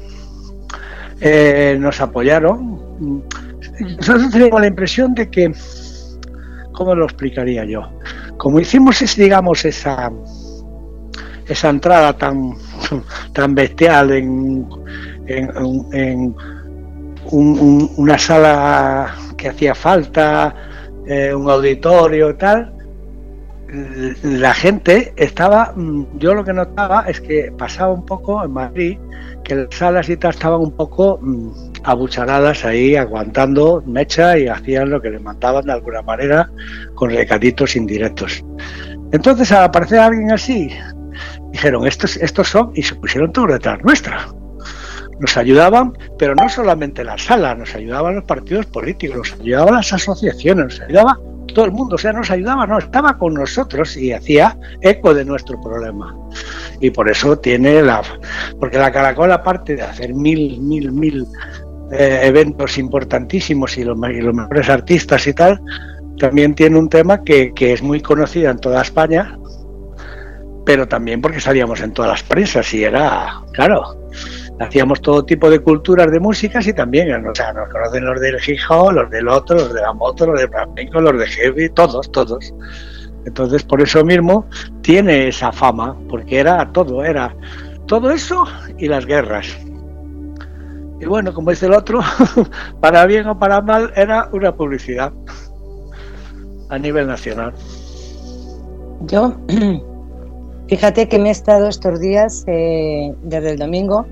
eh, 1.20 1.76
nos 1.78 2.00
apoyaron. 2.00 3.22
Nosotros 3.98 4.30
teníamos 4.30 4.60
la 4.60 4.66
impresión 4.66 5.14
de 5.14 5.30
que 5.30 5.52
¿cómo 6.72 6.94
lo 6.94 7.04
explicaría 7.04 7.64
yo? 7.64 7.88
como 8.42 8.58
hicimos, 8.58 8.98
digamos, 9.16 9.64
esa, 9.64 10.10
esa 11.46 11.70
entrada 11.70 12.12
tan, 12.16 12.54
tan 13.32 13.54
bestial 13.54 14.10
en, 14.10 14.66
en, 15.28 16.34
una 17.30 18.18
sala 18.18 19.14
que 19.36 19.48
hacía 19.48 19.76
falta, 19.76 20.54
eh, 21.06 21.32
un 21.32 21.48
auditorio 21.48 22.30
y 22.30 22.34
tal, 22.34 22.72
la 24.24 24.52
gente 24.54 25.12
estaba, 25.16 25.72
mm, 25.76 26.18
yo 26.18 26.34
lo 26.34 26.44
que 26.44 26.52
notaba 26.52 27.04
es 27.06 27.20
que 27.20 27.52
pasaba 27.56 27.92
un 27.92 28.04
poco 28.04 28.44
en 28.44 28.50
Madrid, 28.50 28.98
que 29.44 29.54
las 29.54 29.68
salas 29.70 30.08
y 30.08 30.16
tal 30.16 30.32
estaban 30.32 30.60
un 30.60 30.72
poco 30.72 31.20
mm, 31.22 31.71
abucharadas 31.84 32.64
ahí, 32.64 32.96
aguantando 32.96 33.82
mecha 33.86 34.38
y 34.38 34.48
hacían 34.48 34.90
lo 34.90 35.00
que 35.00 35.10
les 35.10 35.22
mandaban 35.22 35.64
de 35.64 35.72
alguna 35.72 36.02
manera 36.02 36.50
con 36.94 37.10
recaditos 37.10 37.76
indirectos. 37.76 38.44
Entonces, 39.12 39.52
al 39.52 39.64
aparecer 39.64 40.00
alguien 40.00 40.32
así, 40.32 40.70
dijeron, 41.52 41.86
estos, 41.86 42.16
estos 42.16 42.48
son, 42.48 42.72
y 42.74 42.82
se 42.82 42.94
pusieron 42.94 43.32
todos 43.32 43.52
detrás 43.52 43.82
nuestra. 43.82 44.26
Nos 45.20 45.36
ayudaban, 45.36 45.96
pero 46.18 46.34
no 46.34 46.48
solamente 46.48 47.04
la 47.04 47.18
sala, 47.18 47.54
nos 47.54 47.74
ayudaban 47.74 48.16
los 48.16 48.24
partidos 48.24 48.66
políticos, 48.66 49.18
nos 49.18 49.40
ayudaban 49.40 49.74
las 49.74 49.92
asociaciones, 49.92 50.64
nos 50.64 50.80
ayudaba 50.80 51.18
todo 51.52 51.64
el 51.66 51.72
mundo, 51.72 51.96
o 51.96 51.98
sea, 51.98 52.12
nos 52.12 52.30
ayudaba, 52.30 52.66
no, 52.66 52.78
estaba 52.78 53.18
con 53.18 53.34
nosotros 53.34 53.96
y 53.96 54.12
hacía 54.12 54.56
eco 54.80 55.14
de 55.14 55.24
nuestro 55.24 55.60
problema. 55.60 56.16
Y 56.80 56.90
por 56.90 57.10
eso 57.10 57.38
tiene 57.38 57.82
la... 57.82 58.02
Porque 58.58 58.78
la 58.78 58.90
Caracol, 58.90 59.30
aparte 59.32 59.76
de 59.76 59.82
hacer 59.82 60.14
mil, 60.14 60.60
mil, 60.60 60.90
mil 60.90 61.26
eh, 61.92 62.20
eventos 62.24 62.78
importantísimos 62.78 63.76
y 63.78 63.84
los, 63.84 63.96
mejores 63.98 64.68
artistas 64.68 65.26
y 65.26 65.34
tal, 65.34 65.60
también 66.18 66.54
tiene 66.54 66.78
un 66.78 66.88
tema 66.88 67.22
que, 67.22 67.52
que 67.54 67.72
es 67.72 67.82
muy 67.82 68.00
conocido 68.00 68.50
en 68.50 68.58
toda 68.58 68.82
España, 68.82 69.38
pero 70.64 70.86
también 70.86 71.20
porque 71.20 71.40
salíamos 71.40 71.80
en 71.80 71.92
todas 71.92 72.10
las 72.10 72.22
prensas 72.22 72.72
y 72.74 72.84
era, 72.84 73.42
claro, 73.52 73.96
hacíamos 74.60 75.00
todo 75.00 75.24
tipo 75.24 75.50
de 75.50 75.60
culturas 75.60 76.10
de 76.10 76.20
músicas 76.20 76.66
y 76.66 76.72
también, 76.72 77.26
o 77.26 77.34
sea, 77.34 77.52
nos 77.52 77.68
conocen 77.68 78.04
los 78.04 78.20
del 78.20 78.36
hip 78.46 78.58
los 78.92 79.10
del 79.10 79.28
otro, 79.28 79.56
los 79.56 79.74
de 79.74 79.80
la 79.80 79.92
moto, 79.92 80.26
los 80.26 80.40
de 80.40 80.48
flamenco, 80.48 81.00
los 81.00 81.18
de 81.18 81.26
heavy, 81.26 81.68
todos, 81.70 82.10
todos. 82.12 82.54
Entonces, 83.24 83.62
por 83.62 83.80
eso 83.80 84.04
mismo 84.04 84.46
tiene 84.82 85.28
esa 85.28 85.52
fama, 85.52 85.96
porque 86.08 86.40
era 86.40 86.70
todo, 86.72 87.04
era 87.04 87.34
todo 87.86 88.10
eso 88.10 88.44
y 88.78 88.88
las 88.88 89.06
guerras. 89.06 89.56
Y 91.02 91.06
bueno, 91.06 91.34
como 91.34 91.50
dice 91.50 91.66
el 91.66 91.74
otro, 91.74 91.98
para 92.80 93.04
bien 93.06 93.26
o 93.26 93.36
para 93.36 93.60
mal, 93.60 93.92
era 93.96 94.28
una 94.32 94.54
publicidad 94.54 95.12
a 96.68 96.78
nivel 96.78 97.08
nacional. 97.08 97.52
Yo, 99.06 99.34
fíjate 100.68 101.08
que 101.08 101.18
me 101.18 101.30
he 101.30 101.32
estado 101.32 101.66
estos 101.66 101.98
días, 101.98 102.44
eh, 102.46 103.12
desde 103.24 103.50
el 103.50 103.58
domingo, 103.58 104.06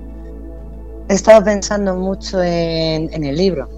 he 1.07 1.13
estado 1.13 1.45
pensando 1.45 1.95
mucho 1.95 2.43
en, 2.43 3.23
el 3.23 3.37
libro. 3.37 3.69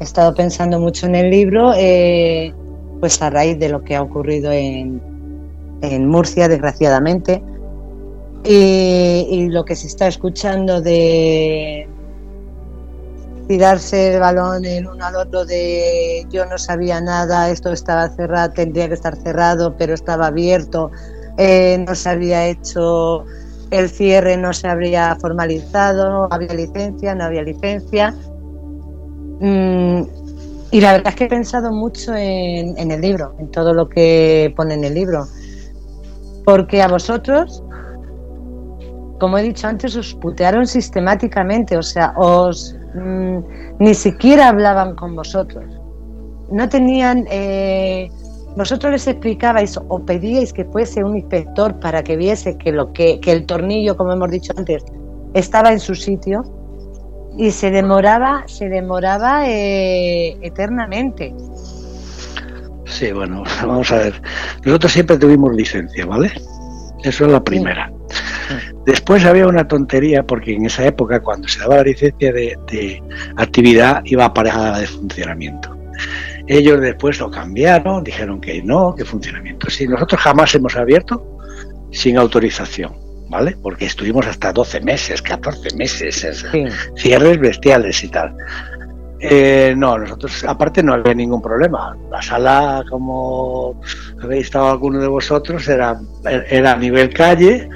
He 0.00 0.04
estado 0.04 0.34
pensando 0.34 0.80
mucho 0.80 1.04
en 1.04 1.14
el 1.14 1.30
libro, 1.30 1.74
eh, 1.76 2.54
pues 3.00 3.20
a 3.20 3.28
raíz 3.28 3.58
de 3.58 3.68
lo 3.68 3.84
que 3.84 3.96
ha 3.96 4.02
ocurrido 4.02 4.50
en, 4.50 5.02
Murcia, 6.08 6.48
desgraciadamente, 6.48 7.42
y, 8.44 9.48
lo 9.50 9.64
que 9.66 9.76
se 9.76 9.88
está 9.88 10.08
escuchando 10.08 10.80
de 10.80 11.87
tirarse 13.48 14.14
el 14.14 14.20
balón 14.20 14.64
el 14.64 14.86
uno 14.86 15.04
al 15.04 15.16
otro 15.16 15.44
de 15.44 16.26
yo 16.30 16.46
no 16.46 16.58
sabía 16.58 17.00
nada, 17.00 17.50
esto 17.50 17.72
estaba 17.72 18.08
cerrado, 18.10 18.52
tendría 18.52 18.86
que 18.88 18.94
estar 18.94 19.16
cerrado, 19.16 19.74
pero 19.76 19.94
estaba 19.94 20.26
abierto, 20.28 20.90
eh, 21.38 21.82
no 21.86 21.94
se 21.94 22.08
había 22.10 22.46
hecho 22.46 23.24
el 23.70 23.90
cierre 23.90 24.36
no 24.36 24.52
se 24.52 24.68
habría 24.68 25.14
formalizado, 25.16 26.28
había 26.30 26.54
licencia, 26.54 27.14
no 27.14 27.24
había 27.24 27.42
licencia. 27.42 28.14
Mm, 29.40 30.02
y 30.70 30.80
la 30.80 30.92
verdad 30.92 31.08
es 31.08 31.14
que 31.14 31.24
he 31.24 31.28
pensado 31.28 31.72
mucho 31.72 32.14
en, 32.14 32.90
el 32.90 33.00
libro, 33.00 33.34
en 33.38 33.50
todo 33.50 33.72
lo 33.72 33.88
que 33.88 34.52
pone 34.56 34.74
en 34.74 34.84
el 34.84 34.94
libro. 34.94 35.26
Porque 36.44 36.82
a 36.82 36.88
vosotros, 36.88 37.62
como 39.18 39.38
he 39.38 39.42
dicho 39.42 39.66
antes, 39.66 39.96
os 39.96 40.14
putearon 40.14 40.66
sistemáticamente, 40.66 41.76
o 41.76 41.82
sea, 41.82 42.14
os 42.16 42.74
mm, 42.98 43.44
ni 43.78 43.94
siquiera 43.94 44.48
hablaban 44.48 44.94
con 44.94 45.14
vosotros. 45.16 45.64
No 46.50 46.68
tenían 46.68 47.26
eh, 47.30 48.08
vosotros 48.56 48.90
les 48.92 49.06
explicabais 49.06 49.78
o 49.78 50.04
pedíais 50.04 50.52
que 50.52 50.64
fuese 50.64 51.04
un 51.04 51.16
inspector 51.16 51.78
para 51.78 52.02
que 52.02 52.16
viese 52.16 52.58
que, 52.58 52.72
lo 52.72 52.92
que, 52.92 53.20
el 53.24 53.46
tornillo, 53.46 53.96
como 53.96 54.12
hemos 54.12 54.30
dicho 54.30 54.52
antes, 54.56 54.84
estaba 55.34 55.70
en 55.70 55.78
su 55.78 55.94
sitio 55.94 56.42
y 57.36 57.52
se 57.52 57.70
demoraba, 57.70 58.42
se 58.46 58.68
demoraba 58.68 59.48
eh, 59.48 60.36
eternamente. 60.42 61.32
Sí, 62.86 63.12
bueno, 63.12 63.44
vamos 63.62 63.92
a 63.92 63.98
ver. 63.98 64.22
Nosotros 64.64 64.92
siempre 64.92 65.18
tuvimos 65.18 65.54
licencia, 65.54 66.04
¿vale? 66.06 66.32
Eso 67.04 67.26
es 67.26 67.30
la 67.30 67.44
primera. 67.44 67.92
Después 68.88 69.26
había 69.26 69.46
una 69.46 69.68
tontería 69.68 70.22
porque 70.22 70.54
en 70.54 70.64
esa 70.64 70.86
época, 70.86 71.20
cuando 71.20 71.46
se 71.46 71.60
daba 71.60 71.76
la 71.76 71.82
licencia 71.82 72.32
de, 72.32 72.56
de 72.72 73.02
actividad, 73.36 74.00
iba 74.06 74.24
aparejada 74.24 74.78
de 74.78 74.86
funcionamiento. 74.86 75.76
Ellos 76.46 76.80
después 76.80 77.20
lo 77.20 77.30
cambiaron, 77.30 78.02
dijeron 78.02 78.40
que 78.40 78.62
no, 78.62 78.94
que 78.94 79.04
funcionamiento 79.04 79.68
sí. 79.68 79.86
Nosotros 79.86 80.22
jamás 80.22 80.54
hemos 80.54 80.74
abierto 80.74 81.22
sin 81.90 82.16
autorización, 82.16 82.96
¿vale? 83.28 83.58
Porque 83.62 83.84
estuvimos 83.84 84.26
hasta 84.26 84.54
12 84.54 84.80
meses, 84.80 85.20
14 85.20 85.76
meses, 85.76 86.46
cierres 86.96 87.38
bestiales 87.38 88.02
y 88.02 88.08
tal. 88.08 88.34
Eh, 89.20 89.74
no, 89.76 89.98
nosotros 89.98 90.44
aparte 90.44 90.82
no 90.82 90.94
había 90.94 91.12
ningún 91.12 91.42
problema. 91.42 91.94
La 92.10 92.22
sala, 92.22 92.82
como 92.88 93.78
habéis 94.22 94.46
estado 94.46 94.70
alguno 94.70 94.98
de 94.98 95.08
vosotros, 95.08 95.68
era, 95.68 96.00
era 96.48 96.72
a 96.72 96.76
nivel 96.76 97.12
calle, 97.12 97.68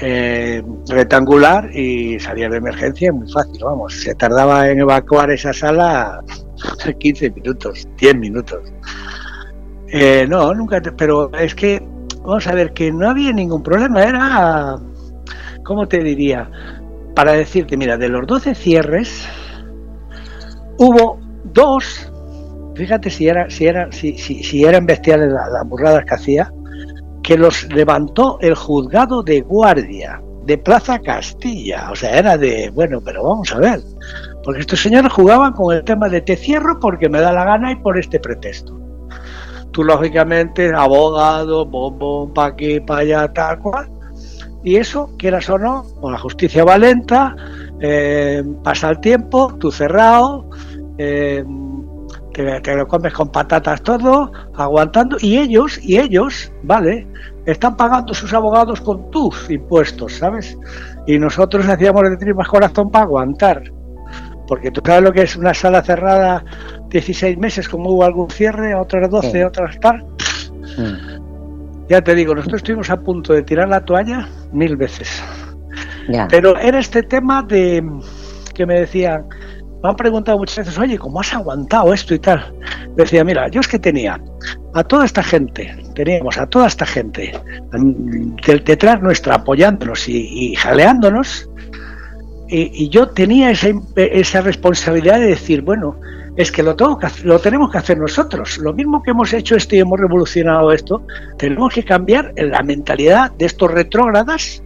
eh, 0.00 0.62
rectangular 0.88 1.70
y 1.74 2.20
salía 2.20 2.48
de 2.48 2.58
emergencia 2.58 3.12
muy 3.12 3.30
fácil, 3.30 3.58
vamos. 3.62 4.00
Se 4.00 4.14
tardaba 4.14 4.68
en 4.68 4.80
evacuar 4.80 5.30
esa 5.30 5.52
sala 5.52 6.22
15 6.98 7.30
minutos, 7.30 7.86
10 7.98 8.16
minutos. 8.16 8.60
Eh, 9.88 10.26
no, 10.28 10.52
nunca, 10.54 10.80
pero 10.96 11.32
es 11.32 11.54
que, 11.54 11.82
vamos 12.20 12.46
a 12.46 12.52
ver, 12.52 12.72
que 12.72 12.92
no 12.92 13.08
había 13.08 13.32
ningún 13.32 13.62
problema, 13.62 14.02
era, 14.04 14.76
¿cómo 15.64 15.88
te 15.88 16.02
diría? 16.02 16.50
Para 17.14 17.32
decirte, 17.32 17.76
mira, 17.76 17.96
de 17.96 18.08
los 18.08 18.26
12 18.26 18.54
cierres, 18.54 19.26
hubo 20.78 21.18
dos, 21.44 22.12
fíjate 22.74 23.08
si, 23.08 23.28
era, 23.28 23.48
si, 23.48 23.66
era, 23.66 23.90
si, 23.90 24.18
si, 24.18 24.64
eran 24.64 24.84
bestiales 24.84 25.30
las 25.30 25.66
burradas 25.66 26.04
que 26.04 26.14
hacía, 26.14 26.52
que 27.22 27.36
los 27.36 27.64
levantó 27.72 28.38
el 28.40 28.54
juzgado 28.54 29.22
de 29.22 29.40
guardia 29.42 30.22
de 30.44 30.56
Plaza 30.56 30.98
Castilla. 30.98 31.90
O 31.92 31.94
sea, 31.94 32.18
era 32.18 32.38
de, 32.38 32.70
bueno, 32.74 33.00
pero 33.04 33.22
vamos 33.22 33.52
a 33.52 33.58
ver. 33.58 33.80
Porque 34.42 34.60
estos 34.60 34.80
señores 34.80 35.12
jugaban 35.12 35.52
con 35.52 35.76
el 35.76 35.84
tema 35.84 36.08
de 36.08 36.22
te 36.22 36.36
cierro 36.36 36.80
porque 36.80 37.08
me 37.08 37.20
da 37.20 37.32
la 37.32 37.44
gana 37.44 37.72
y 37.72 37.76
por 37.76 37.98
este 37.98 38.18
pretexto. 38.18 38.78
Tú, 39.72 39.84
lógicamente, 39.84 40.72
abogado, 40.74 41.66
bombo, 41.66 42.32
pa' 42.32 42.46
aquí, 42.46 42.80
pa' 42.80 42.98
allá, 42.98 43.32
tal 43.32 43.58
cual. 43.58 43.90
Y 44.64 44.76
eso, 44.76 45.10
quieras 45.18 45.48
o 45.50 45.58
no, 45.58 45.84
con 46.00 46.12
la 46.12 46.18
justicia 46.18 46.64
valenta, 46.64 47.36
eh, 47.80 48.42
pasa 48.64 48.88
el 48.88 49.00
tiempo, 49.00 49.54
tú 49.60 49.70
cerrado, 49.70 50.48
eh, 50.96 51.44
te, 52.62 52.76
lo 52.76 52.86
comes 52.86 53.12
con 53.12 53.30
patatas 53.30 53.82
todo, 53.82 54.30
aguantando, 54.54 55.16
y 55.20 55.38
ellos, 55.38 55.78
y 55.82 55.98
ellos, 55.98 56.52
vale, 56.62 57.06
están 57.46 57.76
pagando 57.76 58.14
sus 58.14 58.32
abogados 58.32 58.80
con 58.80 59.10
tus 59.10 59.50
impuestos, 59.50 60.14
¿sabes? 60.14 60.56
Y 61.06 61.18
nosotros 61.18 61.66
hacíamos 61.66 62.02
de 62.08 62.16
tripas 62.16 62.48
corazón 62.48 62.90
para 62.90 63.04
aguantar. 63.04 63.62
Porque 64.46 64.70
tú 64.70 64.80
sabes 64.84 65.02
lo 65.02 65.12
que 65.12 65.22
es 65.22 65.36
una 65.36 65.52
sala 65.52 65.82
cerrada 65.82 66.44
16 66.90 67.38
meses, 67.38 67.68
como 67.68 67.90
hubo 67.90 68.04
algún 68.04 68.30
cierre, 68.30 68.74
otras 68.74 69.10
12, 69.10 69.44
otras 69.44 69.78
tal. 69.80 70.06
Ya 71.88 72.02
te 72.02 72.14
digo, 72.14 72.34
nosotros 72.34 72.60
estuvimos 72.60 72.88
a 72.90 73.00
punto 73.00 73.32
de 73.32 73.42
tirar 73.42 73.68
la 73.68 73.84
toalla 73.84 74.28
mil 74.52 74.76
veces. 74.76 75.22
Pero 76.30 76.56
era 76.56 76.78
este 76.78 77.02
tema 77.02 77.42
de 77.42 77.84
que 78.54 78.64
me 78.64 78.80
decían, 78.80 79.26
me 79.82 79.88
han 79.88 79.96
preguntado 79.96 80.38
muchas 80.38 80.58
veces, 80.58 80.78
oye, 80.78 80.98
¿cómo 80.98 81.20
has 81.20 81.32
aguantado 81.32 81.92
esto 81.92 82.14
y 82.14 82.18
tal? 82.18 82.52
Decía, 82.96 83.24
mira, 83.24 83.48
yo 83.48 83.60
es 83.60 83.68
que 83.68 83.78
tenía 83.78 84.20
a 84.74 84.84
toda 84.84 85.04
esta 85.04 85.22
gente, 85.22 85.74
teníamos 85.94 86.36
a 86.38 86.46
toda 86.46 86.66
esta 86.66 86.84
gente 86.86 87.32
detrás 88.44 89.00
nuestra 89.02 89.36
apoyándonos 89.36 90.08
y, 90.08 90.54
jaleándonos, 90.56 91.48
y, 92.48 92.88
yo 92.88 93.08
tenía 93.08 93.50
esa, 93.50 93.68
esa 93.96 94.40
responsabilidad 94.40 95.20
de 95.20 95.26
decir, 95.26 95.62
bueno, 95.62 95.96
es 96.36 96.52
que 96.52 96.62
lo, 96.62 96.76
tengo 96.76 96.98
que 96.98 97.08
lo 97.24 97.40
tenemos 97.40 97.70
que 97.70 97.78
hacer 97.78 97.98
nosotros. 97.98 98.58
Lo 98.58 98.72
mismo 98.72 99.02
que 99.02 99.10
hemos 99.10 99.32
hecho 99.32 99.56
esto 99.56 99.74
y 99.74 99.80
hemos 99.80 99.98
revolucionado 99.98 100.72
esto, 100.72 101.02
tenemos 101.36 101.74
que 101.74 101.84
cambiar 101.84 102.32
la 102.36 102.62
mentalidad 102.62 103.32
de 103.32 103.46
estos 103.46 103.70
retrógradas, 103.70 104.62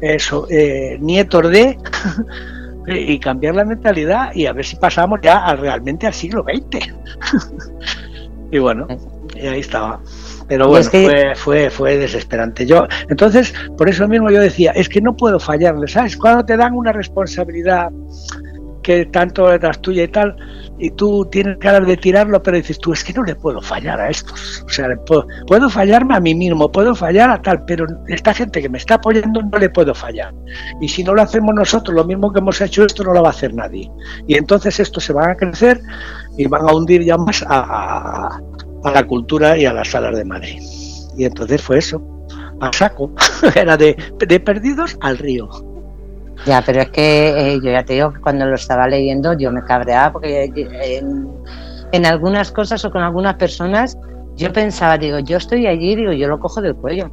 eso, 0.00 0.46
eh, 0.50 0.98
nietos 1.00 1.50
de, 1.50 1.78
y 2.90 3.18
cambiar 3.18 3.54
la 3.54 3.64
mentalidad 3.64 4.34
y 4.34 4.46
a 4.46 4.52
ver 4.52 4.64
si 4.64 4.76
pasamos 4.76 5.20
ya 5.22 5.54
realmente 5.56 6.06
al 6.06 6.14
siglo 6.14 6.44
XX. 6.44 6.92
y 8.50 8.58
bueno, 8.58 8.86
y 9.34 9.46
ahí 9.46 9.60
estaba. 9.60 10.00
Pero 10.48 10.68
bueno, 10.68 10.88
fue, 10.90 11.34
fue, 11.36 11.70
fue 11.70 11.98
desesperante. 11.98 12.64
Yo, 12.64 12.86
entonces, 13.10 13.52
por 13.76 13.88
eso 13.88 14.08
mismo 14.08 14.30
yo 14.30 14.40
decía, 14.40 14.72
es 14.72 14.88
que 14.88 15.00
no 15.02 15.14
puedo 15.14 15.38
fallarle, 15.38 15.86
¿sabes? 15.88 16.16
Cuando 16.16 16.44
te 16.44 16.56
dan 16.56 16.72
una 16.72 16.90
responsabilidad 16.90 17.90
que 18.88 19.04
tanto 19.04 19.52
es 19.52 19.80
tuya 19.82 20.04
y 20.04 20.08
tal, 20.08 20.34
y 20.78 20.90
tú 20.92 21.28
tienes 21.30 21.58
ganas 21.58 21.86
de 21.86 21.98
tirarlo, 21.98 22.42
pero 22.42 22.56
dices 22.56 22.78
tú, 22.78 22.94
es 22.94 23.04
que 23.04 23.12
no 23.12 23.22
le 23.22 23.34
puedo 23.34 23.60
fallar 23.60 24.00
a 24.00 24.08
estos. 24.08 24.64
O 24.64 24.68
sea, 24.70 24.88
puedo, 25.04 25.68
fallarme 25.68 26.14
a 26.16 26.20
mí 26.20 26.34
mismo, 26.34 26.72
puedo 26.72 26.94
fallar 26.94 27.28
a 27.28 27.42
tal, 27.42 27.66
pero 27.66 27.84
esta 28.06 28.32
gente 28.32 28.62
que 28.62 28.70
me 28.70 28.78
está 28.78 28.94
apoyando 28.94 29.42
no 29.42 29.58
le 29.58 29.68
puedo 29.68 29.94
fallar. 29.94 30.32
Y 30.80 30.88
si 30.88 31.04
no 31.04 31.12
lo 31.12 31.20
hacemos 31.20 31.54
nosotros, 31.54 31.94
lo 31.94 32.04
mismo 32.06 32.32
que 32.32 32.38
hemos 32.38 32.58
hecho 32.62 32.82
esto, 32.82 33.04
no 33.04 33.12
lo 33.12 33.20
va 33.20 33.28
a 33.28 33.32
hacer 33.32 33.52
nadie. 33.52 33.90
Y 34.26 34.38
entonces 34.38 34.80
esto 34.80 35.00
se 35.00 35.12
va 35.12 35.32
a 35.32 35.36
crecer 35.36 35.82
y 36.38 36.46
van 36.46 36.66
a 36.66 36.72
hundir 36.72 37.04
ya 37.04 37.18
más 37.18 37.44
a, 37.46 38.40
a 38.84 38.90
la 38.90 39.06
cultura 39.06 39.58
y 39.58 39.66
a 39.66 39.74
las 39.74 39.88
salas 39.88 40.16
de 40.16 40.24
Madrid. 40.24 40.62
Y 41.18 41.26
entonces 41.26 41.60
fue 41.60 41.76
eso, 41.76 42.02
a 42.62 42.72
saco, 42.72 43.12
era 43.54 43.76
de, 43.76 43.94
de 44.26 44.40
perdidos 44.40 44.96
al 45.02 45.18
río. 45.18 45.67
Ya, 46.46 46.62
pero 46.64 46.82
es 46.82 46.90
que 46.90 47.28
eh, 47.28 47.60
yo 47.62 47.70
ya 47.70 47.84
te 47.84 47.94
digo 47.94 48.12
que 48.12 48.20
cuando 48.20 48.46
lo 48.46 48.54
estaba 48.54 48.86
leyendo 48.86 49.32
yo 49.34 49.50
me 49.50 49.62
cabreaba 49.62 50.12
porque 50.12 50.44
eh, 50.44 51.02
en, 51.92 52.06
algunas 52.06 52.52
cosas 52.52 52.84
o 52.84 52.90
con 52.90 53.02
algunas 53.02 53.34
personas 53.34 53.98
yo 54.36 54.52
pensaba, 54.52 54.96
digo, 54.98 55.18
yo 55.18 55.36
estoy 55.36 55.66
allí, 55.66 55.96
digo, 55.96 56.12
yo 56.12 56.28
lo 56.28 56.38
cojo 56.38 56.60
del 56.60 56.76
cuello. 56.76 57.10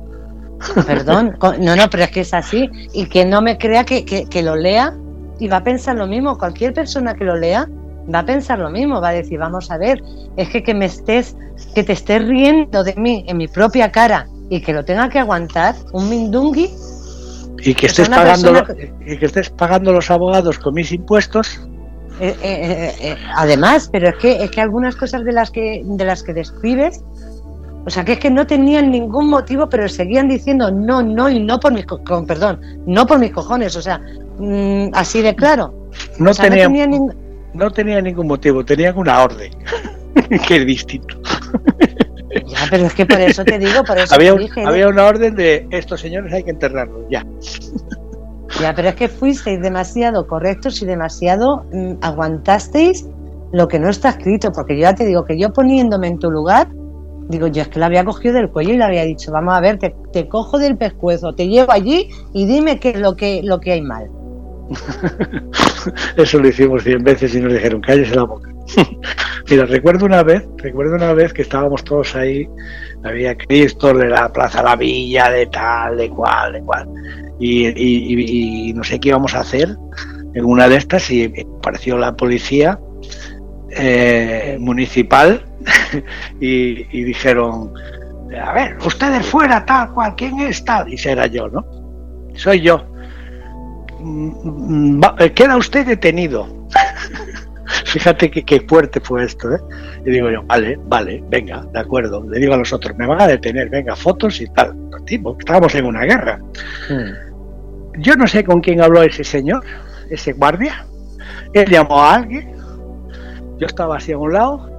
Perdón, 0.86 1.36
no, 1.60 1.76
no, 1.76 1.90
pero 1.90 2.04
es 2.04 2.12
que 2.12 2.22
es 2.22 2.34
así. 2.34 2.70
Y 2.94 3.08
que 3.08 3.26
no 3.26 3.42
me 3.42 3.58
crea 3.58 3.84
que, 3.84 4.06
que, 4.06 4.26
que 4.26 4.44
lo 4.44 4.56
lea 4.56 4.94
y 5.40 5.48
va 5.48 5.58
a 5.58 5.64
pensar 5.64 5.96
lo 5.96 6.06
mismo. 6.06 6.38
Cualquier 6.38 6.74
persona 6.74 7.16
que 7.16 7.24
lo 7.24 7.36
lea 7.36 7.68
va 8.14 8.20
a 8.20 8.26
pensar 8.26 8.60
lo 8.60 8.70
mismo, 8.70 9.02
va 9.02 9.10
a 9.10 9.14
decir, 9.14 9.40
vamos 9.40 9.72
a 9.72 9.78
ver, 9.78 10.04
es 10.38 10.50
que 10.50 10.64
que 10.64 10.74
me 10.74 10.86
estés, 10.86 11.36
que 11.74 11.84
te 11.84 11.94
estés 11.94 12.26
riendo 12.26 12.84
de 12.84 12.94
mí 12.96 13.26
en 13.28 13.38
mi 13.38 13.48
propia 13.48 13.92
cara 13.92 14.28
y 14.50 14.62
que 14.62 14.74
lo 14.74 14.86
tenga 14.86 15.10
que 15.10 15.20
aguantar, 15.20 15.76
un 15.94 16.10
mindungui. 16.10 16.70
Y 17.60 17.74
que 17.74 17.88
estés 17.88 18.10
pagando 18.10 18.64
y 19.06 19.18
que 19.18 19.26
estés 19.26 19.50
pagando 19.50 19.92
los 19.92 20.12
abogados 20.12 20.60
con 20.60 20.74
mis 20.74 20.92
impuestos. 20.92 21.62
Eh, 22.20 22.36
eh, 22.42 22.94
eh, 23.02 23.18
además, 23.36 23.90
pero 23.92 24.10
es 24.10 24.16
que 24.16 24.44
es 24.44 24.52
que 24.52 24.62
algunas 24.62 24.96
cosas 24.96 25.26
de 25.26 25.34
las 25.34 25.52
que 25.52 25.82
de 25.84 26.06
las 26.06 26.24
que 26.24 26.34
describes, 26.34 27.04
o 27.86 27.90
sea, 27.90 28.06
que 28.06 28.14
es 28.14 28.20
que 28.20 28.30
no 28.30 28.48
tenían 28.48 28.90
ningún 28.90 29.30
motivo, 29.30 29.68
pero 29.68 29.90
seguían 29.90 30.30
diciendo 30.30 30.72
no, 30.72 31.04
no 31.04 31.30
y 31.30 31.40
no 31.40 31.60
por 31.60 31.74
mis 31.74 31.86
con, 31.86 32.26
perdón, 32.26 32.62
no 32.86 33.06
por 33.06 33.20
mis 33.20 33.32
cojones, 33.32 33.76
o 33.76 33.82
sea, 33.82 34.02
mm, 34.40 34.90
así 34.94 35.22
de 35.22 35.36
claro. 35.36 35.74
No, 36.18 36.34
tenía, 36.34 36.68
ningún 36.68 37.14
no 37.54 37.70
tenía 37.72 38.02
ningún 38.02 38.28
motivo, 38.28 38.64
tenían 38.64 38.98
una 38.98 39.24
orden, 39.24 39.52
que 40.48 40.56
es 40.56 40.66
distinto. 40.66 41.18
Ya, 42.30 42.60
pero 42.70 42.86
es 42.86 42.94
que 42.94 43.06
por 43.06 43.22
eso 43.22 43.44
te 43.44 43.60
digo, 43.60 43.84
por 43.84 43.98
eso 43.98 44.16
había, 44.16 44.36
había 44.66 44.88
una 44.88 45.06
orden 45.06 45.36
de 45.36 45.68
estos 45.70 46.02
señores 46.02 46.34
hay 46.34 46.44
que 46.44 46.52
enterrarlos, 46.52 47.06
ya. 47.10 47.26
Ya, 48.60 48.74
pero 48.74 48.90
es 48.90 48.96
que 48.96 49.08
fuisteis 49.08 49.62
demasiado 49.62 50.28
correctos 50.28 50.82
y 50.82 50.86
demasiado 50.86 51.66
mm, 51.72 51.96
aguantasteis 52.02 53.06
lo 53.52 53.68
que 53.68 53.80
no 53.80 53.90
está 53.90 54.10
escrito, 54.10 54.52
porque 54.52 54.76
yo 54.76 54.82
ya 54.82 54.96
te 54.96 55.06
digo 55.06 55.26
que 55.26 55.38
yo 55.38 55.54
poniéndome 55.54 56.08
en 56.08 56.20
tu 56.20 56.32
lugar, 56.32 56.70
digo, 57.30 57.48
yo 57.48 57.62
es 57.62 57.68
que 57.68 57.80
la 57.80 57.88
había 57.88 58.04
cogido 58.04 58.36
del 58.36 58.50
cuello 58.50 58.74
y 58.74 58.78
le 58.78 58.84
había 58.84 59.04
dicho, 59.04 59.32
vamos 59.32 59.54
a 59.54 59.62
ver, 59.62 59.78
te, 59.78 59.96
te 60.12 60.28
cojo 60.28 60.58
del 60.58 60.78
pescuezo, 60.78 61.34
te 61.34 61.48
llevo 61.48 61.72
allí 61.72 62.10
y 62.34 62.46
dime 62.46 62.80
qué 62.80 62.92
es 62.92 63.00
lo 63.00 63.16
que, 63.16 63.42
lo 63.44 63.60
que 63.60 63.74
hay 63.74 63.82
mal. 63.82 64.10
Eso 66.18 66.40
lo 66.40 66.48
hicimos 66.48 66.84
cien 66.84 67.04
veces 67.04 67.36
y 67.36 67.40
nos 67.40 67.54
dijeron, 67.54 67.82
cállese 67.82 68.16
la 68.16 68.24
boca. 68.24 68.55
Mira, 69.50 69.66
recuerdo 69.66 70.06
una 70.06 70.24
vez, 70.24 70.48
recuerdo 70.58 70.96
una 70.96 71.14
vez 71.14 71.34
que 71.34 71.44
estábamos 71.44 71.84
todos 71.84 72.16
ahí, 72.16 72.48
había 73.04 73.36
Cristo 73.36 73.94
de 73.94 74.10
la 74.10 74.32
Plaza 74.32 74.64
La 74.64 74.76
Villa, 74.76 75.30
de 75.30 75.46
tal, 75.48 75.98
de 75.98 76.10
cual, 76.10 76.54
de 76.54 76.62
cual. 76.62 76.88
Y, 77.40 78.74
no 78.74 78.84
sé 78.84 79.00
qué 79.00 79.10
íbamos 79.10 79.36
a 79.36 79.42
hacer 79.42 79.76
en 80.34 80.46
una 80.46 80.68
de 80.68 80.78
estas 80.78 81.10
y 81.12 81.32
apareció 81.60 81.98
la 81.98 82.16
policía 82.16 82.80
eh, 83.72 84.58
municipal 84.60 85.46
y, 86.40 87.04
dijeron, 87.04 87.74
a 88.42 88.54
ver, 88.54 88.78
ustedes 88.86 89.26
fuera, 89.26 89.66
tal 89.66 89.92
cual, 89.94 90.16
¿quién 90.16 90.40
es 90.40 90.64
tal? 90.66 90.92
Y 90.92 90.98
era 91.08 91.28
yo, 91.28 91.48
¿no? 91.50 91.66
Soy 92.36 92.62
yo. 92.62 92.84
Mm, 94.00 95.02
eh, 95.20 95.32
queda 95.34 95.58
usted 95.58 95.86
detenido. 95.86 96.55
Fíjate 97.96 98.30
que, 98.30 98.60
fuerte 98.60 99.00
fue 99.00 99.24
esto, 99.24 99.56
¿eh? 99.56 99.60
Y 100.06 100.12
digo 100.12 100.30
yo, 100.30 100.44
vale, 100.44 100.78
vale, 100.84 101.24
venga, 101.30 101.66
de 101.72 101.80
acuerdo. 101.80 102.30
Le 102.30 102.42
digo 102.42 102.54
a 102.54 102.58
los 102.58 102.74
otros, 102.74 102.94
me 102.98 103.08
van 103.08 103.22
a 103.22 103.28
detener, 103.28 103.70
venga, 103.70 103.96
fotos 103.96 104.42
y 104.42 104.48
tal. 104.50 104.76
Tipo, 105.06 105.38
estábamos 105.40 105.74
en 105.76 105.86
una 105.86 106.02
guerra. 106.02 106.38
Hmm. 106.90 108.02
Yo 108.02 108.16
no 108.16 108.28
sé 108.28 108.44
con 108.44 108.60
quién 108.60 108.82
habló 108.82 109.02
ese 109.02 109.24
señor, 109.24 109.64
ese 110.10 110.34
guardia. 110.34 110.86
Él 111.54 111.70
llamó 111.70 112.02
a 112.02 112.16
alguien. 112.16 112.54
Yo 113.60 113.66
estaba 113.66 113.96
así 113.96 114.12
a 114.12 114.18
un 114.18 114.34
lado 114.34 114.78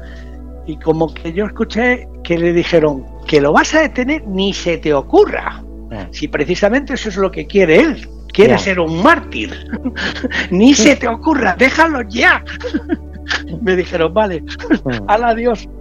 y 0.67 0.79
como 0.79 1.15
que 1.15 1.33
yo 1.33 1.47
escuché 1.47 2.07
que 2.23 2.37
le 2.37 2.53
dijeron 2.53 3.07
que 3.27 3.41
lo 3.41 3.51
vas 3.51 3.75
a 3.75 3.81
detener 3.81 4.27
ni 4.27 4.53
se 4.53 4.77
te 4.77 4.93
ocurra. 4.93 5.63
Hmm. 5.91 6.13
Si 6.13 6.29
precisamente 6.29 6.93
eso 6.93 7.09
es 7.09 7.17
lo 7.17 7.31
que 7.31 7.47
quiere 7.47 7.77
él, 7.77 8.07
quiere 8.37 8.59
ser 8.59 8.79
un 8.79 9.03
mártir. 9.03 9.51
Ni 10.51 10.75
se 10.75 10.97
te 10.97 11.09
ocurra, 11.09 11.57
déjalo 11.59 12.03
ya. 12.03 12.45
Me 13.63 13.77
dijeron, 13.77 14.13
vale, 14.13 14.41
mm. 14.41 15.05
al 15.09 15.25
adiós. 15.25 15.69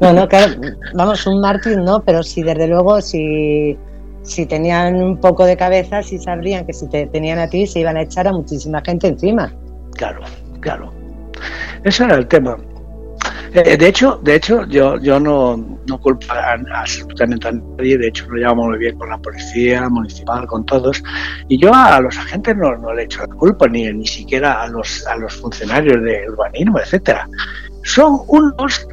No, 0.00 0.12
no, 0.12 0.28
claro, 0.28 0.52
vamos, 0.94 1.26
un 1.26 1.40
mártir 1.40 1.78
no, 1.78 2.00
pero 2.04 2.22
sí, 2.22 2.42
desde 2.42 2.68
luego, 2.68 3.00
si, 3.00 3.76
si 4.22 4.44
tenían 4.44 4.96
un 4.96 5.18
poco 5.18 5.46
de 5.46 5.56
cabeza, 5.56 6.02
si 6.02 6.18
sabrían 6.18 6.66
que 6.66 6.74
si 6.74 6.88
te 6.88 7.06
tenían 7.06 7.38
a 7.38 7.48
ti, 7.48 7.66
se 7.66 7.80
iban 7.80 7.96
a 7.96 8.02
echar 8.02 8.28
a 8.28 8.32
muchísima 8.32 8.82
gente 8.84 9.08
encima. 9.08 9.52
Claro, 9.94 10.20
claro. 10.60 10.92
Ese 11.84 12.04
era 12.04 12.16
el 12.16 12.28
tema. 12.28 12.56
Eh, 13.54 13.76
de 13.76 13.88
hecho, 13.88 14.20
de 14.22 14.34
hecho, 14.34 14.66
yo, 14.66 14.98
yo 14.98 15.18
no, 15.18 15.56
no 15.86 16.00
culpo 16.00 16.32
a, 16.32 16.56
absolutamente 16.80 17.48
a 17.48 17.52
nadie, 17.52 17.96
de 17.96 18.08
hecho 18.08 18.26
lo 18.28 18.36
llevamos 18.36 18.66
muy 18.66 18.78
bien 18.78 18.98
con 18.98 19.08
la 19.08 19.18
policía 19.18 19.88
municipal, 19.88 20.46
con 20.46 20.66
todos, 20.66 21.02
y 21.48 21.58
yo 21.58 21.72
a 21.74 22.00
los 22.00 22.16
agentes 22.18 22.56
no, 22.56 22.76
no 22.76 22.92
le 22.92 23.04
echo 23.04 23.20
la 23.20 23.28
culpa, 23.28 23.66
ni, 23.68 23.90
ni 23.92 24.06
siquiera 24.06 24.62
a 24.62 24.68
los, 24.68 25.06
a 25.06 25.16
los 25.16 25.34
funcionarios 25.36 26.02
de 26.02 26.28
urbanismo, 26.28 26.78
etcétera. 26.78 27.28
Son 27.84 28.20
unos 28.26 28.86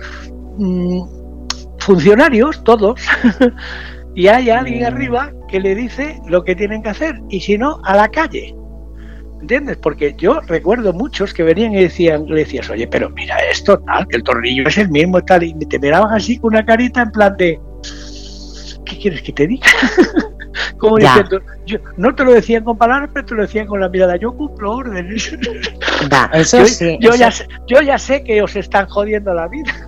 mm, 0.57 1.01
funcionarios, 1.79 2.63
todos, 2.63 3.01
y 4.15 4.27
hay 4.27 4.49
alguien 4.49 4.83
mm. 4.83 4.87
arriba 4.87 5.33
que 5.49 5.59
le 5.59 5.75
dice 5.75 6.21
lo 6.27 6.43
que 6.43 6.55
tienen 6.55 6.81
que 6.81 6.89
hacer, 6.89 7.19
y 7.29 7.41
si 7.41 7.57
no, 7.57 7.81
a 7.83 7.95
la 7.95 8.07
calle. 8.09 8.55
¿Entiendes? 9.41 9.77
Porque 9.77 10.15
yo 10.17 10.39
recuerdo 10.41 10.93
muchos 10.93 11.33
que 11.33 11.43
venían 11.43 11.73
y 11.73 11.83
decían, 11.83 12.25
le 12.27 12.37
decías, 12.37 12.69
oye, 12.69 12.87
pero 12.87 13.09
mira 13.09 13.37
esto, 13.51 13.77
tal, 13.79 14.07
que 14.07 14.17
el 14.17 14.23
tornillo 14.23 14.67
es 14.67 14.77
el 14.77 14.89
mismo 14.89 15.19
y 15.19 15.23
tal, 15.23 15.43
y 15.43 15.53
te 15.53 15.77
miraban 15.77 16.13
así 16.13 16.39
con 16.39 16.53
una 16.53 16.65
carita 16.65 17.01
en 17.01 17.11
plan 17.11 17.35
de, 17.37 17.59
¿qué 18.85 18.97
quieres 18.97 19.21
que 19.21 19.33
te 19.33 19.47
diga? 19.47 19.67
Como 20.77 20.97
diciendo, 20.97 21.41
yo, 21.65 21.79
no 21.97 22.15
te 22.15 22.23
lo 22.23 22.33
decían 22.33 22.63
con 22.63 22.77
palabras, 22.77 23.09
pero 23.13 23.25
te 23.25 23.35
lo 23.35 23.41
decían 23.41 23.67
con 23.67 23.79
la 23.79 23.89
mirada, 23.89 24.15
yo 24.17 24.35
cumplo 24.35 24.73
órdenes. 24.73 25.31
eso 26.33 26.59
yo, 26.59 26.65
sí. 26.65 26.97
Yo, 27.01 27.15
Ya, 27.15 27.31
yo 27.67 27.81
ya 27.81 27.97
sé 27.97 28.23
que 28.23 28.41
os 28.41 28.55
están 28.55 28.87
jodiendo 28.87 29.33
la 29.33 29.47
vida. 29.47 29.71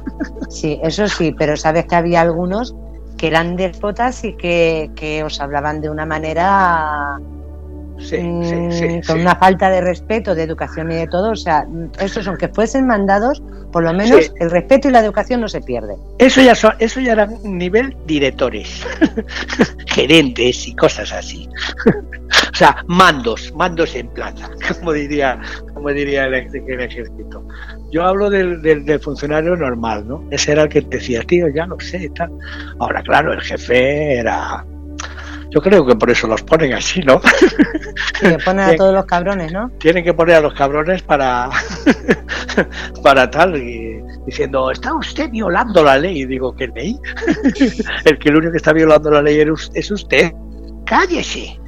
Sí, 0.49 0.79
eso 0.81 1.07
sí, 1.09 1.35
pero 1.37 1.57
sabes 1.57 1.85
que 1.85 1.95
había 1.95 2.21
algunos 2.21 2.73
que 3.17 3.27
eran 3.27 3.57
déspotas 3.57 4.23
y 4.23 4.33
que, 4.33 4.89
que 4.95 5.23
os 5.23 5.41
hablaban 5.41 5.81
de 5.81 5.89
una 5.89 6.05
manera 6.05 7.19
Mm, 7.97 8.99
con 9.07 9.19
una 9.21 9.35
falta 9.35 9.69
de 9.69 9.81
respeto, 9.81 10.35
de 10.35 10.43
educación 10.43 10.91
y 10.91 10.95
de 10.95 11.07
todo. 11.07 11.31
O 11.31 11.35
sea, 11.35 11.65
esos 11.99 12.27
aunque 12.27 12.47
fuesen 12.47 12.85
mandados, 12.87 13.41
por 13.71 13.83
lo 13.83 13.93
menos 13.93 14.31
el 14.39 14.51
respeto 14.51 14.87
y 14.87 14.91
la 14.91 14.99
educación 14.99 15.41
no 15.41 15.47
se 15.47 15.61
pierden. 15.61 15.97
Eso 16.19 16.41
ya, 16.41 16.55
son, 16.55 16.73
eso 16.79 16.99
ya 16.99 17.13
era 17.13 17.27
nivel 17.43 17.95
directores, 18.05 18.85
gerentes 19.87 20.67
y 20.67 20.75
cosas 20.75 21.11
así. 21.11 21.49
o 22.53 22.55
sea, 22.55 22.83
mandos, 22.87 23.53
mandos 23.55 23.95
en 23.95 24.07
plaza, 24.09 24.49
como 24.79 24.93
diría, 24.93 25.39
como 25.73 25.89
diría 25.89 26.25
el, 26.25 26.33
ejército. 26.35 27.43
Yo 27.91 28.03
hablo 28.03 28.29
del, 28.29 28.61
del, 28.61 28.99
funcionario 28.99 29.55
normal, 29.55 30.07
¿no? 30.07 30.23
Ese 30.29 30.51
era 30.51 30.63
el 30.63 30.69
que 30.69 30.81
decía, 30.81 31.23
tío, 31.23 31.47
ya 31.47 31.65
lo 31.65 31.79
sé, 31.79 32.09
tal. 32.15 32.31
Ahora, 32.79 33.01
claro, 33.01 33.33
el 33.33 33.41
jefe 33.41 34.17
era 34.17 34.65
Yo 35.49 35.61
creo 35.61 35.85
que 35.85 35.95
por 35.95 36.09
eso 36.09 36.27
los 36.27 36.43
ponen 36.43 36.73
así, 36.73 37.01
¿no? 37.01 37.21
Que 38.19 38.37
ponen 38.43 38.69
a 38.69 38.75
todos 38.75 38.93
los 38.93 39.05
cabrones, 39.05 39.51
¿no? 39.51 39.69
Tienen 39.79 40.03
que 40.03 40.13
poner 40.13 40.35
a 40.35 40.41
los 40.41 40.53
cabrones 40.53 41.01
para, 41.01 41.49
para 43.03 43.29
tal, 43.29 43.55
y 43.55 44.01
diciendo, 44.25 44.71
está 44.71 44.93
usted 44.93 45.29
violando 45.29 45.83
la 45.83 45.97
ley. 45.97 46.21
Y 46.21 46.25
digo, 46.25 46.55
¿qué 46.55 46.67
ley? 46.67 46.99
el 48.05 48.19
que 48.19 48.29
el 48.29 48.37
único 48.37 48.51
que 48.51 48.57
está 48.57 48.73
violando 48.73 49.09
la 49.09 49.21
ley 49.21 49.43
es 49.73 49.91
usted. 49.91 50.31
Cállese 50.85 51.59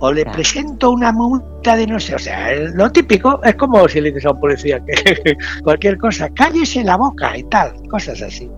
o 0.00 0.12
le 0.12 0.24
presento 0.26 0.90
una 0.90 1.12
multa 1.12 1.76
de 1.76 1.86
no 1.86 1.98
sé, 1.98 2.14
o 2.14 2.18
sea, 2.18 2.54
lo 2.54 2.90
típico 2.90 3.40
es 3.42 3.54
como 3.56 3.88
si 3.88 4.00
le 4.00 4.08
dices 4.10 4.26
a 4.26 4.30
un 4.30 4.40
policía 4.40 4.80
que 4.84 5.36
cualquier 5.64 5.98
cosa, 5.98 6.28
cállese 6.34 6.84
la 6.84 6.96
boca 6.96 7.36
y 7.36 7.42
tal, 7.44 7.72
cosas 7.88 8.22
así. 8.22 8.50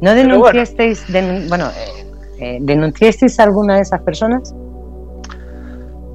¿No 0.00 0.12
denunciasteis, 0.14 1.04
bueno, 1.48 1.68
eh, 1.68 2.03
eh, 2.38 2.58
denunciasteis 2.60 3.38
a 3.40 3.44
alguna 3.44 3.76
de 3.76 3.82
esas 3.82 4.00
personas? 4.02 4.54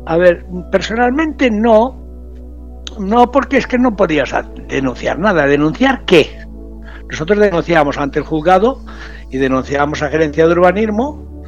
A 0.05 0.17
ver, 0.17 0.45
personalmente 0.72 1.51
no, 1.51 1.95
no 2.99 3.32
porque 3.32 3.57
es 3.57 3.67
que 3.67 3.78
no 3.78 3.95
podías 3.95 4.34
denunciar 4.67 5.20
nada. 5.20 5.45
¿Denunciar 5.45 6.05
qué? 6.05 6.30
Nosotros 7.09 7.39
denunciábamos 7.39 7.97
ante 7.97 8.20
el 8.20 8.26
juzgado 8.26 8.82
y 9.30 9.38
denunciábamos 9.38 10.01
a 10.01 10.09
gerencia 10.09 10.47
de 10.47 10.53
urbanismo, 10.53 11.43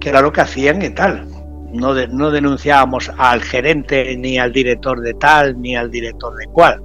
que 0.00 0.08
era 0.08 0.20
lo 0.20 0.32
que 0.32 0.40
hacían 0.40 0.82
y 0.82 0.90
tal 0.90 1.26
no, 1.72 1.94
no 2.08 2.30
denunciábamos 2.30 3.10
al 3.16 3.42
gerente 3.42 4.16
ni 4.16 4.38
al 4.38 4.52
director 4.52 5.00
de 5.00 5.14
tal 5.14 5.60
ni 5.60 5.76
al 5.76 5.90
director 5.90 6.34
de 6.36 6.46
cual, 6.46 6.82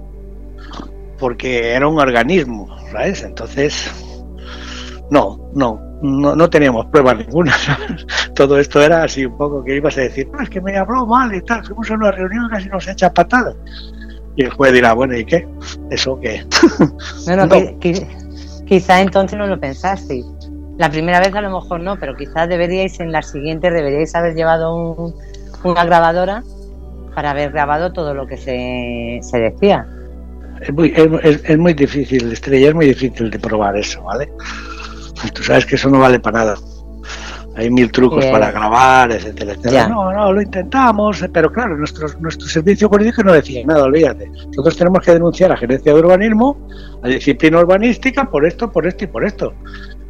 porque 1.17 1.71
era 1.71 1.87
un 1.87 1.99
organismo, 1.99 2.67
¿sabes? 2.91 3.23
Entonces, 3.23 3.91
no, 5.09 5.51
no, 5.55 5.79
no, 6.05 6.35
no 6.35 6.49
teníamos 6.49 6.85
pruebas 6.87 7.17
ninguna. 7.17 7.53
Todo 8.35 8.59
esto 8.59 8.81
era 8.81 9.03
así 9.03 9.25
un 9.25 9.37
poco 9.37 9.63
que 9.63 9.75
ibas 9.75 9.97
a 9.97 10.01
decir, 10.01 10.27
no, 10.31 10.39
es 10.39 10.49
que 10.49 10.61
me 10.61 10.77
habló 10.77 11.05
mal 11.05 11.33
y 11.33 11.41
tal, 11.41 11.63
fuimos 11.65 11.89
a 11.89 11.93
una 11.95 12.11
reunión 12.11 12.49
casi 12.49 12.69
nos 12.69 12.87
echa 12.87 13.13
patadas. 13.13 13.55
Y 14.35 14.43
el 14.43 14.49
juez 14.51 14.73
dirá, 14.73 14.93
bueno, 14.93 15.17
¿y 15.17 15.25
qué? 15.25 15.47
¿Eso 15.89 16.19
qué? 16.19 16.45
Bueno, 17.25 17.47
quizá 18.67 19.01
entonces 19.01 19.37
no 19.37 19.47
lo 19.47 19.59
pensasteis. 19.59 20.25
La 20.77 20.89
primera 20.89 21.19
vez 21.19 21.33
a 21.33 21.41
lo 21.41 21.61
mejor 21.61 21.79
no, 21.79 21.97
pero 21.97 22.15
quizás 22.15 22.49
deberíais 22.49 22.99
en 22.99 23.11
la 23.11 23.21
siguiente 23.21 23.71
deberíais 23.71 24.13
haber 24.13 24.35
llevado 24.35 25.13
una 25.63 25.85
grabadora 25.85 26.43
para 27.15 27.31
haber 27.31 27.51
grabado 27.51 27.93
todo 27.93 28.13
lo 28.13 28.27
que 28.27 28.35
se, 28.35 29.19
se 29.21 29.39
decía. 29.39 29.87
Es 30.61 30.73
muy, 30.73 30.93
es, 30.95 31.57
muy 31.57 31.73
difícil, 31.73 32.31
Estrella, 32.31 32.69
es 32.69 32.75
muy 32.75 32.87
difícil 32.87 33.29
de 33.29 33.39
probar 33.39 33.77
eso, 33.77 34.03
¿vale? 34.03 34.29
Tú 35.33 35.43
sabes 35.43 35.65
que 35.65 35.75
eso 35.75 35.89
no 35.89 35.99
vale 35.99 36.19
para 36.19 36.39
nada. 36.39 36.57
Hay 37.57 37.69
mil 37.69 37.89
trucos 37.89 38.25
para 38.25 38.51
grabar, 38.51 39.13
etcétera, 39.13 39.53
etcétera. 39.53 39.87
No, 39.87 40.11
no, 40.11 40.33
lo 40.33 40.41
intentamos, 40.41 41.23
pero 41.31 41.49
claro, 41.49 41.77
nuestro, 41.77 42.07
nuestro 42.19 42.49
servicio 42.49 42.89
jurídico 42.89 43.23
no 43.23 43.31
decía 43.31 43.65
nada, 43.65 43.83
olvídate. 43.83 44.27
Nosotros 44.47 44.75
tenemos 44.75 45.01
que 45.01 45.13
denunciar 45.13 45.53
a 45.53 45.57
Gerencia 45.57 45.93
de 45.93 45.99
Urbanismo, 45.99 46.67
a 47.01 47.07
Disciplina 47.07 47.59
Urbanística, 47.59 48.29
por 48.29 48.45
esto, 48.45 48.69
por 48.69 48.85
esto 48.85 49.05
y 49.05 49.07
por 49.07 49.25
esto. 49.25 49.53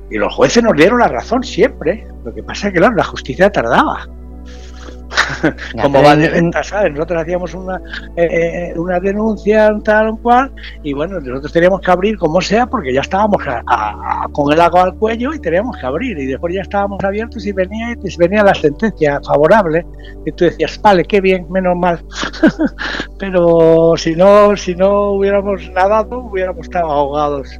Y 0.10 0.18
los 0.18 0.34
jueces 0.34 0.64
nos 0.64 0.74
dieron 0.74 1.00
la 1.00 1.08
razón 1.08 1.44
siempre. 1.44 2.08
Lo 2.24 2.34
que 2.34 2.42
pasa 2.42 2.68
es 2.68 2.74
que, 2.74 2.80
claro, 2.80 2.96
la 2.96 3.04
justicia 3.04 3.52
tardaba. 3.52 4.08
Como 5.82 6.02
va 6.02 6.16
de 6.16 6.30
venta, 6.30 6.64
¿sabes? 6.64 6.94
Nosotros 6.94 7.22
hacíamos 7.22 7.54
una, 7.54 7.78
eh, 8.16 8.72
eh, 8.74 8.74
una 8.80 9.00
denuncia 9.00 9.72
tal 9.84 10.18
cual 10.22 10.52
y 10.84 10.94
bueno, 10.94 11.20
nosotros 11.20 11.52
teníamos 11.52 11.82
que 11.82 11.92
abrir 11.92 12.18
como 12.18 12.42
sea 12.42 12.66
porque 12.66 12.94
ya 12.94 13.02
estábamos 13.02 13.42
con 14.32 14.54
el 14.54 14.62
agua 14.62 14.84
al 14.84 14.96
cuello 14.96 15.34
y 15.34 15.40
teníamos 15.40 15.78
que 15.78 15.86
abrir 15.86 16.18
y 16.18 16.26
después 16.26 16.54
ya 16.54 16.62
estábamos 16.62 17.04
abiertos 17.04 17.46
y 17.46 17.52
venía, 17.52 17.96
y 18.02 18.18
venía 18.18 18.44
la 18.44 18.54
sentencia 18.54 19.20
favorable 19.26 19.86
y 20.26 20.32
tú 20.32 20.46
decías, 20.46 20.80
vale, 20.82 21.04
qué 21.04 21.22
bien, 21.22 21.46
menos 21.50 21.76
mal. 21.76 22.00
Pero 23.20 23.94
si 23.98 24.16
no, 24.16 24.56
si 24.58 24.76
no 24.76 25.12
hubiéramos 25.12 25.70
nadado, 25.72 26.20
hubiéramos 26.20 26.66
estado 26.66 26.92
ahogados. 26.92 27.60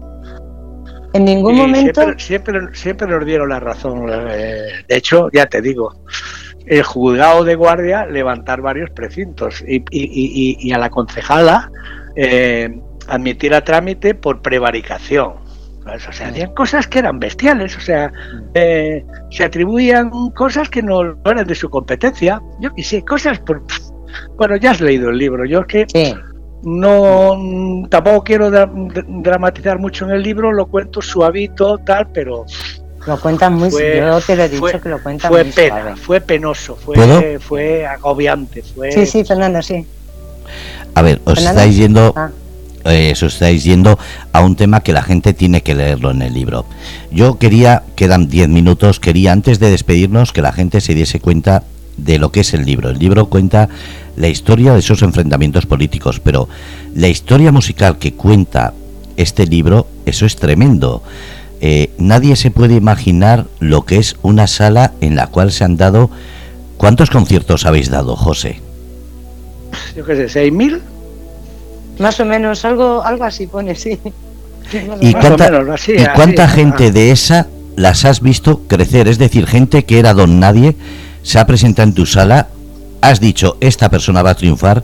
En 1.14 1.24
ningún 1.24 1.56
momento. 1.56 2.02
Siempre, 2.18 2.60
siempre, 2.74 3.08
nos 3.08 3.26
dieron 3.26 3.48
la 3.48 3.60
razón. 3.62 4.06
Eh, 4.10 4.68
de 4.88 4.98
hecho, 4.98 5.30
ya 5.32 5.46
te 5.46 5.62
digo, 5.62 5.94
el 6.66 6.84
juzgado 6.84 7.44
de 7.44 7.56
guardia 7.56 8.06
levantar 8.06 8.62
varios 8.62 8.90
precintos 8.90 9.64
y, 9.68 10.72
a 10.72 10.78
la 10.78 10.90
concejala 10.90 11.72
eh, 12.16 12.80
admitir 13.08 13.54
a 13.54 13.64
trámite 13.64 14.16
por 14.16 14.42
prevaricación. 14.42 15.46
O 15.86 16.00
sea, 16.00 16.28
hacían 16.30 16.54
cosas 16.56 16.88
que 16.88 17.00
eran 17.00 17.20
bestiales, 17.20 17.78
o 17.78 17.80
sea, 17.80 18.12
eh, 18.56 19.06
se 19.30 19.44
atribuían 19.44 20.10
cosas 20.32 20.68
que 20.68 20.82
no, 20.82 21.16
eran 21.24 21.46
de 21.46 21.54
su 21.54 21.70
competencia. 21.70 22.42
Yo 22.60 22.72
qué 22.74 23.04
cosas 23.04 23.40
por. 23.40 23.62
Bueno, 24.36 24.56
ya 24.56 24.72
has 24.72 24.82
leído 24.82 25.10
el 25.10 25.18
libro, 25.18 25.46
yo 25.46 25.62
es 25.62 25.68
que. 25.68 26.16
No, 26.64 27.86
tampoco 27.90 28.24
quiero 28.24 28.50
dramatizar 28.50 29.78
mucho 29.78 30.06
en 30.06 30.12
el 30.12 30.24
libro, 30.24 30.52
lo 30.52 30.66
cuento 30.66 31.00
suavito, 31.00 31.78
tal, 31.80 32.08
pero 32.12 32.46
lo 33.06 33.20
cuentan 33.20 33.54
muy 33.54 33.70
fue, 33.70 33.98
yo 33.98 34.20
te 34.22 34.36
lo 34.36 34.44
he 34.44 34.50
dicho 34.50 34.82
que 34.82 34.90
lo 34.90 35.02
cuentan 35.02 35.32
fue 35.32 35.46
pena, 35.46 35.96
fue 35.96 36.22
penoso, 36.22 36.76
fue, 36.76 37.40
fue 37.40 37.86
agobiante, 37.86 38.64
fue 38.64 38.92
Sí, 38.92 39.06
sí, 39.06 39.24
Fernando, 39.24 39.62
sí. 39.62 39.86
A 40.94 41.02
ver, 41.02 41.22
os 41.26 41.40
estáis 41.40 41.76
yendo 41.76 42.14
ah. 42.16 42.30
eh, 42.86 43.12
os 43.14 43.24
estáis 43.24 43.64
yendo 43.64 44.00
a 44.32 44.42
un 44.42 44.56
tema 44.56 44.82
que 44.82 44.94
la 44.94 45.04
gente 45.04 45.34
tiene 45.34 45.62
que 45.62 45.76
leerlo 45.76 46.12
en 46.12 46.22
el 46.22 46.34
libro. 46.34 46.66
Yo 47.12 47.38
quería, 47.38 47.84
quedan 47.96 48.28
10 48.28 48.50
minutos, 48.50 49.00
quería 49.00 49.32
antes 49.32 49.60
de 49.60 49.70
despedirnos 49.70 50.34
que 50.34 50.42
la 50.42 50.52
gente 50.52 50.82
se 50.82 50.94
diese 50.94 51.20
cuenta 51.20 51.64
de 51.98 52.20
lo 52.20 52.32
que 52.32 52.42
es 52.42 52.54
el 52.54 52.66
libro. 52.66 52.90
El 52.90 53.00
libro 53.00 53.28
cuenta 53.28 53.70
la 54.16 54.28
historia 54.28 54.74
de 54.74 54.80
esos 54.80 55.02
enfrentamientos 55.02 55.66
políticos, 55.66 56.20
pero 56.20 56.48
la 56.94 57.08
historia 57.08 57.52
musical 57.52 57.98
que 57.98 58.14
cuenta 58.14 58.74
este 59.18 59.46
libro, 59.46 59.88
eso 60.06 60.26
es 60.26 60.36
tremendo. 60.36 61.04
Eh, 61.62 61.92
nadie 61.98 62.36
se 62.36 62.52
puede 62.52 62.76
imaginar 62.76 63.46
lo 63.60 63.86
que 63.86 63.98
es 63.98 64.18
una 64.22 64.48
sala 64.48 64.94
en 65.02 65.16
la 65.16 65.28
cual 65.28 65.52
se 65.52 65.64
han 65.64 65.78
dado... 65.78 66.10
¿Cuántos 66.78 67.10
conciertos 67.10 67.66
habéis 67.66 67.90
dado, 67.90 68.18
José? 68.18 68.60
Yo 69.96 70.06
qué 70.06 70.16
sé, 70.16 70.30
¿seis 70.30 70.52
mil? 70.52 70.82
Más 72.00 72.20
o 72.20 72.26
menos, 72.26 72.66
algo, 72.66 73.02
algo 73.04 73.24
así 73.24 73.48
pone, 73.48 73.76
sí. 73.76 73.98
¿Y 75.00 75.14
cuánta, 75.14 76.48
gente 76.48 76.92
de 76.92 77.12
esa 77.12 77.48
las 77.76 78.04
has 78.04 78.22
visto 78.22 78.64
crecer? 78.68 79.08
Es 79.08 79.18
decir, 79.18 79.48
gente 79.48 79.86
que 79.86 80.00
era 80.00 80.14
don 80.14 80.40
nadie, 80.40 80.76
se 81.24 81.40
ha 81.40 81.48
presentado 81.48 81.88
en 81.88 81.96
tu 81.96 82.06
sala 82.06 82.50
has 83.02 83.20
dicho, 83.20 83.58
esta 83.62 83.90
persona 83.90 84.24
va 84.24 84.32
a 84.32 84.36
triunfar 84.36 84.84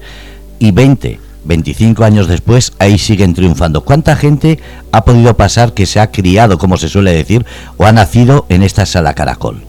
y 0.60 0.72
20, 0.72 1.20
25 1.44 2.04
años 2.04 2.28
después, 2.28 2.74
ahí 2.80 2.98
siguen 2.98 3.34
triunfando. 3.34 3.82
¿Cuánta 3.82 4.16
gente 4.16 4.60
ha 4.92 5.04
podido 5.04 5.36
pasar 5.36 5.74
que 5.74 5.86
se 5.86 6.00
ha 6.00 6.12
criado, 6.12 6.58
como 6.58 6.78
se 6.78 6.90
suele 6.90 7.12
decir, 7.12 7.46
o 7.78 7.86
ha 7.86 7.92
nacido 7.92 8.46
en 8.50 8.64
esta 8.64 8.86
sala 8.86 9.14
Caracol? 9.14 9.62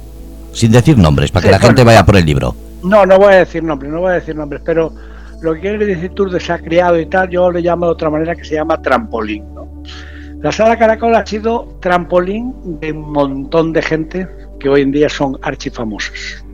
Sin 0.52 0.70
decir 0.70 0.98
nombres, 0.98 1.30
para 1.30 1.44
que 1.46 1.50
la 1.50 1.58
gente 1.58 1.84
vaya 1.84 2.04
por 2.04 2.16
el 2.16 2.26
libro. 2.26 2.54
No, 2.82 3.06
no 3.06 3.18
voy 3.18 3.34
a 3.34 3.38
decir 3.38 3.62
nombres, 3.62 3.90
no 3.90 4.00
voy 4.00 4.10
a 4.10 4.14
decir 4.14 4.36
nombres, 4.36 4.60
pero 4.64 4.92
lo 5.40 5.54
que 5.54 5.60
quiere 5.60 5.86
decir 5.86 6.10
tú 6.14 6.28
de 6.28 6.40
se 6.40 6.52
ha 6.52 6.58
criado 6.58 6.98
y 6.98 7.06
tal, 7.06 7.28
yo 7.30 7.50
lo 7.50 7.58
llamo 7.58 7.86
de 7.86 7.92
otra 7.92 8.10
manera 8.10 8.34
que 8.34 8.44
se 8.44 8.54
llama 8.54 8.80
trampolín. 8.82 9.44
La 10.40 10.50
sala 10.50 10.76
Caracol 10.76 11.14
ha 11.14 11.24
sido 11.24 11.78
trampolín 11.80 12.52
de 12.80 12.92
un 12.92 13.12
montón 13.12 13.72
de 13.72 13.80
gente 13.80 14.28
que 14.58 14.68
hoy 14.68 14.82
en 14.82 14.90
día 14.90 15.08
son 15.08 15.38
archifamosos. 15.42 16.44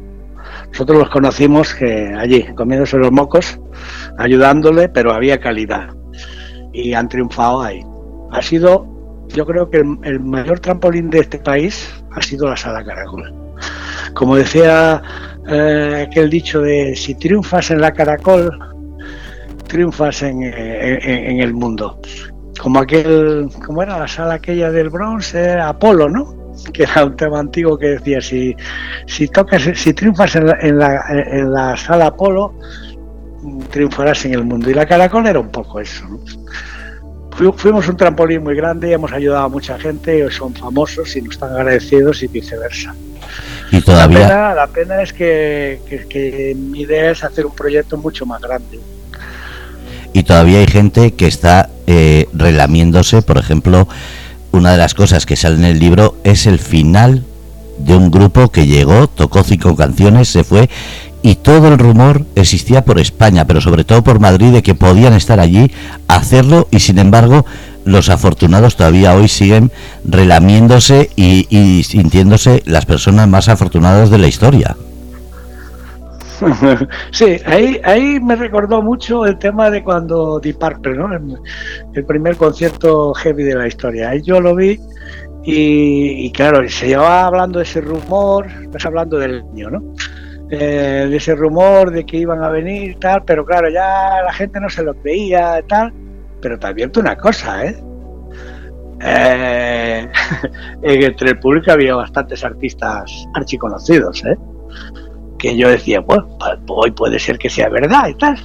Nosotros 0.73 0.99
los 0.99 1.11
conocimos 1.11 1.75
que 1.75 2.15
allí, 2.17 2.45
comiéndose 2.55 2.99
los 2.99 3.11
mocos, 3.11 3.59
ayudándole, 4.19 4.89
pero 4.89 5.13
había 5.13 5.39
calidad. 5.39 5.89
Y 6.73 6.93
han 6.95 7.09
triunfado 7.09 7.63
ahí. 7.63 7.85
Ha 8.31 8.43
sido, 8.43 8.87
yo 9.29 9.47
creo 9.47 9.71
que 9.71 9.79
el, 9.79 10.21
mayor 10.21 10.61
trampolín 10.61 11.11
de 11.11 11.21
este 11.21 11.39
país 11.39 11.93
ha 12.13 12.23
sido 12.23 12.49
la 12.49 12.57
sala 12.57 12.85
Caracol. 12.85 13.35
Como 14.15 14.37
decía 14.37 15.03
eh, 15.49 16.07
aquel 16.09 16.31
dicho 16.31 16.61
de 16.61 16.95
si 16.95 17.15
triunfas 17.15 17.71
en 17.71 17.81
la 17.81 17.93
Caracol, 17.93 18.51
triunfas 19.67 20.23
en, 20.23 20.43
en 20.43 21.41
el 21.41 21.55
mundo. 21.55 22.01
Como 22.61 22.81
aquel, 22.81 23.49
como 23.65 23.83
era 23.83 23.99
la 23.99 24.09
sala 24.09 24.35
aquella 24.35 24.71
del 24.71 24.91
bronce, 24.91 25.53
Apolo, 25.53 26.09
¿no? 26.09 26.38
que 26.73 26.85
era 26.85 27.05
un 27.05 27.17
tema 27.17 27.41
antiguo 27.41 27.79
que 27.79 27.89
decía 27.89 28.21
si, 28.21 28.57
si 29.07 29.29
tocas, 29.29 29.63
si 29.75 29.95
triunfas 29.95 30.37
en 30.37 30.47
la, 30.47 30.59
en 30.61 30.79
la, 30.79 31.03
en 31.09 31.53
la 31.53 31.77
sala 31.77 32.07
Apolo, 32.07 32.55
triunfarás 33.71 34.25
en 34.25 34.35
el 34.35 34.45
mundo. 34.45 34.71
Y 34.71 34.75
la 34.75 34.87
Caracol 34.87 35.27
era 35.27 35.41
un 35.41 35.51
poco 35.51 35.81
eso. 35.81 36.05
Fuimos 37.57 37.89
un 37.89 37.97
trampolín 37.97 38.43
muy 38.43 38.57
grande, 38.57 38.93
hemos 38.93 39.13
ayudado 39.13 39.45
a 39.45 39.49
mucha 39.49 39.79
gente, 39.79 40.29
son 40.31 40.55
famosos 40.55 41.15
y 41.15 41.23
nos 41.23 41.35
están 41.35 41.55
agradecidos 41.55 42.23
y 42.25 42.27
viceversa. 42.27 42.95
Y 43.71 43.81
todavía. 43.81 44.19
La 44.21 44.27
pena, 44.27 44.55
la 44.55 44.67
pena 44.67 45.03
es 45.03 45.13
que, 45.13 45.81
que, 46.09 46.57
mi 46.57 46.81
idea 46.81 47.13
es 47.13 47.23
hacer 47.23 47.47
un 47.47 47.55
proyecto 47.55 47.97
mucho 47.97 48.27
más 48.27 48.41
grande. 48.41 48.81
Y 50.13 50.25
todavía 50.25 50.59
hay 50.59 50.67
gente 50.67 51.13
que 51.15 51.29
está 51.29 51.71
eh, 51.87 52.27
relamiéndose, 52.33 53.23
por 53.23 53.39
ejemplo, 53.39 53.87
una 54.53 54.73
de 54.73 54.79
las 54.79 54.95
cosas 54.95 55.27
que 55.27 55.37
sale 55.37 55.57
en 55.57 55.65
el 55.65 55.79
libro 55.79 56.17
es 56.25 56.47
el 56.47 56.59
final 56.59 57.25
de 57.79 57.97
un 57.97 58.11
grupo 58.11 58.51
que 58.51 58.67
llegó, 58.67 59.07
tocó 59.07 59.45
cinco 59.45 59.77
canciones, 59.77 60.29
se 60.29 60.45
fue 60.45 60.69
y 61.23 61.37
todo 61.37 61.69
el 61.69 61.79
rumor 61.79 62.25
existía 62.37 62.85
por 62.85 62.99
España, 62.99 63.47
pero 63.47 63.61
sobre 63.61 63.85
todo 63.85 64.03
por 64.03 64.21
Madrid, 64.21 64.53
de 64.53 64.63
que 64.63 64.75
podían 64.75 65.15
estar 65.15 65.41
allí, 65.41 65.71
hacerlo 66.07 66.69
y 66.71 66.81
sin 66.81 66.99
embargo 66.99 67.45
los 67.85 68.09
afortunados 68.09 68.77
todavía 68.77 69.15
hoy 69.15 69.29
siguen 69.29 69.73
relamiéndose 70.05 71.11
y, 71.17 71.83
sintiéndose 71.85 72.63
las 72.67 72.87
personas 72.87 73.29
más 73.29 73.49
afortunadas 73.49 74.11
de 74.11 74.19
la 74.19 74.29
historia. 74.29 74.77
Sí, 77.13 77.37
ahí, 77.47 77.81
ahí 77.85 78.21
me 78.21 78.37
recordó 78.37 78.83
mucho 78.83 79.27
el 79.27 79.39
tema 79.39 79.71
de 79.71 79.83
cuando 79.83 80.41
Deep 80.41 80.59
Purple, 80.59 80.97
¿no? 80.97 81.11
El, 81.95 82.05
primer 82.05 82.37
concierto 82.37 83.13
heavy 83.15 83.45
de 83.45 83.55
la 83.55 83.67
historia. 83.67 84.11
Ahí 84.11 84.23
yo 84.23 84.41
lo 84.41 84.55
vi 84.55 84.79
y, 85.45 86.31
claro, 86.33 86.69
se 86.69 86.89
llevaba 86.89 87.25
hablando 87.27 87.59
de 87.59 87.65
ese 87.65 87.81
rumor, 87.81 88.47
estás 88.63 88.85
hablando 88.87 89.19
del 89.19 89.45
niño, 89.53 89.71
¿no? 89.71 89.95
Eh, 90.51 91.07
de 91.11 91.17
ese 91.17 91.35
rumor 91.35 91.91
de 91.91 92.05
que 92.05 92.19
iban 92.19 92.43
a 92.43 92.49
venir 92.49 92.91
y 92.91 92.95
tal, 92.95 93.23
pero 93.25 93.45
claro, 93.45 93.69
ya 93.71 94.23
la 94.25 94.33
gente 94.33 94.61
no 94.61 94.69
se 94.69 94.83
lo 94.83 94.95
creía 94.95 95.63
tal. 95.69 95.93
Pero 96.41 96.59
te 96.59 96.67
advierto 96.67 97.01
una 97.01 97.17
cosa, 97.17 97.65
¿eh? 97.65 97.77
eh 99.01 100.09
entre 100.83 101.31
el 101.31 101.39
público 101.39 101.73
había 101.73 101.95
bastantes 101.97 102.45
artistas 102.45 103.27
archiconocidos, 103.35 104.25
¿eh? 104.25 104.37
Que 105.39 105.57
yo 105.57 105.69
decía, 105.69 106.01
bueno, 106.01 106.29
hoy 106.69 106.91
puede 106.91 107.19
ser 107.19 107.39
que 107.39 107.49
sea 107.49 107.69
verdad 107.69 108.09
y 108.09 108.15
tal. 108.15 108.37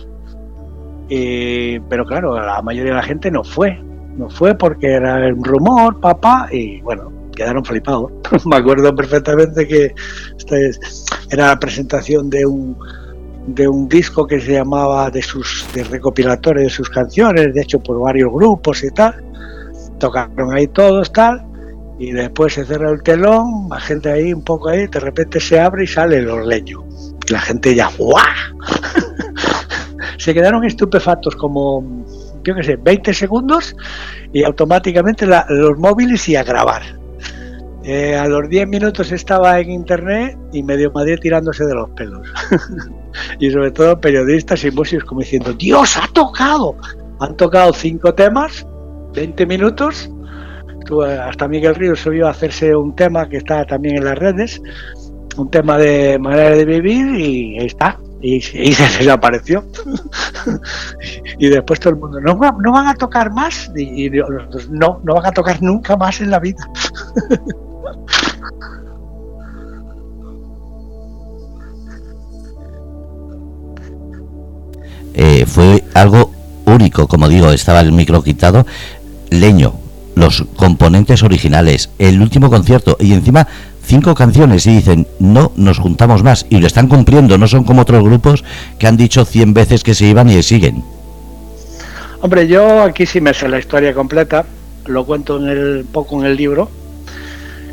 pero 1.90 2.06
claro, 2.06 2.40
la 2.40 2.62
mayoría 2.62 2.92
de 2.92 2.98
la 2.98 3.04
gente 3.04 3.32
no 3.32 3.44
fue. 3.44 3.80
No 4.16 4.30
fue 4.30 4.56
porque 4.56 4.94
era 4.94 5.16
un 5.34 5.44
rumor, 5.44 6.00
papá, 6.00 6.48
y 6.52 6.82
bueno, 6.82 7.12
quedaron 7.36 7.66
flipados. 7.66 8.12
Me 8.46 8.58
acuerdo 8.58 8.96
perfectamente 8.96 9.68
que 9.68 9.94
era 11.32 11.48
la 11.48 11.60
presentación 11.60 12.30
de 12.30 12.46
un 12.46 12.78
de 13.48 13.68
un 13.68 13.90
disco 13.90 14.26
que 14.26 14.40
se 14.40 14.54
llamaba 14.54 15.10
de 15.10 15.22
sus 15.22 15.68
de 15.74 15.84
recopilatorios 15.84 16.64
de 16.64 16.70
sus 16.70 16.90
canciones, 16.90 17.54
de 17.54 17.62
hecho 17.62 17.80
por 17.80 18.00
varios 18.00 18.32
grupos 18.32 18.84
y 18.84 18.92
tal. 18.92 19.16
Tocaron 20.00 20.54
ahí 20.54 20.68
todos 20.68 21.12
tal 21.12 21.53
y 22.00 22.12
después 22.12 22.54
se 22.54 22.66
cerra 22.66 22.90
el 22.92 23.04
telón, 23.04 23.70
la 23.70 23.80
gente 23.80 24.12
ahí 24.12 24.34
un 24.34 24.44
poco 24.44 24.70
ahí, 24.70 24.88
de 24.88 25.00
repente 25.00 25.40
se 25.40 25.60
abre 25.60 25.84
y 25.84 25.88
sale 25.88 26.18
el 26.18 26.30
orleño. 26.30 26.84
La 27.30 27.40
gente 27.40 27.74
ya 27.74 27.90
¡guau! 27.98 28.24
se 30.18 30.34
quedaron 30.34 30.64
estupefactos 30.66 31.36
como 31.36 32.04
yo 32.44 32.56
qué 32.56 32.64
sé, 32.64 32.76
20 32.76 33.14
segundos 33.14 33.76
y 34.32 34.44
automáticamente 34.44 35.26
los 35.26 35.78
móviles 35.78 36.28
y 36.30 36.36
a 36.36 36.44
grabar. 36.44 36.82
Eh, 37.86 38.16
a 38.16 38.28
los 38.28 38.48
10 38.48 38.68
minutos 38.68 39.12
estaba 39.12 39.60
en 39.60 39.70
internet 39.72 40.38
y 40.54 40.64
medio 40.64 40.92
Madrid 40.92 41.20
tirándose 41.22 41.66
de 41.66 41.74
los 41.74 41.90
pelos. 41.92 42.28
y 43.40 43.52
sobre 43.52 43.72
todo 43.72 44.00
periodistas 44.00 44.64
y 44.64 44.72
músicos 44.72 45.06
como 45.06 45.22
diciendo, 45.22 45.54
Dios, 45.54 45.98
ha 45.98 46.08
tocado. 46.14 46.78
Han 47.20 47.36
tocado 47.36 47.74
cinco 47.74 48.14
temas, 48.14 48.66
20 49.14 49.46
minutos. 49.46 50.10
Hasta 51.22 51.48
Miguel 51.48 51.76
Ríos 51.76 52.00
subió 52.00 52.28
a 52.28 52.32
hacerse 52.32 52.76
un 52.76 52.96
tema 52.96 53.28
que 53.28 53.38
está 53.38 53.66
también 53.66 53.98
en 53.98 54.06
las 54.06 54.18
redes, 54.18 54.62
un 55.38 55.50
tema 55.50 55.78
de 55.78 56.20
manera 56.20 56.52
de 56.52 56.66
vivir 56.66 57.16
y 57.16 57.60
ahí 57.60 57.66
está. 57.66 58.00
Y, 58.22 58.42
se 58.42 58.58
desapareció. 58.58 59.66
y 61.40 61.50
después 61.50 61.80
todo 61.80 61.94
el 61.94 62.00
mundo, 62.00 62.20
¿no, 62.22 62.36
no 62.36 62.72
van 62.72 62.88
a 62.88 62.94
tocar 62.94 63.32
más? 63.32 63.72
Y, 63.76 64.08
y 64.08 64.10
no, 64.70 65.02
no 65.04 65.16
van 65.16 65.26
a 65.26 65.32
tocar 65.32 65.62
nunca 65.62 65.98
más 65.98 66.22
en 66.22 66.32
la 66.32 66.40
vida. 66.40 66.68
Eh, 75.16 75.46
fue 75.46 75.84
algo 75.94 76.32
único, 76.66 77.08
como 77.08 77.30
digo, 77.30 77.52
estaba 77.52 77.82
el 77.82 77.92
micro 77.92 78.24
quitado, 78.24 78.66
leño, 79.30 79.74
los 80.16 80.46
componentes 80.56 81.24
originales, 81.24 81.90
el 82.00 82.22
último 82.22 82.50
concierto 82.50 82.98
y 83.00 83.14
encima 83.14 83.48
cinco 83.86 84.16
canciones 84.16 84.66
y 84.66 84.76
dicen 84.76 85.08
no 85.20 85.52
nos 85.56 85.80
juntamos 85.80 86.24
más 86.24 86.46
y 86.50 86.60
lo 86.60 86.68
están 86.68 86.88
cumpliendo, 86.88 87.38
no 87.38 87.48
son 87.48 87.64
como 87.64 87.82
otros 87.82 88.04
grupos 88.04 88.44
que 88.80 88.88
han 88.88 88.98
dicho 88.98 89.26
cien 89.26 89.54
veces 89.54 89.84
que 89.84 89.94
se 89.94 90.06
iban 90.06 90.30
y 90.30 90.42
siguen. 90.44 90.84
Hombre, 92.22 92.48
yo 92.48 92.82
aquí 92.82 93.06
sí 93.06 93.20
me 93.20 93.34
sé 93.34 93.50
la 93.50 93.60
historia 93.60 93.94
completa, 93.94 94.46
lo 94.86 95.06
cuento 95.06 95.38
en 95.38 95.50
el 95.50 95.86
poco 95.92 96.20
en 96.20 96.28
el 96.28 96.38
libro. 96.38 96.70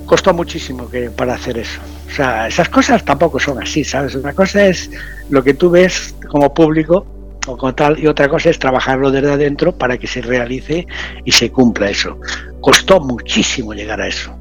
Costó 0.07 0.35
muchísimo 0.35 0.91
que 0.91 1.09
para 1.11 1.35
hacer 1.35 1.59
eso. 1.59 1.81
O 2.11 2.13
sea, 2.13 2.49
esas 2.49 2.69
cosas 2.69 3.05
tampoco 3.05 3.39
son 3.39 3.63
así, 3.63 3.85
¿sabes? 3.85 4.17
Una 4.17 4.33
cosa 4.33 4.67
es 4.67 4.91
lo 5.29 5.45
que 5.45 5.55
tú 5.55 5.71
ves 5.71 6.17
como 6.29 6.53
público 6.53 7.07
o 7.47 7.57
como 7.57 7.75
tal, 7.75 7.99
y 7.99 8.07
otra 8.07 8.29
cosa 8.29 8.51
es 8.51 8.59
trabajarlo 8.59 9.11
desde 9.11 9.33
adentro 9.33 9.73
para 9.73 9.99
que 9.99 10.07
se 10.07 10.21
realice 10.21 10.87
y 11.25 11.33
se 11.33 11.51
cumpla 11.51 11.91
eso. 11.91 12.19
Costó 12.61 13.01
muchísimo 13.01 13.73
llegar 13.73 14.01
a 14.01 14.09
eso. 14.09 14.37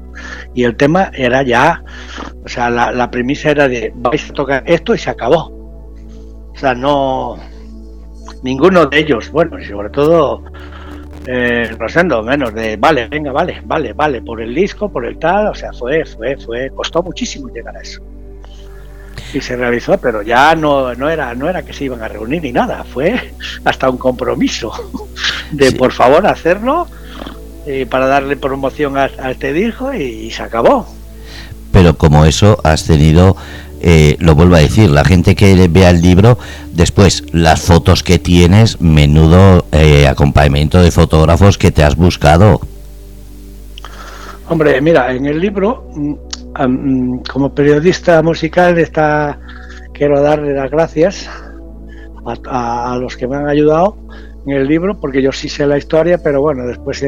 Y 0.54 0.64
el 0.64 0.76
tema 0.76 1.10
era 1.14 1.42
ya, 1.42 1.82
o 2.44 2.48
sea, 2.48 2.68
la, 2.68 3.10
premisa 3.10 3.50
era 3.50 3.68
de 3.68 3.92
vais 3.94 4.28
a 4.28 4.34
tocar 4.34 4.62
esto 4.66 4.94
y 4.94 4.98
se 4.98 5.10
acabó. 5.10 5.50
O 6.52 6.56
sea, 6.56 6.74
no, 6.74 7.38
ninguno 8.42 8.86
de 8.86 8.98
ellos, 8.98 9.30
bueno, 9.30 9.58
y 9.58 9.64
sobre 9.64 9.88
todo 9.88 10.44
eh, 11.26 11.74
Rosendo, 11.78 12.22
menos 12.22 12.52
de 12.52 12.76
vale, 12.76 13.08
venga, 13.08 13.32
vale, 13.32 13.62
vale, 13.64 13.94
vale, 13.94 14.20
por 14.20 14.42
el 14.42 14.54
disco, 14.54 14.90
por 14.90 15.06
el 15.06 15.18
tal, 15.18 15.46
o 15.46 15.54
sea, 15.54 15.72
fue, 15.72 16.04
fue, 16.04 16.36
fue, 16.36 16.70
costó 16.70 17.02
muchísimo 17.02 17.48
llegar 17.48 17.76
a 17.76 17.80
eso 17.80 18.02
y 19.32 19.40
se 19.40 19.56
realizó, 19.56 19.98
pero 19.98 20.22
ya 20.22 20.54
no, 20.54 20.94
no, 20.94 21.08
era, 21.08 21.34
no 21.34 21.48
era 21.48 21.62
que 21.62 21.72
se 21.72 21.84
iban 21.84 22.02
a 22.02 22.08
reunir 22.08 22.42
ni 22.42 22.52
nada, 22.52 22.84
fue 22.84 23.32
hasta 23.64 23.88
un 23.88 23.98
compromiso 23.98 24.72
de 25.52 25.72
por 25.72 25.92
favor 25.92 26.26
hacerlo 26.26 26.86
eh, 27.66 27.86
para 27.88 28.06
darle 28.06 28.36
promoción 28.36 28.96
a, 28.96 29.06
este 29.30 29.52
disco 29.52 29.92
y, 29.92 30.30
se 30.30 30.42
acabó. 30.42 30.86
Pero 31.72 31.96
como 31.96 32.24
eso 32.24 32.58
has 32.64 32.84
tenido, 32.84 33.36
eh, 33.80 34.16
lo 34.18 34.34
vuelvo 34.34 34.56
a 34.56 34.60
decir, 34.60 34.90
la 34.90 35.04
gente 35.04 35.36
que 35.36 35.68
vea 35.68 35.90
el 35.90 36.00
libro, 36.00 36.38
después 36.72 37.24
las 37.32 37.60
fotos 37.60 38.02
que 38.02 38.18
tienes, 38.18 38.80
menudo 38.80 39.66
eh, 39.72 40.08
acompañamiento 40.08 40.82
de 40.82 40.90
fotógrafos 40.90 41.58
que 41.58 41.70
te 41.70 41.84
has 41.84 41.96
buscado. 41.96 42.60
Hombre, 44.48 44.80
mira, 44.80 45.14
en 45.14 45.26
el 45.26 45.38
libro 45.38 45.88
mm, 46.58 47.20
como 47.32 47.54
periodista 47.54 48.22
musical 48.22 48.78
está, 48.78 49.38
quiero 49.92 50.20
darle 50.20 50.54
las 50.54 50.70
gracias 50.70 51.30
a, 52.46 52.96
los 53.00 53.16
que 53.16 53.26
me 53.26 53.36
han 53.36 53.48
ayudado 53.48 53.96
en 54.46 54.56
el 54.56 54.66
libro, 54.66 54.98
porque 54.98 55.22
yo 55.22 55.32
sí 55.32 55.48
sé 55.48 55.66
la 55.66 55.78
historia, 55.78 56.18
pero 56.22 56.40
bueno, 56.40 56.66
después 56.66 57.04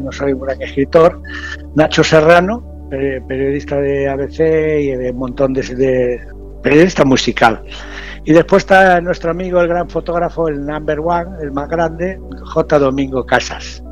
no 0.00 0.12
soy 0.12 0.32
un 0.32 0.40
gran 0.40 0.60
escritor. 0.62 1.20
Nacho 1.74 2.04
Serrano, 2.04 2.88
periodista 2.90 3.80
de 3.80 4.08
ABC 4.08 4.40
y 4.80 4.96
de 4.96 5.10
un 5.10 5.18
montón 5.18 5.52
de, 5.52 5.62
de 5.62 6.20
periodista 6.62 7.04
musical. 7.04 7.62
Y 8.24 8.32
después 8.32 8.62
está 8.62 9.00
nuestro 9.00 9.30
amigo, 9.30 9.60
el 9.60 9.68
gran 9.68 9.88
fotógrafo, 9.88 10.48
el 10.48 10.64
number 10.64 11.00
one, 11.00 11.42
el 11.42 11.52
más 11.52 11.68
grande, 11.68 12.18
J. 12.52 12.78
Domingo 12.78 13.24
Casas 13.24 13.82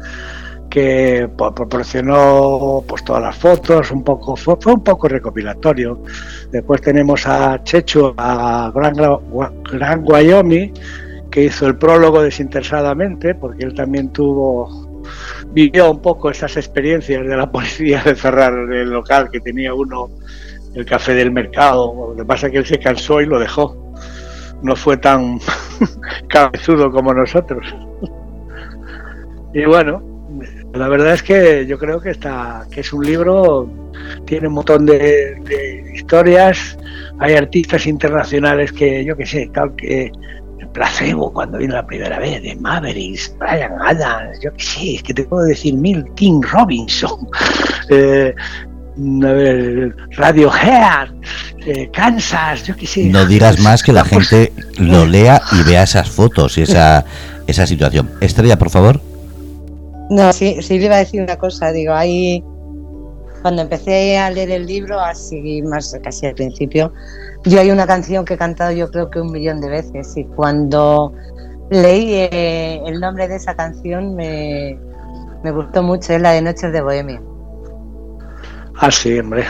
que 0.73 1.29
proporcionó 1.37 2.83
pues 2.89 3.05
todas 3.05 3.21
las 3.21 3.37
fotos, 3.37 3.91
un 3.91 4.03
poco 4.03 4.35
fue, 4.35 4.57
un 4.73 4.83
poco 4.83 5.07
recopilatorio. 5.07 6.03
Después 6.51 6.81
tenemos 6.81 7.27
a 7.27 7.63
Checho, 7.63 8.15
a 8.17 8.73
Gran, 8.75 8.95
Gran 9.71 10.03
Wyoming, 10.03 10.73
que 11.31 11.45
hizo 11.45 11.67
el 11.67 11.77
prólogo 11.77 12.23
desinteresadamente, 12.23 13.35
porque 13.35 13.65
él 13.65 13.75
también 13.75 14.15
tuvo 14.15 15.03
vivió 15.51 15.91
un 15.91 16.01
poco 16.01 16.31
esas 16.31 16.57
experiencias 16.57 17.21
de 17.21 17.37
la 17.37 17.51
policía 17.53 18.03
de 18.03 18.15
cerrar 18.15 18.55
el 18.55 18.89
local 18.89 19.29
que 19.31 19.41
tenía 19.41 19.75
uno, 19.75 20.09
el 20.75 20.87
café 20.87 21.13
del 21.13 21.33
mercado. 21.33 22.13
Lo 22.13 22.17
que 22.17 22.25
pasa 22.25 22.47
es 22.47 22.53
que 22.53 22.59
él 22.61 22.67
se 22.67 22.79
cansó 22.79 23.21
y 23.21 23.27
lo 23.27 23.39
dejó. 23.39 23.93
No 24.63 24.75
fue 24.75 24.97
tan 24.97 25.39
cabezudo 26.29 26.91
como 26.91 27.13
nosotros. 27.13 27.67
y 29.53 29.67
bueno, 29.67 30.12
la 30.75 30.89
verdad 30.89 31.15
es 31.15 31.23
que 31.23 31.67
yo 31.67 31.79
creo 31.79 32.01
que 32.01 32.11
está, 32.11 32.67
que 32.71 32.81
es 32.81 32.93
un 32.93 33.05
libro, 33.05 33.69
tiene 34.25 34.49
un 34.49 34.55
montón 34.55 34.87
de, 34.87 35.93
historias, 35.95 36.79
hay 37.19 37.35
artistas 37.35 37.87
internacionales 37.87 38.73
que 38.73 39.05
yo 39.05 39.17
que 39.17 39.27
sé, 39.27 39.51
tal 39.53 39.75
que 39.77 40.11
placebo 40.73 41.31
cuando 41.33 41.59
vino 41.59 41.75
la 41.75 41.87
primera 41.87 42.19
vez, 42.19 42.43
de 42.43 42.57
Mavericks, 42.57 43.35
Brian 43.39 43.75
Adams, 43.85 44.39
yo 44.43 44.53
que 44.55 44.63
sé, 44.63 44.95
es 44.95 45.03
que 45.03 45.13
te 45.13 45.25
puedo 45.25 45.45
decir 45.45 45.75
mil, 45.75 46.05
Tim 46.15 46.41
Robinson, 46.41 47.29
eh, 47.91 48.35
a 48.97 49.33
ver, 49.33 49.95
Radiohead, 50.13 51.09
eh, 51.67 51.91
Kansas, 51.93 52.65
yo 52.65 52.77
que 52.77 52.87
sé. 52.87 53.05
No 53.05 53.27
digas 53.27 53.59
más 53.61 53.83
que 53.83 53.93
la 53.93 54.05
gente 54.07 54.53
lo 54.79 55.07
lea 55.07 55.41
y 55.53 55.63
vea 55.69 55.83
esas 55.83 56.11
fotos 56.11 56.57
y 56.59 56.63
esa, 56.63 57.05
esa 57.47 57.67
situación. 57.67 58.11
Estrella, 58.21 58.59
por 58.59 58.71
favor. 58.71 59.12
No, 60.13 60.31
sí, 60.35 60.59
sí 60.61 60.79
le 60.79 60.85
iba 60.85 60.97
a 60.97 60.99
decir 60.99 61.23
una 61.23 61.39
cosa, 61.39 61.73
digo, 61.73 61.95
hay, 61.95 62.45
cuando 63.41 63.63
empecé 63.63 64.19
a 64.19 64.29
leer 64.31 64.51
el 64.51 64.67
libro, 64.67 65.01
así 65.01 65.63
más 65.63 65.99
casi 66.05 66.27
al 66.27 66.35
principio, 66.35 66.93
yo 67.45 67.59
hay 67.59 67.71
una 67.71 67.87
canción 67.87 68.27
que 68.27 68.35
he 68.35 68.37
cantado 68.37 68.73
yo 68.73 68.91
creo 68.91 69.11
que 69.11 69.23
un 69.23 69.33
millón 69.33 69.63
de 69.63 69.71
veces 69.71 70.15
y 70.19 70.25
cuando 70.25 71.15
leí 71.71 72.13
eh, 72.13 72.83
el 72.85 73.01
nombre 73.01 73.27
de 73.27 73.37
esa 73.37 73.55
canción 73.55 74.15
me, 74.15 74.79
me 75.43 75.51
gustó 75.51 75.83
mucho, 75.83 76.13
es 76.13 76.21
la 76.21 76.33
de 76.33 76.43
Noches 76.43 76.71
de 76.71 76.83
Bohemia. 76.83 77.23
Ah, 78.77 78.91
sí, 78.91 79.19
hombre. 79.19 79.47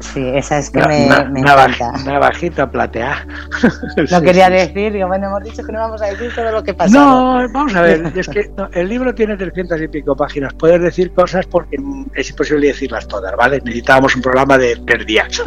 Sí, 0.00 0.26
esa 0.34 0.58
es 0.58 0.70
que 0.70 0.80
me, 0.86 1.06
encanta. 1.06 1.92
Navajita 2.04 2.70
plateada. 2.70 3.26
No 4.10 4.20
quería 4.22 4.48
decir, 4.48 4.92
digo, 4.92 5.08
bueno, 5.08 5.26
hemos 5.26 5.44
dicho 5.44 5.62
que 5.62 5.72
no 5.72 5.80
vamos 5.80 6.00
a 6.02 6.06
decir 6.06 6.34
todo 6.34 6.50
lo 6.50 6.62
que 6.62 6.72
pasa. 6.74 6.96
No, 6.96 7.48
vamos 7.52 7.74
a 7.74 7.82
ver, 7.82 8.12
es 8.16 8.28
que 8.28 8.50
el 8.72 8.88
libro 8.88 9.14
tiene 9.14 9.36
300 9.36 9.80
y 9.82 9.88
pico 9.88 10.16
páginas. 10.16 10.54
Puedes 10.54 10.80
decir 10.80 11.12
cosas 11.12 11.46
porque 11.46 11.76
es 12.14 12.30
imposible 12.30 12.68
decirlas 12.68 13.06
todas, 13.06 13.34
¿vale? 13.36 13.60
Necesitábamos 13.62 14.16
un 14.16 14.22
programa 14.22 14.58
de 14.58 14.76
tres 14.86 15.06
días 15.06 15.42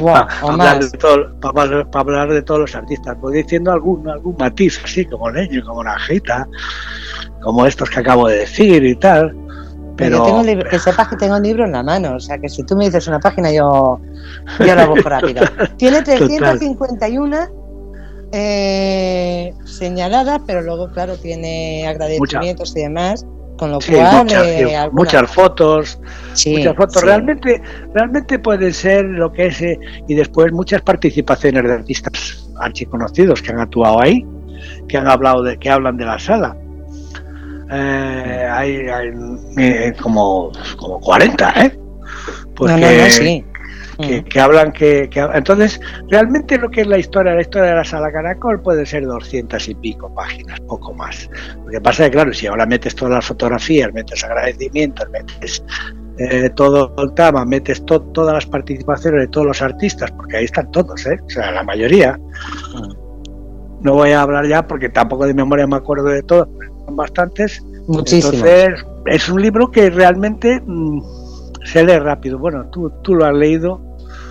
para, 0.00 0.28
hablar 0.40 0.78
de 0.78 0.98
para, 1.40 2.00
hablar 2.00 2.28
de 2.32 2.42
todos 2.42 2.60
los 2.60 2.74
artistas. 2.74 3.18
Voy 3.20 3.42
diciendo 3.42 3.72
algún, 3.72 4.08
algún 4.08 4.36
matiz, 4.38 4.80
así 4.84 5.04
como 5.04 5.30
Leño, 5.30 5.64
como 5.64 5.82
Najita, 5.82 6.46
como 7.42 7.66
estos 7.66 7.90
que 7.90 8.00
acabo 8.00 8.28
de 8.28 8.38
decir 8.38 8.84
y 8.84 8.94
tal. 8.94 9.34
Pero, 10.00 10.42
que 10.70 10.78
sepas 10.78 11.08
que 11.08 11.16
tengo 11.16 11.36
el 11.36 11.42
libro 11.42 11.64
en 11.64 11.72
la 11.72 11.82
mano, 11.82 12.16
o 12.16 12.20
sea 12.20 12.38
que 12.38 12.48
si 12.48 12.62
tú 12.64 12.74
me 12.74 12.86
dices 12.86 13.06
una 13.06 13.20
página 13.20 13.52
yo, 13.52 14.00
yo 14.58 14.74
la 14.74 14.86
busco 14.86 15.08
rápido. 15.08 15.44
Tiene 15.76 16.02
351 16.02 17.36
eh, 18.32 19.52
señaladas, 19.64 20.40
pero 20.46 20.62
luego 20.62 20.90
claro 20.90 21.16
tiene 21.16 21.86
agradecimientos 21.86 22.76
y 22.76 22.80
demás. 22.82 23.26
Con 23.58 23.72
lo 23.72 23.78
cual, 23.78 24.24
muchas, 24.24 24.46
eh, 24.46 24.88
muchas 24.90 25.30
fotos, 25.30 26.00
muchas 26.46 26.76
fotos. 26.76 27.02
Realmente, 27.02 27.60
realmente 27.92 28.38
puede 28.38 28.72
ser 28.72 29.04
lo 29.04 29.30
que 29.30 29.48
es, 29.48 29.60
eh, 29.60 29.78
y 30.08 30.14
después 30.14 30.50
muchas 30.50 30.80
participaciones 30.80 31.64
de 31.64 31.72
artistas 31.74 32.48
archiconocidos 32.58 33.42
que 33.42 33.52
han 33.52 33.60
actuado 33.60 34.00
ahí, 34.00 34.24
que 34.88 34.96
han 34.96 35.08
hablado 35.08 35.42
de, 35.42 35.58
que 35.58 35.68
hablan 35.68 35.98
de 35.98 36.06
la 36.06 36.18
sala 36.18 36.56
eh, 37.72 38.48
hay, 38.50 38.86
eh, 39.58 39.92
como, 40.00 40.50
como 40.76 41.00
40, 41.00 41.52
¿eh? 41.64 41.78
Porque, 42.56 43.44
mm. 43.98 44.24
que, 44.24 44.40
hablan 44.40 44.72
que, 44.72 45.08
Entonces, 45.34 45.80
realmente 46.08 46.58
lo 46.58 46.68
que 46.68 46.80
es 46.80 46.86
la 46.86 46.98
historia, 46.98 47.34
la 47.34 47.42
historia 47.42 47.70
de 47.70 47.76
la 47.76 47.84
sala 47.84 48.10
Caracol 48.10 48.60
puede 48.60 48.84
ser 48.84 49.06
200 49.06 49.68
y 49.68 49.74
pico 49.76 50.12
páginas, 50.14 50.58
poco 50.60 50.92
más. 50.94 51.30
Lo 51.64 51.70
que 51.70 51.80
pasa 51.80 52.04
es 52.04 52.10
que, 52.10 52.16
claro, 52.16 52.32
si 52.32 52.48
ahora 52.48 52.66
metes 52.66 52.94
todas 52.94 53.14
las 53.14 53.26
fotografías, 53.26 53.92
metes 53.92 54.24
agradecimientos, 54.24 55.08
metes 55.10 55.62
eh, 56.18 56.50
todo 56.50 56.92
el 56.98 57.14
tema, 57.14 57.44
metes 57.44 57.84
todas 57.86 58.34
las 58.34 58.46
participaciones 58.46 59.20
de 59.20 59.28
todos 59.28 59.46
los 59.46 59.62
artistas, 59.62 60.10
porque 60.10 60.38
ahí 60.38 60.44
están 60.44 60.70
todos, 60.72 61.06
¿eh? 61.06 61.18
O 61.24 61.30
sea, 61.30 61.52
la 61.52 61.62
mayoría. 61.62 62.18
Mm. 62.74 63.00
No 63.82 63.94
voy 63.94 64.10
a 64.10 64.20
hablar 64.20 64.46
ya 64.46 64.66
porque 64.66 64.90
tampoco 64.90 65.26
de 65.26 65.32
memoria 65.32 65.66
me 65.66 65.76
acuerdo 65.76 66.08
de 66.08 66.22
todo, 66.22 66.46
bastantes. 66.88 67.62
Entonces, 67.88 68.32
es 69.06 69.28
un 69.28 69.42
libro 69.42 69.70
que 69.70 69.90
realmente 69.90 70.60
mm, 70.64 71.00
se 71.64 71.84
lee 71.84 71.98
rápido. 71.98 72.38
Bueno, 72.38 72.66
tú, 72.70 72.90
tú 73.02 73.14
lo 73.14 73.24
has 73.24 73.34
leído, 73.34 73.80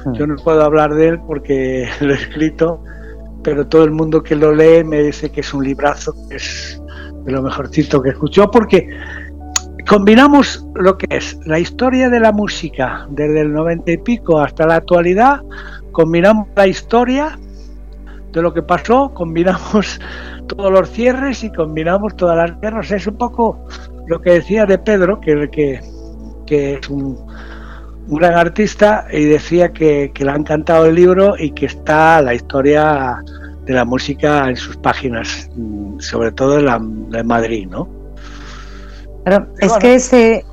mm. 0.06 0.14
yo 0.14 0.28
no 0.28 0.36
puedo 0.38 0.64
hablar 0.64 0.93
de 0.93 1.10
él 1.10 1.20
porque 1.26 1.88
lo 2.02 2.14
he 2.14 2.18
escrito, 2.18 2.84
pero 3.43 3.68
todo 3.68 3.84
el 3.84 3.91
mundo 3.91 4.22
que 4.24 4.36
lo 4.36 4.54
lee 4.54 4.84
me 4.84 5.02
dice 5.04 5.32
que 5.32 5.41
es 5.41 5.54
un 5.54 5.64
librazo, 5.64 6.14
que 6.30 6.36
es 6.38 6.82
de 7.26 7.32
lo 7.32 7.41
mejorcito 7.41 8.02
que 8.02 8.10
escuchó, 8.10 8.50
porque 8.50 8.89
combinamos 9.88 10.66
lo 10.76 10.97
que 10.97 11.08
es 11.10 11.38
la 11.45 11.60
historia 11.60 12.10
de 12.10 12.20
la 12.20 12.32
música 12.32 13.08
desde 13.10 13.41
el 13.41 13.54
noventa 13.54 13.91
y 13.91 13.97
pico 13.97 14.39
hasta 14.39 14.68
la 14.68 14.76
actualidad, 14.76 15.41
combinamos 15.91 16.47
la 16.56 16.68
historia 16.68 17.39
de 18.32 18.41
lo 18.41 18.53
que 18.53 18.61
pasó, 18.61 19.13
combinamos 19.13 19.99
todos 20.47 20.71
los 20.71 20.89
cierres 20.89 21.43
y 21.43 21.51
combinamos 21.51 22.15
todas 22.15 22.38
las 22.38 22.59
guerras. 22.59 22.91
Es 22.91 23.07
un 23.07 23.17
poco 23.17 23.65
lo 24.07 24.21
que 24.21 24.32
decía 24.32 24.65
de 24.65 24.77
Pedro, 24.77 25.19
que, 25.21 25.49
que, 25.51 25.82
que 26.45 26.73
es 26.75 26.89
un, 26.89 27.17
gran 28.07 28.34
artista, 28.34 29.05
y 29.11 29.25
decía 29.25 29.71
que, 29.71 30.11
le 30.17 30.32
ha 30.32 30.36
encantado 30.36 30.88
el 30.88 30.95
libro 30.95 31.36
y 31.38 31.51
que 31.51 31.67
está 31.67 32.21
la 32.23 32.34
historia 32.34 33.21
de 33.65 33.73
la 33.73 33.86
música 33.86 34.49
en 34.49 34.55
sus 34.55 34.77
páginas, 34.77 35.47
mm, 35.55 35.99
sobre 35.99 36.32
todo 36.32 36.57
en 36.57 36.65
la 36.65 36.80
de 36.82 37.23
Madrid, 37.23 37.67
¿no? 37.69 37.88
Pero 39.25 39.45
es 39.59 39.73
que 39.73 39.93
ese, 39.93 40.43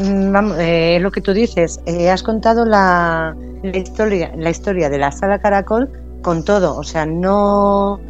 mm, 0.00 0.36
eh, 0.58 0.98
lo 1.00 1.12
que 1.12 1.20
tú 1.20 1.32
dices, 1.32 1.80
eh, 1.86 2.10
has 2.10 2.24
contado 2.24 2.64
la, 2.64 3.36
la, 3.62 3.78
historia, 3.78 4.32
la 4.36 4.50
historia 4.50 4.88
de 4.88 4.98
la 4.98 5.12
sala 5.12 5.38
Caracol 5.38 5.88
con 6.26 6.42
todo, 6.42 6.76
o 6.76 6.82
sea, 6.82 7.06
no 7.06 8.00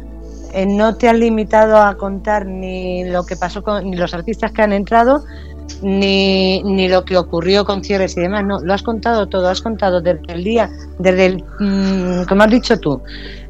eh, 0.51 0.65
no 0.65 0.95
te 0.95 1.07
has 1.07 1.15
limitado 1.15 1.77
a 1.77 1.95
contar 1.97 2.47
ni 2.47 3.03
lo 3.03 3.23
que 3.23 3.35
pasó 3.35 3.61
con 3.61 3.91
ni 3.91 3.95
los 3.95 4.11
artistas 4.11 4.51
que 4.51 4.63
han 4.63 4.73
entrado, 4.73 5.23
ni, 5.83 6.63
ni 6.63 6.87
lo 6.89 7.05
que 7.05 7.15
ocurrió 7.15 7.63
con 7.63 7.83
cierres 7.83 8.17
y 8.17 8.21
demás, 8.21 8.43
no, 8.43 8.59
lo 8.59 8.73
has 8.73 8.81
contado 8.81 9.27
todo, 9.29 9.47
has 9.49 9.61
contado 9.61 10.01
desde 10.01 10.33
el 10.33 10.43
día, 10.43 10.67
desde 10.97 11.27
el, 11.27 11.43
mm, 11.59 12.23
como 12.27 12.41
has 12.41 12.49
dicho 12.49 12.79
tú, 12.79 13.03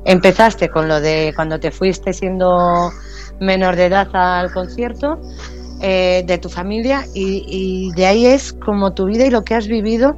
empezaste 0.04 0.68
con 0.68 0.90
lo 0.90 1.00
de 1.00 1.32
cuando 1.34 1.58
te 1.62 1.72
fuiste 1.72 2.12
siendo 2.12 2.92
menor 3.40 3.78
de 3.78 3.86
edad 3.86 4.10
al 4.14 4.52
concierto, 4.52 5.18
eh, 5.80 6.26
de 6.28 6.38
tu 6.40 6.50
familia, 6.50 7.06
y 7.14 7.90
de 7.96 8.06
ahí 8.06 8.26
es 8.26 8.52
como 8.52 8.94
tu 8.94 9.06
vida 9.06 9.26
y 9.28 9.30
lo 9.30 9.46
que 9.46 9.56
has 9.56 9.70
vivido 9.70 10.18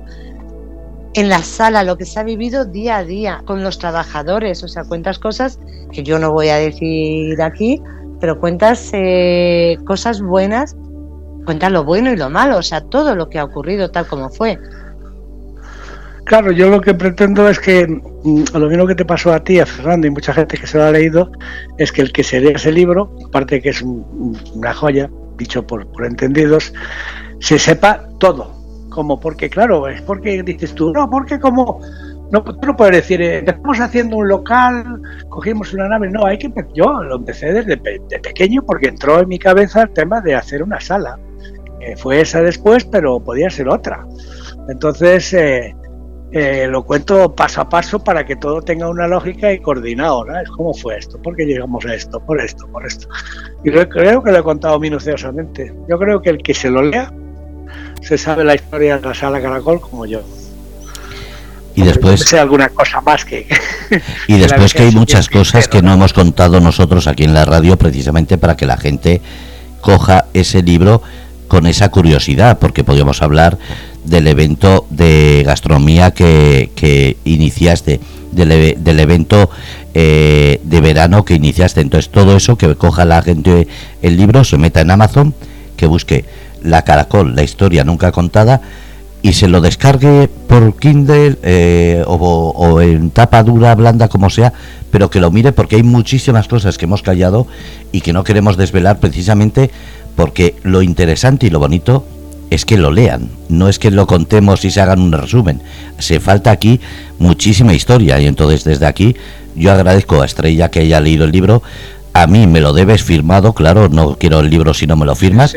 en 1.14 1.30
la 1.30 1.42
sala, 1.42 1.84
lo 1.84 1.98
que 1.98 2.06
se 2.06 2.20
ha 2.20 2.24
vivido 2.24 2.66
día 2.66 2.98
a 2.98 3.04
día 3.04 3.42
con 3.46 3.64
los 3.64 3.80
trabajadores. 3.80 4.64
O 4.64 4.68
sea, 4.68 4.84
cuentas 4.84 5.20
cosas 5.20 5.60
que 5.92 6.04
yo 6.04 6.20
no 6.20 6.32
voy 6.32 6.50
a 6.50 6.58
decir 6.58 7.42
aquí, 7.42 7.82
pero 8.20 8.40
cuentas 8.40 8.90
eh, 8.94 9.78
cosas 9.86 10.22
buenas, 10.22 10.76
cuentas 11.46 11.72
lo 11.72 11.84
bueno 11.84 12.12
y 12.12 12.18
lo 12.18 12.30
malo, 12.30 12.58
o 12.58 12.64
sea, 12.64 12.82
todo 12.82 13.16
lo 13.16 13.30
que 13.30 13.40
ha 13.40 13.44
ocurrido 13.44 13.90
tal 13.90 14.06
como 14.08 14.30
fue. 14.30 14.60
Claro, 16.26 16.52
yo 16.52 16.70
lo 16.70 16.80
que 16.80 16.94
pretendo 16.94 17.50
es 17.50 17.60
que 17.60 17.88
mm, 17.88 18.44
lo 18.54 18.68
mismo 18.68 18.86
que 18.86 18.94
te 18.94 19.06
pasó 19.06 19.34
a 19.34 19.44
ti, 19.44 19.60
a 19.60 19.66
Fernando 19.66 20.06
y 20.06 20.12
mucha 20.12 20.32
gente 20.32 20.58
que 20.58 20.68
se 20.68 20.78
lo 20.78 20.84
ha 20.84 20.92
leído, 20.92 21.32
es 21.80 21.92
que 21.92 22.04
el 22.04 22.12
que 22.12 22.24
se 22.24 22.40
lea 22.40 22.52
ese 22.52 22.72
libro, 22.72 23.16
aparte 23.26 23.62
que 23.62 23.70
es 23.70 23.82
una 23.82 24.74
joya, 24.74 25.10
dicho 25.38 25.66
por 25.66 25.88
entendidos, 26.06 26.72
se 27.40 27.58
sepa 27.58 28.06
todo, 28.20 28.59
como 29.00 29.18
porque 29.18 29.50
claro, 29.50 29.88
es 29.88 30.02
porque 30.02 30.44
dices 30.44 30.76
tú, 30.76 30.92
no, 30.92 31.10
porque 31.10 31.40
como 31.40 31.80
no, 32.32 32.44
tú 32.44 32.68
no 32.68 32.76
puedes 32.76 32.98
decir, 32.98 33.22
eh, 33.22 33.38
estamos 33.38 33.80
haciendo 33.80 34.18
un 34.18 34.28
local, 34.28 35.02
cogimos 35.30 35.74
una 35.74 35.88
nave, 35.88 36.12
no, 36.12 36.26
hay 36.26 36.38
que 36.38 36.52
yo 36.76 37.02
lo 37.02 37.16
empecé 37.16 37.54
desde 37.54 37.78
pequeño 37.78 38.62
porque 38.62 38.90
entró 38.90 39.22
en 39.22 39.30
mi 39.30 39.40
cabeza 39.40 39.84
el 39.84 39.92
tema 39.92 40.20
de 40.20 40.36
hacer 40.36 40.62
una 40.62 40.82
sala. 40.82 41.18
fue 41.96 42.20
esa 42.20 42.42
después, 42.42 42.84
pero 42.84 43.22
podía 43.22 43.50
ser 43.50 43.70
otra. 43.70 44.06
Entonces, 44.68 45.34
eh, 45.34 45.74
eh, 46.34 46.68
lo 46.70 46.84
cuento 46.84 47.34
paso 47.34 47.62
a 47.62 47.70
paso 47.70 48.04
para 48.04 48.26
que 48.26 48.36
todo 48.36 48.62
tenga 48.62 48.90
una 48.90 49.08
lógica 49.08 49.54
y 49.54 49.60
coordinado, 49.60 50.26
¿no? 50.26 50.34
Cómo 50.58 50.74
fue 50.74 50.98
esto, 50.98 51.22
por 51.22 51.38
qué 51.38 51.46
llegamos 51.46 51.86
a 51.86 51.94
esto, 51.94 52.20
por 52.20 52.42
esto, 52.42 52.68
por 52.68 52.86
esto. 52.86 53.08
Y 53.64 53.72
creo 53.72 54.22
que 54.22 54.32
lo 54.34 54.40
he 54.40 54.44
contado 54.44 54.78
minuciosamente. 54.78 55.74
Yo 55.88 55.98
creo 55.98 56.22
que 56.22 56.32
el 56.32 56.40
que 56.40 56.54
se 56.54 56.70
lo 56.70 56.82
lea 56.82 57.10
se 58.02 58.18
sabe 58.18 58.44
la 58.44 58.56
historia 58.56 58.98
de 58.98 59.08
la 59.08 59.14
sala 59.14 59.42
Caracol 59.42 59.80
como 59.82 60.06
yo. 60.06 60.22
Y 61.76 61.84
después 61.84 62.22
sé 62.22 62.40
alguna 62.40 62.70
cosa 62.70 63.00
más 63.02 63.24
que 63.24 63.48
y 64.28 64.38
después 64.38 64.74
que 64.74 64.84
hay 64.84 64.92
muchas 64.92 65.30
cosas 65.30 65.68
que 65.68 65.82
no 65.82 65.94
hemos 65.94 66.14
contado 66.14 66.60
nosotros 66.60 67.08
aquí 67.08 67.24
en 67.24 67.34
la 67.34 67.46
radio 67.46 67.78
precisamente 67.78 68.38
para 68.38 68.58
que 68.58 68.66
la 68.66 68.76
gente 68.76 69.22
coja 69.80 70.26
ese 70.34 70.62
libro 70.62 71.02
con 71.48 71.68
esa 71.68 71.90
curiosidad 71.90 72.60
porque 72.60 72.84
podríamos 72.84 73.22
hablar 73.22 73.58
del 74.04 74.28
evento 74.28 74.88
de 74.90 75.44
gastronomía 75.46 76.12
que, 76.12 76.72
que 76.76 77.18
iniciaste 77.24 78.02
del, 78.32 78.52
e, 78.52 78.76
del 78.78 79.00
evento 79.00 79.50
eh, 79.94 80.60
de 80.64 80.82
verano 80.82 81.24
que 81.24 81.36
iniciaste 81.36 81.82
entonces 81.82 82.12
todo 82.12 82.36
eso 82.36 82.58
que 82.58 82.76
coja 82.76 83.06
la 83.06 83.22
gente 83.22 83.68
el 84.02 84.18
libro 84.18 84.44
se 84.44 84.58
meta 84.58 84.82
en 84.82 84.92
Amazon 84.92 85.34
que 85.78 85.88
busque 85.88 86.26
la 86.64 86.84
Caracol, 86.84 87.36
la 87.36 87.44
historia 87.44 87.84
nunca 87.84 88.12
contada, 88.12 88.62
y 89.22 89.34
se 89.34 89.48
lo 89.48 89.62
descargue 89.62 90.30
por 90.48 90.78
Kindle 90.78 91.38
eh, 91.44 92.04
o, 92.08 92.80
en 92.82 93.12
tapa 93.12 93.44
dura, 93.44 93.76
blanda, 93.76 94.08
como 94.08 94.30
sea, 94.30 94.54
pero 94.92 95.10
que 95.10 95.20
lo 95.20 95.32
mire 95.32 95.52
porque 95.52 95.76
hay 95.76 95.84
muchísimas 95.84 96.48
cosas 96.48 96.78
que 96.78 96.86
hemos 96.86 97.02
callado 97.02 97.48
y 97.92 98.02
que 98.02 98.14
no 98.14 98.24
queremos 98.24 98.58
desvelar 98.58 99.00
precisamente 99.00 99.72
porque 100.16 100.56
lo 100.64 100.82
interesante 100.82 101.48
y 101.48 101.50
lo 101.50 101.60
bonito 101.60 102.06
es 102.50 102.66
que 102.66 102.78
lo 102.78 102.92
lean, 102.92 103.30
no 103.48 103.68
es 103.70 103.78
que 103.78 103.92
lo 103.92 104.08
contemos 104.08 104.66
y 104.66 104.72
se 104.72 104.82
hagan 104.82 105.02
un 105.02 105.12
resumen. 105.12 105.62
Se 106.00 106.20
falta 106.20 106.50
aquí 106.52 106.80
muchísima 107.20 107.74
historia 107.74 108.20
y 108.20 108.26
entonces 108.26 108.64
desde 108.64 108.88
aquí 108.88 109.16
yo 109.56 109.72
agradezco 109.72 110.22
a 110.22 110.26
Estrella 110.26 110.72
que 110.72 110.80
haya 110.80 111.00
leído 111.00 111.26
el 111.26 111.32
libro 111.32 111.62
a 112.22 112.28
mí 112.28 112.48
me 112.48 112.60
lo 112.60 112.74
debes 112.74 113.04
firmado, 113.04 113.54
claro, 113.54 113.90
no 113.90 114.16
quiero 114.16 114.40
el 114.40 114.50
libro 114.50 114.74
si 114.74 114.88
no 114.88 114.96
me 114.96 115.06
lo 115.06 115.16
firmas. 115.16 115.56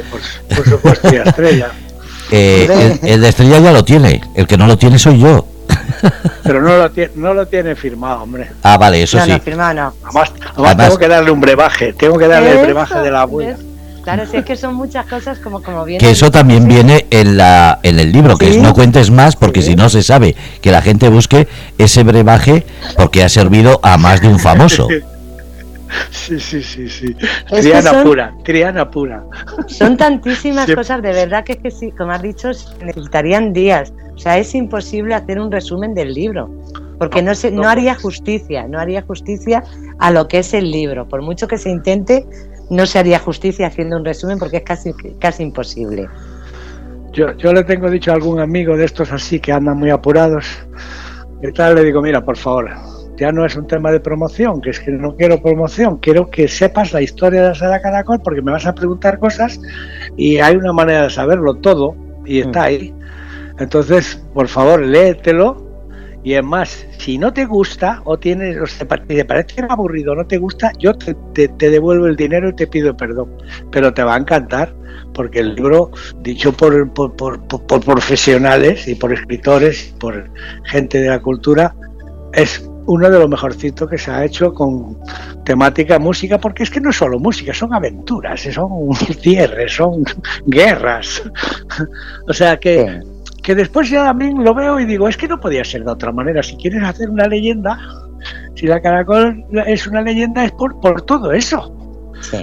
por, 0.54 0.64
supuesto, 0.64 1.08
estrella. 1.08 1.70
Eh, 2.34 2.98
el, 3.02 3.20
de 3.20 3.28
Estrella 3.28 3.58
ya 3.58 3.72
lo 3.72 3.84
tiene, 3.84 4.22
el 4.34 4.46
que 4.46 4.56
no 4.56 4.66
lo 4.66 4.78
tiene 4.78 4.98
soy 4.98 5.18
yo. 5.18 5.46
Pero 6.42 6.62
no 6.62 6.78
lo, 6.78 6.90
tiene, 6.90 7.12
no 7.14 7.34
lo 7.34 7.46
tiene 7.46 7.76
firmado, 7.76 8.22
hombre. 8.22 8.50
Ah, 8.62 8.78
vale, 8.78 9.02
eso 9.02 9.20
sí. 9.22 9.30
No, 9.30 9.38
firmado 9.38 9.74
no. 9.74 9.94
Además, 10.02 10.32
tengo 10.78 10.98
que 10.98 11.08
darle 11.08 11.30
un 11.30 11.42
brebaje, 11.42 11.92
tengo 11.92 12.16
que 12.16 12.28
darle 12.28 12.52
el 12.52 12.64
brebaje 12.64 13.00
de 13.00 13.10
la 13.10 13.20
abuela. 13.22 13.58
Claro, 14.02 14.24
si 14.28 14.38
es 14.38 14.44
que 14.44 14.56
son 14.56 14.74
muchas 14.74 15.06
cosas 15.06 15.38
como, 15.38 15.62
como 15.62 15.84
viene. 15.84 16.00
Que 16.00 16.10
eso 16.10 16.30
también 16.30 16.66
viene 16.66 17.06
en, 17.10 17.36
la, 17.36 17.78
en 17.82 18.00
el 18.00 18.10
libro, 18.10 18.36
que 18.36 18.50
es 18.50 18.56
no 18.56 18.74
cuentes 18.74 19.10
más 19.10 19.36
porque 19.36 19.62
si 19.62 19.76
no 19.76 19.88
se 19.90 20.02
sabe 20.02 20.34
que 20.60 20.72
la 20.72 20.82
gente 20.82 21.08
busque 21.08 21.46
ese 21.78 22.02
brebaje 22.02 22.66
porque 22.96 23.22
ha 23.22 23.28
servido 23.28 23.78
a 23.82 23.98
más 23.98 24.20
de 24.20 24.28
un 24.28 24.38
famoso. 24.40 24.88
Sí, 26.22 26.38
sí, 26.38 26.62
sí, 26.62 26.88
sí. 26.88 27.16
Triana 27.48 28.04
pura, 28.04 28.34
Triana 28.44 28.88
pura. 28.88 29.24
Son 29.66 29.96
tantísimas 29.96 30.72
cosas, 30.72 31.02
de 31.02 31.12
verdad 31.12 31.42
que, 31.44 31.58
que 31.58 31.70
sí, 31.72 31.90
como 31.90 32.12
has 32.12 32.22
dicho, 32.22 32.50
necesitarían 32.84 33.52
días. 33.52 33.92
O 34.14 34.18
sea, 34.18 34.38
es 34.38 34.54
imposible 34.54 35.14
hacer 35.14 35.40
un 35.40 35.50
resumen 35.50 35.94
del 35.94 36.14
libro, 36.14 36.48
porque 36.98 37.22
no, 37.22 37.34
se, 37.34 37.50
no 37.50 37.68
haría 37.68 37.96
justicia, 37.96 38.68
no 38.68 38.78
haría 38.78 39.02
justicia 39.02 39.64
a 39.98 40.12
lo 40.12 40.28
que 40.28 40.38
es 40.38 40.54
el 40.54 40.70
libro. 40.70 41.08
Por 41.08 41.22
mucho 41.22 41.48
que 41.48 41.58
se 41.58 41.70
intente, 41.70 42.24
no 42.70 42.86
se 42.86 43.00
haría 43.00 43.18
justicia 43.18 43.66
haciendo 43.66 43.96
un 43.96 44.04
resumen 44.04 44.38
porque 44.38 44.58
es 44.58 44.62
casi, 44.62 44.92
casi 45.18 45.42
imposible. 45.42 46.08
Yo, 47.12 47.36
yo 47.36 47.52
le 47.52 47.64
tengo 47.64 47.90
dicho 47.90 48.12
a 48.12 48.14
algún 48.14 48.38
amigo 48.38 48.76
de 48.76 48.84
estos 48.84 49.10
así 49.10 49.40
que 49.40 49.50
andan 49.50 49.76
muy 49.76 49.90
apurados, 49.90 50.46
y 51.42 51.52
tal, 51.52 51.74
le 51.74 51.82
digo, 51.82 52.00
mira, 52.00 52.24
por 52.24 52.36
favor, 52.36 52.70
ya 53.22 53.30
no 53.30 53.46
es 53.46 53.54
un 53.54 53.68
tema 53.68 53.92
de 53.92 54.00
promoción, 54.00 54.60
que 54.60 54.70
es 54.70 54.80
que 54.80 54.90
no 54.90 55.14
quiero 55.14 55.40
promoción, 55.40 55.98
quiero 55.98 56.28
que 56.28 56.48
sepas 56.48 56.92
la 56.92 57.02
historia 57.02 57.40
de 57.40 57.48
la 57.50 57.54
sala 57.54 57.80
Caracol 57.80 58.20
porque 58.20 58.42
me 58.42 58.50
vas 58.50 58.66
a 58.66 58.74
preguntar 58.74 59.20
cosas 59.20 59.60
y 60.16 60.38
hay 60.38 60.56
una 60.56 60.72
manera 60.72 61.04
de 61.04 61.10
saberlo 61.10 61.54
todo 61.54 61.94
y 62.26 62.40
está 62.40 62.62
mm. 62.62 62.64
ahí. 62.64 62.94
Entonces, 63.60 64.20
por 64.34 64.48
favor, 64.48 64.82
léetelo 64.84 65.70
y 66.24 66.34
es 66.34 66.42
más, 66.42 66.84
si 66.98 67.16
no 67.16 67.32
te 67.32 67.44
gusta 67.44 68.02
o 68.06 68.18
tienes, 68.18 68.58
o 68.58 68.64
te, 68.64 69.14
te 69.14 69.24
parece 69.24 69.64
aburrido, 69.68 70.16
no 70.16 70.26
te 70.26 70.38
gusta, 70.38 70.72
yo 70.80 70.92
te, 70.94 71.14
te, 71.46 71.70
devuelvo 71.70 72.08
el 72.08 72.16
dinero 72.16 72.48
y 72.48 72.56
te 72.56 72.66
pido 72.66 72.96
perdón. 72.96 73.36
Pero 73.70 73.94
te 73.94 74.02
va 74.02 74.16
a 74.16 74.18
encantar, 74.18 74.74
porque 75.14 75.38
el 75.38 75.54
libro, 75.54 75.92
dicho 76.22 76.52
por, 76.52 76.92
por, 76.92 77.14
por, 77.14 77.46
por 77.46 77.84
profesionales 77.84 78.88
y 78.88 78.96
por 78.96 79.12
escritores, 79.12 79.94
por 80.00 80.28
gente 80.64 81.00
de 81.00 81.08
la 81.08 81.22
cultura, 81.22 81.76
es 82.32 82.68
uno 82.86 83.10
de 83.10 83.18
los 83.18 83.28
mejorcitos 83.28 83.88
que 83.88 83.98
se 83.98 84.10
ha 84.10 84.24
hecho 84.24 84.52
con 84.52 84.98
temática 85.44 85.98
música, 85.98 86.38
porque 86.38 86.62
es 86.62 86.70
que 86.70 86.80
no 86.80 86.90
es 86.90 86.96
solo 86.96 87.18
música, 87.18 87.52
son 87.52 87.74
aventuras, 87.74 88.40
son 88.40 88.94
cierres, 89.20 89.74
son 89.74 90.04
guerras. 90.46 91.22
o 92.28 92.32
sea 92.32 92.58
que, 92.58 93.00
que 93.42 93.54
después 93.54 93.90
ya 93.90 94.04
también 94.04 94.42
lo 94.42 94.54
veo 94.54 94.80
y 94.80 94.84
digo, 94.84 95.08
es 95.08 95.16
que 95.16 95.28
no 95.28 95.40
podía 95.40 95.64
ser 95.64 95.84
de 95.84 95.90
otra 95.90 96.12
manera. 96.12 96.42
Si 96.42 96.56
quieres 96.56 96.82
hacer 96.82 97.10
una 97.10 97.26
leyenda, 97.26 97.78
si 98.54 98.66
la 98.66 98.80
caracol 98.80 99.44
es 99.66 99.86
una 99.86 100.02
leyenda 100.02 100.44
es 100.44 100.52
por, 100.52 100.80
por 100.80 101.02
todo 101.02 101.32
eso. 101.32 101.78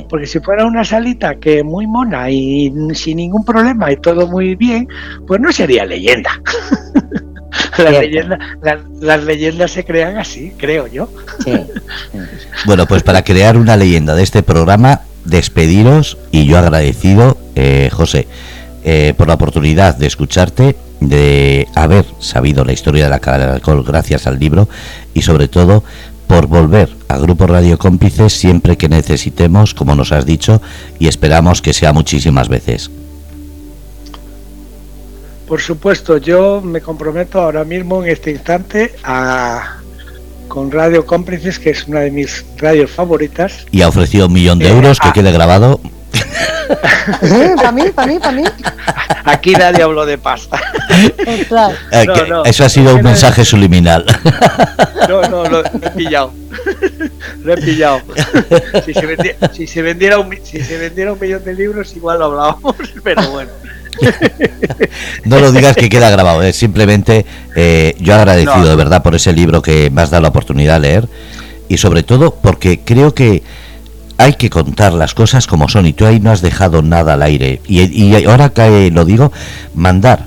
Porque 0.10 0.28
si 0.28 0.40
fuera 0.40 0.66
una 0.66 0.84
salita 0.84 1.36
que 1.36 1.64
muy 1.64 1.88
mona 1.88 2.30
y 2.30 2.72
sin 2.94 3.18
ningún 3.18 3.46
problema 3.46 3.92
y 3.92 3.98
todo 3.98 4.28
muy 4.28 4.56
bien, 4.56 4.88
pues 5.26 5.40
no 5.40 5.52
sería 5.52 5.86
leyenda. 5.86 6.32
las, 9.02 9.24
leyendas, 9.24 9.72
se 9.72 9.84
crean 9.84 10.18
así, 10.18 10.54
creo 10.58 10.88
yo. 10.88 11.10
Bueno, 12.66 12.86
pues 12.88 13.04
para 13.04 13.24
crear 13.24 13.56
una 13.56 13.78
leyenda 13.78 14.16
de 14.16 14.24
este 14.24 14.44
programa, 14.44 15.02
despediros 15.24 16.18
y 16.30 16.46
yo 16.46 16.58
agradecido, 16.58 17.38
eh, 17.56 17.90
José, 17.92 18.28
eh, 18.84 19.14
por 19.16 19.30
la 19.30 19.36
oportunidad 19.36 19.96
de 19.96 20.08
escucharte, 20.08 20.76
de 21.00 21.68
haber 21.76 22.06
sabido 22.20 22.66
la 22.66 22.74
historia 22.74 23.06
de 23.06 23.10
la 23.10 23.20
cara 23.20 23.38
del 23.38 23.50
alcohol 23.50 23.86
gracias 23.88 24.28
al 24.28 24.40
libro 24.40 24.68
y 25.14 25.22
sobre 25.22 25.48
todo 25.48 25.86
por 26.28 26.48
volver 26.48 26.90
a 27.08 27.18
Grupo 27.18 27.48
Radio 27.48 27.78
Cómplices 27.80 28.34
siempre 28.34 28.78
que 28.78 28.90
necesitemos, 28.90 29.74
como 29.74 29.96
nos 29.96 30.12
has 30.12 30.26
dicho, 30.26 30.62
y 31.00 31.08
esperamos 31.08 31.62
que 31.62 31.74
sea 31.74 31.92
muchísimas 31.92 32.50
veces. 32.50 32.92
Por 35.50 35.62
supuesto, 35.62 36.18
yo 36.18 36.62
me 36.62 36.80
comprometo 36.80 37.42
ahora 37.42 37.64
mismo 37.64 38.04
en 38.04 38.12
este 38.12 38.30
instante 38.30 38.94
a 39.04 39.78
con 40.48 40.72
Radio 40.72 41.06
Cómplices, 41.06 41.58
que 41.58 41.72
es 41.72 41.88
una 41.88 42.02
de 42.02 42.12
mis 42.12 42.46
radios 42.58 42.92
favoritas. 42.92 43.66
Y 43.72 43.82
ha 43.82 43.88
ofrecido 43.88 44.28
un 44.28 44.34
millón 44.34 44.60
de 44.60 44.68
eh, 44.68 44.72
euros 44.72 45.00
que 45.00 45.12
quede 45.12 45.32
grabado. 45.32 45.82
para 47.56 47.72
mí, 47.72 47.84
para 47.96 48.08
mí, 48.08 48.20
para 48.20 48.32
mí. 48.32 48.44
Aquí 49.26 49.54
nadie 49.54 49.82
habló 49.82 50.06
de 50.06 50.20
pasta. 50.20 50.62
Eh, 50.90 51.48
eso 52.46 52.66
ha 52.66 52.70
sido 52.70 52.96
un 52.96 53.02
mensaje 53.02 53.44
subliminal. 53.44 54.06
No, 55.08 55.22
no, 55.30 55.46
lo 55.46 55.66
he 55.66 55.90
pillado. 55.96 56.32
Lo 57.44 57.54
he 57.54 57.58
pillado. 57.58 58.02
Si 58.86 58.94
se, 58.94 59.06
vendiera, 59.06 59.54
si 59.54 59.66
se 59.66 59.82
vendiera 59.82 60.20
un, 60.20 60.38
si 60.44 60.62
se 60.62 60.78
vendiera 60.78 61.14
un 61.14 61.20
millón 61.20 61.44
de 61.44 61.54
libros, 61.54 61.96
igual 61.96 62.20
lo 62.20 62.26
hablábamos, 62.26 62.76
pero 63.04 63.32
bueno. 63.32 63.52
No 65.26 65.40
lo 65.40 65.52
digas 65.52 65.76
que 65.76 65.90
queda 65.90 66.10
grabado, 66.10 66.44
es 66.44 66.56
simplemente 66.56 67.26
eh, 67.56 67.96
yo 68.00 68.16
agradecido 68.16 68.66
de 68.66 68.76
verdad 68.76 69.04
por 69.04 69.16
ese 69.16 69.34
libro 69.34 69.62
que 69.62 69.90
me 69.90 70.02
has 70.02 70.10
dado 70.10 70.24
la 70.24 70.30
oportunidad 70.30 70.76
de 70.76 70.88
leer 70.88 71.10
y 71.68 71.78
sobre 71.78 72.04
todo 72.04 72.36
porque 72.36 72.80
creo 72.84 73.14
que 73.14 73.44
hay 74.18 74.34
que 74.34 74.50
contar 74.50 74.94
las 74.94 75.14
cosas 75.14 75.48
como 75.48 75.70
son 75.70 75.86
y 75.86 75.94
tú 75.94 76.06
ahí 76.06 76.20
no 76.20 76.32
has 76.32 76.42
dejado 76.42 76.82
nada 76.82 77.14
al 77.14 77.22
aire. 77.22 77.62
Y, 77.68 77.82
y 77.82 78.26
ahora 78.26 78.50
que 78.50 78.92
lo 78.92 79.06
digo, 79.06 79.32
mandar 79.74 80.26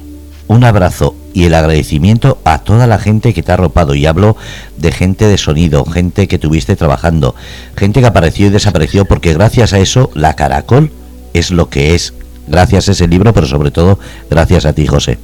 un 0.48 0.64
abrazo 0.64 1.14
y 1.34 1.44
el 1.44 1.54
agradecimiento 1.54 2.38
a 2.44 2.58
toda 2.58 2.86
la 2.86 2.98
gente 2.98 3.34
que 3.34 3.42
te 3.42 3.52
ha 3.52 3.54
arropado. 3.54 3.94
Y 3.94 4.06
hablo 4.06 4.36
de 4.76 4.92
gente 4.92 5.26
de 5.26 5.38
sonido, 5.38 5.84
gente 5.84 6.28
que 6.28 6.38
tuviste 6.38 6.76
trabajando, 6.76 7.34
gente 7.76 8.00
que 8.00 8.06
apareció 8.06 8.46
y 8.46 8.50
desapareció, 8.50 9.04
porque 9.04 9.34
gracias 9.34 9.72
a 9.72 9.78
eso 9.78 10.10
la 10.14 10.36
Caracol 10.36 10.90
es 11.34 11.50
lo 11.50 11.68
que 11.68 11.94
es 11.94 12.14
gracias 12.47 12.88
a 12.88 12.93
ese 12.93 13.09
libro, 13.09 13.32
pero 13.32 13.47
sobre 13.47 13.70
todo 13.70 13.99
gracias 14.30 14.66
a 14.66 14.72
ti, 14.72 14.86
José. 14.86 15.18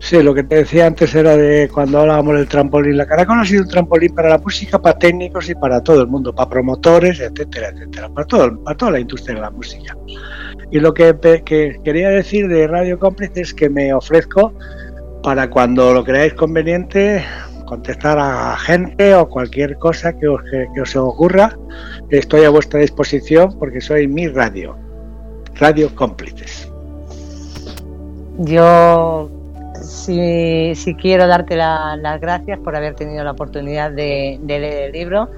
Sí, 0.00 0.22
lo 0.22 0.32
que 0.32 0.44
te 0.44 0.56
decía 0.56 0.86
antes 0.86 1.14
era 1.14 1.36
de 1.36 1.68
cuando 1.68 1.98
hablábamos 1.98 2.36
del 2.36 2.48
trampolín. 2.48 2.96
La 2.96 3.06
Caracol 3.06 3.40
ha 3.40 3.44
sido 3.44 3.64
un 3.64 3.68
trampolín 3.68 4.14
para 4.14 4.30
la 4.30 4.38
música, 4.38 4.80
para 4.80 4.98
técnicos 4.98 5.50
y 5.50 5.54
para 5.54 5.82
todo 5.82 6.00
el 6.00 6.06
mundo, 6.06 6.34
para 6.34 6.48
promotores, 6.48 7.20
etcétera, 7.20 7.70
etcétera, 7.70 8.08
para, 8.08 8.26
todo, 8.26 8.62
para 8.62 8.76
toda 8.76 8.92
la 8.92 9.00
industria 9.00 9.34
de 9.34 9.40
la 9.40 9.50
música. 9.50 9.96
Y 10.70 10.78
lo 10.78 10.94
que, 10.94 11.14
quería 11.84 12.10
decir 12.10 12.48
de 12.48 12.66
Radio 12.66 12.98
Cómplice 12.98 13.40
es 13.40 13.52
que 13.52 13.68
me 13.68 13.92
ofrezco 13.92 14.54
para 15.22 15.50
cuando 15.50 15.92
lo 15.92 16.04
creáis 16.04 16.34
conveniente 16.34 17.24
contestar 17.66 18.18
a 18.18 18.56
gente 18.56 19.14
o 19.14 19.28
cualquier 19.28 19.76
cosa 19.76 20.16
que 20.16 20.28
os, 20.28 20.40
que 20.74 20.80
os 20.80 20.96
ocurra. 20.96 21.58
Estoy 22.08 22.44
a 22.44 22.50
vuestra 22.50 22.80
disposición 22.80 23.58
porque 23.58 23.80
soy 23.80 24.08
mi 24.08 24.26
radio. 24.28 24.87
Radio 25.58 25.94
Cómplices. 25.94 26.70
Yo 28.38 29.30
sí, 29.82 30.96
quiero 31.00 31.26
darte 31.26 31.56
las 31.56 32.20
gracias 32.20 32.58
por 32.60 32.76
haber 32.76 32.94
tenido 32.94 33.24
la 33.24 33.32
oportunidad 33.32 33.90
de, 33.90 34.38
leer 34.46 34.84
el 34.84 34.92
libro. 34.92 35.28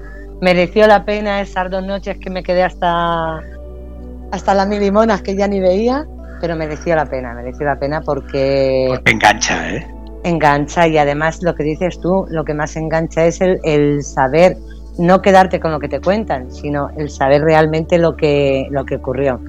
Mereció 0.41 0.87
la 0.87 1.05
pena 1.05 1.41
esas 1.41 1.69
dos 1.69 1.83
noches 1.83 2.17
que 2.17 2.29
me 2.29 2.43
quedé 2.43 2.63
hasta, 2.63 3.41
hasta 4.31 4.53
las 4.53 4.67
mil 4.67 4.79
limonas 4.79 5.21
que 5.21 5.35
ya 5.35 5.47
ni 5.47 5.59
veía, 5.59 6.05
pero 6.39 6.55
mereció 6.55 6.95
la 6.95 7.05
pena, 7.05 7.33
mereció 7.33 7.65
la 7.65 7.79
pena 7.79 8.01
porque... 8.01 8.87
porque 8.89 9.11
engancha, 9.11 9.69
¿eh? 9.69 9.87
Engancha 10.23 10.87
y 10.87 10.97
además 10.97 11.41
lo 11.41 11.55
que 11.55 11.63
dices 11.63 11.99
tú, 11.99 12.25
lo 12.29 12.43
que 12.43 12.53
más 12.53 12.75
engancha 12.75 13.25
es 13.25 13.41
el, 13.41 13.59
el 13.63 14.03
saber, 14.03 14.57
no 14.97 15.21
quedarte 15.21 15.59
con 15.59 15.71
lo 15.71 15.79
que 15.79 15.89
te 15.89 15.99
cuentan, 15.99 16.51
sino 16.51 16.89
el 16.97 17.09
saber 17.09 17.41
realmente 17.41 17.97
lo 17.97 18.15
que, 18.15 18.67
lo 18.71 18.85
que 18.85 18.95
ocurrió. 18.95 19.39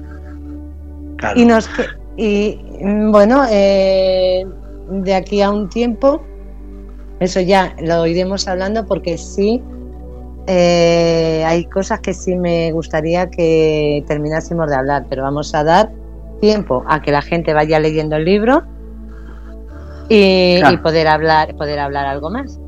Y, 1.35 1.45
nos, 1.45 1.69
y 2.17 2.59
mm, 2.81 3.11
bueno, 3.11 3.45
eh, 3.49 4.45
de 4.89 5.15
aquí 5.15 5.41
a 5.41 5.49
un 5.49 5.69
tiempo, 5.69 6.23
eso 7.19 7.39
ya 7.39 7.75
lo 7.81 8.05
iremos 8.05 8.47
hablando 8.47 8.85
porque 8.85 9.17
sí, 9.17 9.61
eh, 10.47 11.43
hay 11.45 11.65
cosas 11.65 12.01
que 12.01 12.13
sí 12.13 12.35
me 12.35 12.71
gustaría 12.71 13.29
que 13.29 14.03
terminásemos 14.07 14.69
de 14.69 14.75
hablar, 14.75 15.05
pero 15.09 15.23
vamos 15.23 15.55
a 15.55 15.63
dar 15.63 15.91
tiempo 16.41 16.83
a 16.87 17.01
que 17.01 17.11
la 17.11 17.21
gente 17.21 17.53
vaya 17.53 17.79
leyendo 17.79 18.17
el 18.17 18.25
libro 18.25 18.63
y, 20.09 20.61
poder 20.83 21.07
hablar, 21.07 21.55
poder 21.55 21.79
hablar 21.79 22.05
algo 22.05 22.29
más. 22.29 22.59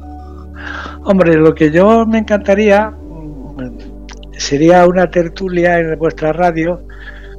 Hombre, 1.04 1.36
lo 1.36 1.54
que 1.54 1.70
yo 1.70 2.06
me 2.06 2.20
encantaría 2.20 2.90
mm, 2.90 3.78
sería 4.38 4.88
una 4.88 5.10
tertulia 5.10 5.80
en 5.80 6.00
vuestra 6.00 6.32
radio 6.32 6.82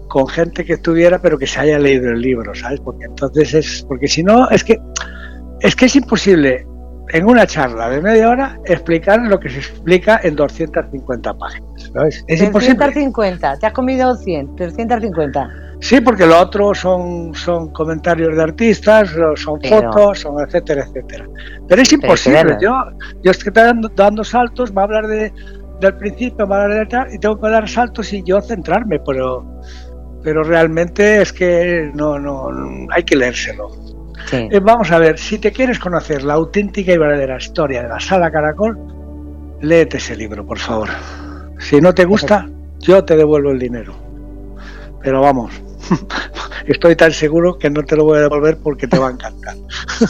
con 0.08 0.26
gente 0.28 0.64
que 0.64 0.74
estuviera 0.74 1.20
pero 1.20 1.38
que 1.38 1.46
se 1.46 1.60
haya 1.60 1.78
leído 1.78 2.10
el 2.10 2.20
libro, 2.20 2.54
¿sabes? 2.54 2.80
Porque 2.80 3.04
entonces 3.04 3.54
es, 3.54 3.84
porque 3.88 4.08
si 4.08 4.22
no, 4.22 4.48
es 4.50 4.64
que 4.64 4.78
es 5.60 5.74
que 5.74 5.86
es 5.86 5.96
imposible 5.96 6.66
en 7.10 7.24
una 7.24 7.46
charla 7.46 7.88
de 7.88 8.00
media 8.00 8.28
hora 8.28 8.58
explicar 8.64 9.20
lo 9.22 9.38
que 9.38 9.48
se 9.48 9.58
explica 9.58 10.20
en 10.22 10.36
250 10.36 11.34
páginas, 11.34 11.90
¿sabes? 11.92 12.24
Es 12.26 12.38
350, 12.40 13.58
te 13.58 13.66
has 13.66 13.72
comido 13.72 14.14
100, 14.14 14.56
350. 14.56 15.48
Sí, 15.80 16.00
porque 16.00 16.26
lo 16.26 16.40
otro 16.40 16.74
son, 16.74 17.34
son 17.34 17.70
comentarios 17.70 18.34
de 18.34 18.42
artistas, 18.42 19.10
son 19.36 19.60
fotos, 19.60 20.20
son 20.20 20.40
etcétera, 20.40 20.84
etcétera. 20.84 21.26
Pero 21.68 21.82
es 21.82 21.92
imposible. 21.92 22.56
yo, 22.60 22.72
yo 23.22 23.30
estoy 23.30 23.52
dando, 23.52 23.88
dando 23.90 24.24
saltos, 24.24 24.72
va 24.72 24.82
a 24.82 24.84
hablar 24.86 25.06
de, 25.06 25.32
del 25.80 25.94
principio, 25.96 26.46
va 26.46 26.60
a 26.60 26.62
hablar 26.64 26.78
de 26.80 26.86
tal, 26.86 27.14
y 27.14 27.18
tengo 27.18 27.38
que 27.38 27.50
dar 27.50 27.68
saltos 27.68 28.12
y 28.12 28.22
yo 28.24 28.40
centrarme, 28.40 28.98
pero, 29.00 29.44
pero 30.26 30.42
realmente 30.42 31.22
es 31.22 31.32
que 31.32 31.92
no, 31.94 32.18
no, 32.18 32.48
hay 32.90 33.04
que 33.04 33.14
leérselo. 33.14 33.70
Eh, 34.32 34.58
vamos 34.58 34.90
a 34.90 34.98
ver, 34.98 35.20
si 35.20 35.38
te 35.38 35.52
quieres 35.52 35.78
conocer 35.78 36.24
la 36.24 36.34
auténtica 36.34 36.92
y 36.92 36.98
verdadera 36.98 37.36
historia 37.36 37.84
de 37.84 37.88
la 37.90 38.00
sala 38.00 38.28
Caracol, 38.32 38.76
léete 39.60 39.98
ese 39.98 40.16
libro, 40.16 40.44
por 40.44 40.58
favor. 40.58 40.88
Si 41.60 41.80
no 41.80 41.94
te 41.94 42.04
gusta, 42.04 42.50
yo 42.80 43.04
te 43.04 43.14
devuelvo 43.14 43.52
el 43.52 43.60
dinero. 43.60 43.94
Pero 45.00 45.20
vamos, 45.20 45.52
estoy 46.66 46.96
tan 46.96 47.12
seguro 47.12 47.56
que 47.56 47.70
no 47.70 47.84
te 47.84 47.94
lo 47.94 48.02
voy 48.02 48.18
a 48.18 48.22
devolver 48.22 48.58
porque 48.60 48.88
te 48.88 48.98
va 48.98 49.10
a 49.10 49.12
encantar. 49.12 49.54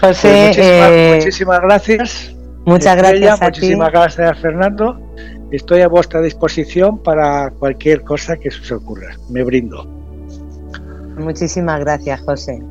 José, 0.00 0.50
pues 0.56 0.58
eh, 0.58 1.12
muchísimas, 1.18 1.60
gracias. 1.60 2.34
Muchas 2.64 2.96
gracias. 2.96 3.40
A 3.40 3.44
muchísimas 3.44 3.92
gracias, 3.92 4.40
Fernando. 4.40 5.00
Estoy 5.50 5.80
a 5.80 5.88
vuestra 5.88 6.20
disposición 6.20 6.98
para 6.98 7.50
cualquier 7.52 8.02
cosa 8.02 8.36
que 8.36 8.50
se 8.50 8.60
os 8.60 8.72
ocurra. 8.72 9.16
Me 9.30 9.42
brindo. 9.42 9.84
Muchísimas 11.16 11.80
gracias, 11.80 12.20
José. 12.20 12.62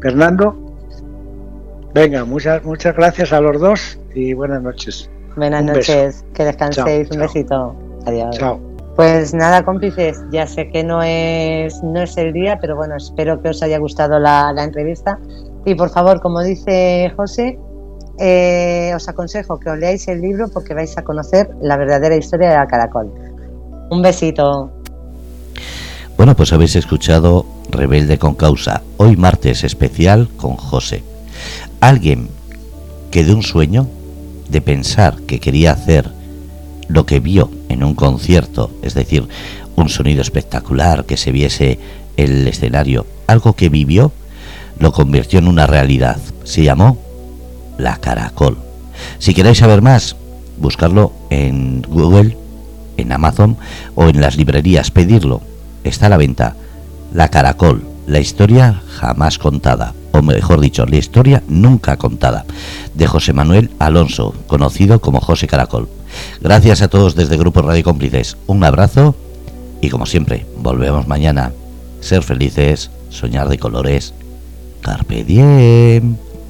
Fernando, 0.00 0.56
venga, 1.94 2.24
muchas, 2.24 2.64
muchas 2.64 2.94
gracias 2.94 3.32
a 3.32 3.40
los 3.40 3.60
dos 3.60 3.98
y 4.14 4.34
buenas 4.34 4.62
noches. 4.62 5.10
Buenas 5.36 5.64
noches, 5.64 6.24
que 6.32 6.44
descanséis, 6.44 7.10
un 7.10 7.20
besito. 7.20 7.76
Adiós. 8.06 8.38
Chao. 8.38 8.76
Pues 8.96 9.34
nada, 9.34 9.62
cómplices, 9.62 10.24
ya 10.30 10.46
sé 10.46 10.70
que 10.70 10.82
no 10.82 11.02
es, 11.02 11.82
no 11.82 12.00
es 12.00 12.16
el 12.16 12.32
día, 12.32 12.58
pero 12.58 12.76
bueno, 12.76 12.96
espero 12.96 13.42
que 13.42 13.50
os 13.50 13.62
haya 13.62 13.78
gustado 13.78 14.18
la, 14.18 14.54
entrevista. 14.56 15.18
Y 15.66 15.74
por 15.74 15.90
favor, 15.90 16.20
como 16.22 16.40
dice 16.40 17.12
José, 17.14 17.58
eh, 18.18 18.92
os 18.94 19.08
aconsejo 19.08 19.60
que 19.60 19.70
os 19.70 19.78
leáis 19.78 20.08
el 20.08 20.20
libro 20.20 20.48
porque 20.48 20.74
vais 20.74 20.96
a 20.96 21.02
conocer 21.02 21.50
la 21.60 21.76
verdadera 21.76 22.16
historia 22.16 22.50
de 22.50 22.56
la 22.56 22.66
caracol. 22.66 23.12
Un 23.90 24.02
besito. 24.02 24.72
Bueno, 26.16 26.34
pues 26.34 26.52
habéis 26.52 26.76
escuchado 26.76 27.44
Rebelde 27.70 28.18
con 28.18 28.34
Causa, 28.34 28.82
hoy 28.96 29.16
martes 29.16 29.64
especial 29.64 30.28
con 30.36 30.56
José. 30.56 31.02
Alguien 31.80 32.28
que 33.10 33.24
de 33.24 33.34
un 33.34 33.42
sueño, 33.42 33.86
de 34.48 34.60
pensar 34.60 35.20
que 35.26 35.40
quería 35.40 35.72
hacer 35.72 36.10
lo 36.88 37.04
que 37.04 37.20
vio 37.20 37.50
en 37.68 37.84
un 37.84 37.94
concierto, 37.94 38.70
es 38.82 38.94
decir, 38.94 39.28
un 39.76 39.88
sonido 39.88 40.22
espectacular, 40.22 41.04
que 41.04 41.16
se 41.16 41.32
viese 41.32 41.78
el 42.16 42.46
escenario, 42.48 43.06
algo 43.26 43.52
que 43.54 43.68
vivió, 43.68 44.12
lo 44.78 44.92
convirtió 44.92 45.38
en 45.38 45.48
una 45.48 45.66
realidad. 45.66 46.16
Se 46.44 46.62
llamó 46.62 46.98
La 47.78 47.96
Caracol. 47.96 48.58
Si 49.18 49.34
queréis 49.34 49.58
saber 49.58 49.82
más, 49.82 50.16
buscarlo 50.58 51.12
en 51.30 51.82
Google, 51.82 52.36
en 52.96 53.12
Amazon 53.12 53.56
o 53.94 54.08
en 54.08 54.20
las 54.20 54.36
librerías, 54.36 54.90
pedirlo 54.90 55.42
está 55.84 56.06
a 56.06 56.08
la 56.08 56.16
venta 56.16 56.56
La 57.12 57.28
Caracol, 57.28 57.84
la 58.06 58.20
historia 58.20 58.82
jamás 58.88 59.38
contada, 59.38 59.94
o 60.12 60.22
mejor 60.22 60.60
dicho, 60.60 60.86
la 60.86 60.96
historia 60.96 61.42
nunca 61.48 61.96
contada, 61.96 62.44
de 62.94 63.06
José 63.06 63.32
Manuel 63.32 63.70
Alonso, 63.78 64.34
conocido 64.46 65.00
como 65.00 65.20
José 65.20 65.46
Caracol. 65.46 65.88
Gracias 66.40 66.82
a 66.82 66.88
todos 66.88 67.14
desde 67.14 67.36
Grupo 67.36 67.62
Radio 67.62 67.84
Cómplices, 67.84 68.36
un 68.46 68.64
abrazo 68.64 69.14
y 69.80 69.90
como 69.90 70.06
siempre, 70.06 70.46
volvemos 70.58 71.06
mañana. 71.06 71.52
Ser 72.00 72.22
felices, 72.22 72.90
soñar 73.10 73.48
de 73.48 73.58
colores. 73.58 74.14
Carpe 74.80 75.24
diem. 75.24 76.16